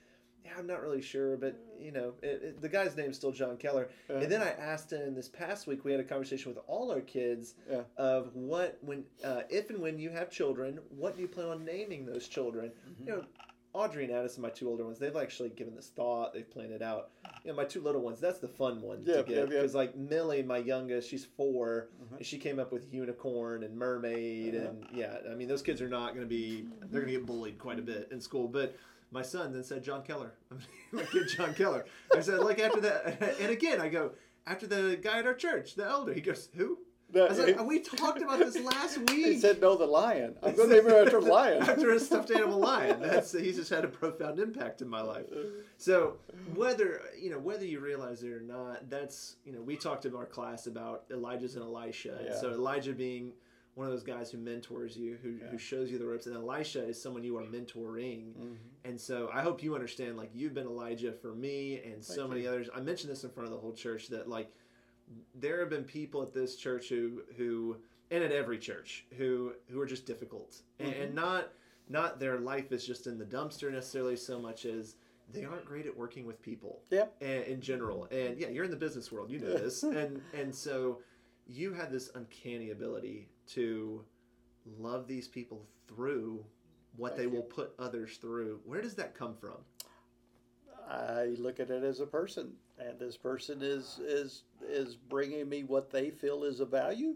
"Yeah, 0.44 0.52
I'm 0.58 0.66
not 0.66 0.82
really 0.82 1.02
sure, 1.02 1.36
but 1.36 1.56
you 1.80 1.90
know, 1.92 2.12
it, 2.22 2.42
it, 2.42 2.60
the 2.60 2.68
guy's 2.68 2.96
name's 2.96 3.16
still 3.16 3.32
John 3.32 3.56
Keller." 3.56 3.88
Yeah. 4.08 4.16
And 4.20 4.30
then 4.30 4.42
I 4.42 4.50
asked 4.50 4.92
him 4.92 5.14
this 5.14 5.28
past 5.28 5.66
week. 5.66 5.84
We 5.84 5.90
had 5.92 6.00
a 6.00 6.04
conversation 6.04 6.54
with 6.54 6.62
all 6.66 6.92
our 6.92 7.00
kids 7.00 7.54
Yeah. 7.68 7.82
of 7.96 8.34
what 8.36 8.78
when 8.82 9.04
uh, 9.24 9.42
if 9.48 9.70
and 9.70 9.80
when 9.80 9.98
you 9.98 10.10
have 10.10 10.30
children, 10.30 10.78
what 10.90 11.16
do 11.16 11.22
you 11.22 11.28
plan 11.28 11.48
on 11.48 11.64
naming 11.64 12.04
those 12.06 12.28
children? 12.28 12.70
Mm-hmm. 12.88 13.08
You 13.08 13.16
know, 13.16 13.24
Audrey 13.72 14.04
and 14.04 14.12
Addison, 14.12 14.42
my 14.42 14.50
two 14.50 14.68
older 14.68 14.84
ones, 14.84 14.98
they've 14.98 15.14
actually 15.16 15.50
given 15.50 15.74
this 15.76 15.88
thought. 15.94 16.34
They've 16.34 16.48
planned 16.48 16.72
it 16.72 16.82
out. 16.82 17.10
Know, 17.44 17.54
my 17.54 17.64
two 17.64 17.80
little 17.80 18.00
ones, 18.02 18.20
that's 18.20 18.38
the 18.38 18.48
fun 18.48 18.80
one 18.82 19.02
Yeah, 19.04 19.16
to 19.16 19.22
get 19.22 19.30
yeah, 19.30 19.38
yeah. 19.40 19.44
because 19.46 19.74
like 19.74 19.96
Millie, 19.96 20.42
my 20.42 20.58
youngest, 20.58 21.08
she's 21.08 21.24
4 21.24 21.88
Mhm. 22.02 22.16
and 22.18 22.26
she 22.26 22.38
came 22.38 22.58
up 22.58 22.70
with 22.72 22.92
unicorn 22.92 23.62
and 23.64 23.76
mermaid, 23.76 24.54
Uh-huh. 24.54 24.66
and 24.68 24.86
yeah, 24.94 25.18
I 25.30 25.34
mean 25.34 25.48
those 25.48 25.62
kids 25.62 25.80
are 25.80 25.88
not 25.88 26.10
going 26.14 26.24
to 26.24 26.28
be 26.28 26.66
they're 26.90 27.00
going 27.02 27.12
to 27.14 27.18
get 27.18 27.26
bullied 27.26 27.58
quite 27.58 27.78
a 27.78 27.82
bit 27.82 28.08
in 28.10 28.20
school, 28.20 28.48
but. 28.48 28.74
My 29.12 29.22
son 29.22 29.52
then 29.52 29.64
said 29.64 29.82
John 29.82 30.04
Keller. 30.04 30.34
I 30.52 30.54
mean 30.54 30.62
my 30.92 31.02
kid 31.02 31.26
John 31.36 31.52
Keller. 31.52 31.84
I 32.14 32.20
said 32.20 32.38
like 32.38 32.60
after 32.60 32.80
that, 32.82 33.20
and 33.40 33.50
again 33.50 33.80
I 33.80 33.88
go 33.88 34.12
after 34.46 34.68
the 34.68 34.96
guy 35.02 35.18
at 35.18 35.26
our 35.26 35.34
church, 35.34 35.74
the 35.74 35.84
elder. 35.84 36.12
He 36.14 36.20
goes 36.20 36.48
who? 36.54 36.78
I 37.14 37.28
was 37.28 37.38
like, 37.38 37.64
we 37.64 37.80
talked 37.80 38.22
about 38.22 38.38
this 38.38 38.56
last 38.58 38.98
week. 39.10 39.10
He 39.26 39.38
said, 39.38 39.60
"No, 39.60 39.76
the 39.76 39.86
lion. 39.86 40.36
I'm 40.42 40.54
going 40.54 40.68
to 40.68 40.74
name 40.76 40.86
him 40.86 41.04
after 41.06 41.18
a 41.18 41.20
lion." 41.20 41.62
after 41.62 41.90
a 41.90 42.00
stuffed 42.00 42.30
animal 42.30 42.58
lion. 42.58 43.00
That's 43.00 43.32
he's 43.32 43.56
just 43.56 43.70
had 43.70 43.84
a 43.84 43.88
profound 43.88 44.38
impact 44.38 44.82
in 44.82 44.88
my 44.88 45.00
life. 45.02 45.26
So 45.76 46.16
whether 46.54 47.00
you 47.20 47.30
know 47.30 47.38
whether 47.38 47.64
you 47.64 47.80
realize 47.80 48.22
it 48.22 48.30
or 48.32 48.40
not, 48.40 48.88
that's 48.90 49.36
you 49.44 49.52
know 49.52 49.60
we 49.62 49.76
talked 49.76 50.06
in 50.06 50.14
our 50.14 50.26
class 50.26 50.66
about 50.66 51.04
Elijah's 51.10 51.56
and 51.56 51.64
Elisha. 51.64 52.16
And 52.18 52.26
Yeah. 52.28 52.40
so 52.40 52.50
Elijah 52.50 52.92
being 52.92 53.32
one 53.74 53.86
of 53.86 53.92
those 53.92 54.02
guys 54.02 54.30
who 54.30 54.36
mentors 54.38 54.96
you, 54.96 55.16
who, 55.22 55.30
Yeah. 55.40 55.46
who 55.46 55.56
shows 55.56 55.90
you 55.90 55.98
the 55.98 56.04
ropes, 56.04 56.26
and 56.26 56.34
Elisha 56.36 56.84
is 56.84 57.00
someone 57.00 57.22
you 57.22 57.36
are 57.38 57.44
mentoring. 57.44 58.34
Mhm. 58.34 58.56
And 58.84 59.00
so 59.00 59.30
I 59.32 59.42
hope 59.42 59.62
you 59.62 59.74
understand, 59.74 60.16
like 60.16 60.30
you've 60.34 60.54
been 60.54 60.66
Elijah 60.66 61.12
for 61.12 61.34
me 61.34 61.80
and 61.80 62.04
so 62.04 62.26
many 62.26 62.42
you. 62.42 62.48
others. 62.48 62.68
I 62.74 62.80
mentioned 62.80 63.10
this 63.12 63.22
in 63.24 63.30
front 63.30 63.46
of 63.46 63.52
the 63.54 63.60
whole 63.60 63.72
church 63.72 64.08
that 64.08 64.28
like 64.28 64.50
there 65.34 65.60
have 65.60 65.70
been 65.70 65.84
people 65.84 66.22
at 66.22 66.32
this 66.32 66.56
church 66.56 66.88
who 66.88 67.22
who 67.36 67.76
and 68.10 68.22
at 68.24 68.32
every 68.32 68.58
church 68.58 69.04
who 69.16 69.52
who 69.70 69.80
are 69.80 69.86
just 69.86 70.06
difficult 70.06 70.62
and, 70.78 70.88
Mm-hmm. 70.92 71.02
and 71.02 71.14
not 71.14 71.48
not 71.88 72.20
their 72.20 72.38
life 72.38 72.70
is 72.72 72.86
just 72.86 73.06
in 73.06 73.18
the 73.18 73.24
dumpster 73.24 73.70
necessarily 73.72 74.16
so 74.16 74.38
much 74.38 74.64
as 74.64 74.94
they 75.32 75.44
aren't 75.44 75.64
great 75.64 75.86
at 75.86 75.96
working 75.96 76.26
with 76.26 76.40
people 76.42 76.80
Yeah. 76.90 77.06
a- 77.20 77.50
in 77.50 77.60
general 77.60 78.06
and 78.12 78.38
yeah 78.38 78.48
you're 78.48 78.64
in 78.64 78.70
the 78.70 78.76
business 78.76 79.10
world 79.10 79.30
you 79.30 79.38
know 79.40 79.52
this 79.58 79.82
and 80.00 80.20
and 80.32 80.54
so 80.54 81.00
you 81.46 81.72
had 81.72 81.90
this 81.90 82.10
uncanny 82.14 82.70
ability 82.70 83.28
to 83.48 84.04
love 84.78 85.08
these 85.08 85.26
people 85.26 85.66
through 85.88 86.44
what 86.96 87.16
Thank 87.16 87.18
they 87.18 87.24
you. 87.24 87.30
will 87.30 87.42
put 87.48 87.72
others 87.78 88.16
through 88.18 88.60
where 88.64 88.80
does 88.80 88.94
that 88.96 89.14
come 89.14 89.34
from 89.34 89.56
I 90.88 91.36
look 91.38 91.60
at 91.60 91.70
it 91.70 91.84
as 91.84 92.00
a 92.00 92.06
person, 92.06 92.52
and 92.80 92.98
this 92.98 93.16
person 93.16 93.60
is 93.62 93.98
is 94.04 94.42
is 94.68 94.96
bringing 94.96 95.48
me 95.48 95.64
what 95.64 95.90
they 95.90 96.10
feel 96.10 96.44
is 96.44 96.60
a 96.60 96.66
value. 96.66 97.14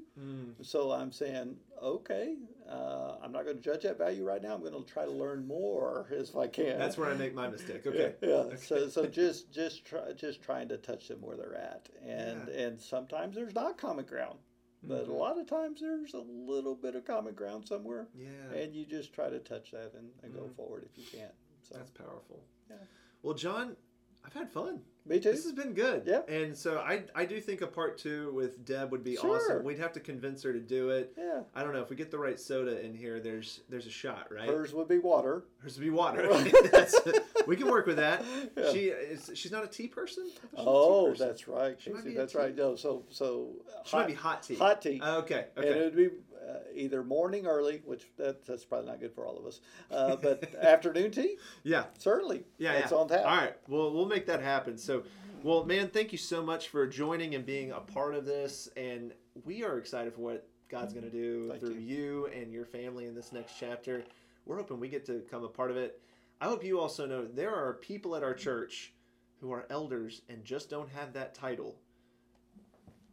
So 0.62 0.92
I'm 0.92 1.10
saying, 1.10 1.56
okay, 1.82 2.36
uh, 2.70 3.16
I'm 3.22 3.32
not 3.32 3.44
going 3.44 3.56
to 3.56 3.62
judge 3.62 3.82
that 3.82 3.98
value 3.98 4.24
right 4.24 4.40
now. 4.42 4.54
I'm 4.54 4.60
going 4.60 4.72
to 4.72 4.90
try 4.90 5.04
to 5.04 5.10
learn 5.10 5.46
more 5.46 6.06
if 6.10 6.36
I 6.36 6.46
can. 6.46 6.78
that's 6.78 6.96
where 6.96 7.10
i 7.10 7.14
make 7.14 7.34
my 7.34 7.48
mistake 7.48 7.84
okay 7.86 8.14
Yeah. 8.22 8.44
yeah. 8.50 8.56
So 8.56 8.88
so 8.88 9.06
just 9.06 9.52
just 9.52 9.84
try 9.84 10.12
just 10.12 10.42
trying 10.42 10.68
to 10.68 10.76
touch 10.76 11.08
them 11.08 11.20
where 11.20 11.36
they're 11.36 11.56
at, 11.56 11.88
and 12.06 12.48
Yeah. 12.48 12.54
and 12.66 12.80
sometimes 12.80 13.34
there's 13.34 13.54
not 13.54 13.76
common 13.78 14.04
ground, 14.04 14.38
but 14.82 15.06
Mhm. 15.06 15.10
a 15.10 15.12
lot 15.12 15.38
of 15.38 15.46
times 15.46 15.80
there's 15.80 16.14
a 16.14 16.18
little 16.52 16.74
bit 16.76 16.94
of 16.94 17.04
common 17.04 17.34
ground 17.34 17.66
somewhere, 17.66 18.06
yeah 18.14 18.52
and 18.54 18.74
you 18.74 18.84
just 18.86 19.12
try 19.12 19.28
to 19.28 19.38
touch 19.40 19.72
that 19.72 19.92
and, 19.94 20.10
and 20.22 20.32
go 20.34 20.42
Mhm. 20.42 20.54
forward 20.56 20.84
if 20.84 20.96
you 20.96 21.04
can. 21.18 21.30
So 21.62 21.74
That's 21.76 21.90
powerful. 21.90 22.44
Yeah. 22.70 22.76
Well, 23.22 23.34
John, 23.34 23.76
I've 24.26 24.32
had 24.32 24.50
fun. 24.50 24.80
Me 25.06 25.20
too. 25.20 25.32
This 25.32 25.44
has 25.44 25.52
been 25.52 25.74
good. 25.74 26.04
Yeah. 26.06 26.22
And 26.34 26.56
so 26.56 26.78
I 26.78 27.02
I 27.14 27.26
do 27.26 27.38
think 27.38 27.60
a 27.60 27.66
part 27.66 27.98
two 27.98 28.32
with 28.32 28.64
Deb 28.64 28.90
would 28.90 29.04
be 29.04 29.16
Sure. 29.16 29.36
awesome. 29.36 29.62
We'd 29.62 29.78
have 29.78 29.92
to 29.92 30.00
convince 30.00 30.42
her 30.44 30.52
to 30.54 30.60
do 30.60 30.88
it. 30.88 31.12
Yeah. 31.18 31.42
I 31.54 31.62
don't 31.62 31.74
know 31.74 31.82
if 31.82 31.90
we 31.90 31.96
get 31.96 32.10
the 32.10 32.18
right 32.18 32.40
soda 32.40 32.82
in 32.82 32.94
here. 32.94 33.20
There's 33.20 33.60
there's 33.68 33.86
a 33.86 33.90
shot, 33.90 34.32
right? 34.32 34.48
Hers 34.48 34.72
would 34.72 34.88
be 34.88 34.98
water. 34.98 35.44
Hers 35.58 35.76
would 35.78 35.84
be 35.84 35.90
water. 35.90 36.26
That's, 36.72 36.98
we 37.46 37.54
can 37.54 37.68
work 37.68 37.86
with 37.86 37.96
that. 37.96 38.24
Yeah. 38.56 38.72
She 38.72 38.84
is 38.86 39.30
she's 39.34 39.52
not 39.52 39.62
a 39.62 39.68
tea 39.68 39.88
person. 39.88 40.30
I 40.56 40.56
thought 40.56 40.56
she 40.56 40.56
was 40.56 40.62
a 40.62 40.64
tea 40.64 40.64
Oh, 40.66 41.06
person. 41.10 41.26
that's 41.28 41.48
right. 41.48 41.76
She 41.78 41.90
might 41.90 41.96
Casey, 41.98 42.08
be 42.08 42.14
a 42.14 42.18
that's 42.18 42.34
right. 42.34 42.56
No, 42.56 42.74
so 42.74 43.04
so 43.10 43.50
She 43.84 43.96
might 43.96 44.06
be 44.06 44.14
hot 44.14 44.42
tea. 44.42 44.54
Hot 44.56 44.80
tea. 44.80 45.02
Okay. 45.02 45.46
And 45.56 45.64
it 45.66 45.68
Okay. 45.70 45.80
would 45.84 45.96
be 45.96 46.08
uh, 46.48 46.58
either 46.74 47.02
morning 47.02 47.46
early, 47.46 47.82
which 47.84 48.06
that, 48.16 48.44
that's 48.44 48.64
probably 48.64 48.88
not 48.90 49.00
good 49.00 49.12
for 49.14 49.26
all 49.26 49.36
of 49.38 49.46
us, 49.46 49.60
uh, 49.90 50.16
but 50.16 50.54
afternoon 50.60 51.10
tea, 51.10 51.36
Yeah. 51.62 51.84
certainly. 51.98 52.44
Yeah. 52.58 52.72
it's 52.74 52.92
yeah. 52.92 52.98
on 52.98 53.08
tap. 53.08 53.20
All 53.20 53.36
right. 53.36 53.56
Well, 53.68 53.92
we'll 53.92 54.06
make 54.06 54.26
that 54.26 54.40
happen. 54.40 54.76
So, 54.78 55.04
well, 55.42 55.64
man, 55.64 55.88
thank 55.88 56.12
you 56.12 56.18
so 56.18 56.42
much 56.42 56.68
for 56.68 56.86
joining 56.86 57.34
and 57.34 57.44
being 57.44 57.70
a 57.72 57.80
part 57.80 58.14
of 58.14 58.24
this. 58.26 58.68
And 58.76 59.12
we 59.44 59.64
are 59.64 59.78
excited 59.78 60.14
for 60.14 60.20
what 60.20 60.46
God's 60.68 60.92
going 60.92 61.04
to 61.04 61.10
do 61.10 61.48
Thank 61.48 61.60
through 61.60 61.74
you. 61.74 62.26
and 62.34 62.52
your 62.52 62.64
family 62.64 63.06
in 63.06 63.14
this 63.14 63.32
next 63.32 63.54
chapter. 63.58 64.04
We're 64.46 64.56
hoping 64.56 64.80
we 64.80 64.88
get 64.88 65.04
to 65.06 65.14
become 65.20 65.44
a 65.44 65.48
part 65.48 65.70
of 65.70 65.76
it. 65.76 66.00
I 66.40 66.46
hope 66.46 66.64
you 66.64 66.80
also 66.80 67.06
know 67.06 67.24
there 67.24 67.54
are 67.54 67.74
people 67.74 68.16
at 68.16 68.22
our 68.22 68.34
church 68.34 68.92
who 69.40 69.52
are 69.52 69.66
elders 69.70 70.22
and 70.28 70.44
just 70.44 70.68
don't 70.70 70.88
have 70.90 71.12
that 71.12 71.34
title. 71.34 71.76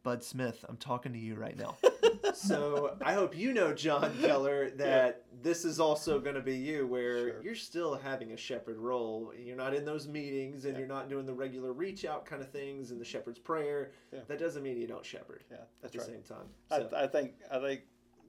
Bud 0.04 0.24
Smith, 0.24 0.66
I'm 0.68 0.78
talking 0.78 1.14
to 1.14 1.20
you 1.20 1.36
right 1.36 1.56
now. 1.58 1.78
so 2.34 2.98
I 3.04 3.14
hope 3.14 3.38
you 3.38 3.54
know, 3.54 3.72
John 3.72 4.12
Keller, 4.20 4.70
that 4.78 5.26
this 5.44 5.64
is 5.64 5.80
also 5.80 6.20
going 6.20 6.34
to 6.36 6.42
be 6.42 6.56
you, 6.56 6.88
where 6.88 7.18
Sure. 7.34 7.44
you're 7.44 7.56
still 7.56 7.96
having 7.96 8.32
a 8.32 8.38
shepherd 8.38 8.78
role. 8.80 9.32
You're 9.38 9.56
not 9.56 9.76
in 9.76 9.86
those 9.86 10.08
meetings 10.08 10.66
and 10.66 10.74
Yeah. 10.74 10.80
you're 10.80 10.88
not 10.88 11.08
doing 11.10 11.26
the 11.28 11.34
regular 11.34 11.72
reach 11.72 12.04
out 12.04 12.26
kind 12.26 12.42
of 12.42 12.50
things 12.50 12.90
and 12.92 13.00
the 13.00 13.06
shepherd's 13.06 13.38
prayer. 13.40 13.92
Yeah. 14.12 14.22
That 14.28 14.40
doesn't 14.40 14.64
mean 14.64 14.78
you 14.78 14.88
don't 14.88 15.06
shepherd 15.06 15.44
Yeah, 15.52 15.58
at 15.84 15.92
the 15.92 16.00
right. 16.00 16.08
same 16.08 16.24
time. 16.24 16.48
I, 16.72 16.80
So, 16.80 16.90
I 16.96 17.06
think 17.08 17.34
I 17.52 17.60
think 17.60 17.82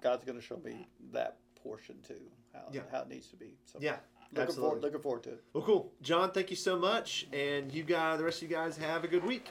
God's 0.03 0.25
going 0.25 0.39
to 0.39 0.45
show 0.45 0.59
me 0.63 0.89
that 1.13 1.39
portion 1.63 1.97
too, 2.07 2.21
how 2.53 2.65
Yeah. 2.71 2.83
how 2.91 3.01
it 3.03 3.09
needs 3.09 3.29
to 3.29 3.37
be. 3.37 3.57
So 3.65 3.79
yeah, 3.81 3.97
looking 4.33 4.43
absolutely. 4.43 4.63
forward 4.63 4.83
looking 4.83 5.01
forward 5.01 5.23
to 5.25 5.31
it. 5.31 5.45
Well, 5.55 5.65
cool. 5.65 5.93
John, 6.03 6.33
thank 6.33 6.51
you 6.51 6.57
so 6.57 6.79
much. 6.79 7.29
And 7.33 7.73
you 7.73 7.83
guys, 7.83 8.19
the 8.19 8.25
rest 8.25 8.43
of 8.43 8.51
you 8.51 8.55
guys, 8.55 8.77
have 8.77 9.05
a 9.05 9.09
good 9.09 9.25
week. 9.25 9.47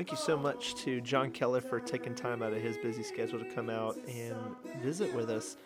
Thank 0.00 0.12
you 0.12 0.16
so 0.16 0.38
much 0.38 0.76
to 0.76 1.02
John 1.02 1.30
Keller 1.30 1.60
for 1.60 1.78
taking 1.78 2.14
time 2.14 2.42
out 2.42 2.54
of 2.54 2.62
his 2.62 2.78
busy 2.78 3.02
schedule 3.02 3.38
to 3.38 3.44
come 3.44 3.68
out 3.68 3.98
and 4.08 4.34
visit 4.82 5.14
with 5.14 5.28
us. 5.28 5.58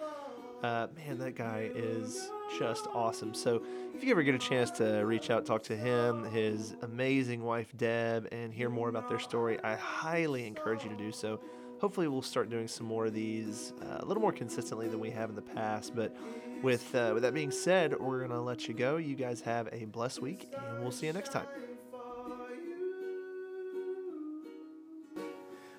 Uh, 0.60 0.88
man, 0.96 1.18
that 1.18 1.36
guy 1.36 1.70
is 1.72 2.32
just 2.58 2.88
awesome. 2.92 3.32
So, 3.32 3.62
if 3.94 4.02
you 4.02 4.10
ever 4.10 4.24
get 4.24 4.34
a 4.34 4.38
chance 4.38 4.72
to 4.72 5.02
reach 5.04 5.30
out, 5.30 5.46
talk 5.46 5.62
to 5.62 5.76
him, 5.76 6.24
his 6.32 6.74
amazing 6.82 7.44
wife 7.44 7.68
Deb, 7.76 8.26
and 8.32 8.52
hear 8.52 8.68
more 8.68 8.88
about 8.88 9.08
their 9.08 9.20
story, 9.20 9.62
I 9.62 9.76
highly 9.76 10.48
encourage 10.48 10.82
you 10.82 10.90
to 10.90 10.96
do 10.96 11.12
so. 11.12 11.38
Hopefully, 11.80 12.08
we'll 12.08 12.20
start 12.20 12.50
doing 12.50 12.66
some 12.66 12.88
more 12.88 13.06
of 13.06 13.14
these 13.14 13.72
uh, 13.82 13.98
a 14.00 14.04
little 14.04 14.20
more 14.20 14.32
consistently 14.32 14.88
than 14.88 14.98
we 14.98 15.10
have 15.10 15.30
in 15.30 15.36
the 15.36 15.42
past. 15.42 15.94
But 15.94 16.12
with 16.60 16.92
uh, 16.92 17.12
with 17.14 17.22
that 17.22 17.34
being 17.34 17.52
said, 17.52 17.96
we're 18.00 18.26
gonna 18.26 18.42
let 18.42 18.66
you 18.66 18.74
go. 18.74 18.96
You 18.96 19.14
guys 19.14 19.40
have 19.42 19.68
a 19.70 19.84
blessed 19.84 20.20
week, 20.20 20.52
and 20.72 20.82
we'll 20.82 20.90
see 20.90 21.06
you 21.06 21.12
next 21.12 21.30
time. 21.30 21.46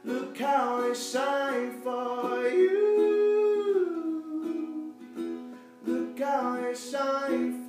Look 0.06 0.38
how 0.38 0.88
I 0.88 0.94
shine 0.94 1.82
for 1.82 2.48
you. 2.48 2.94
Look 5.84 6.20
how 6.20 6.60
I 6.62 6.74
shine 6.76 7.65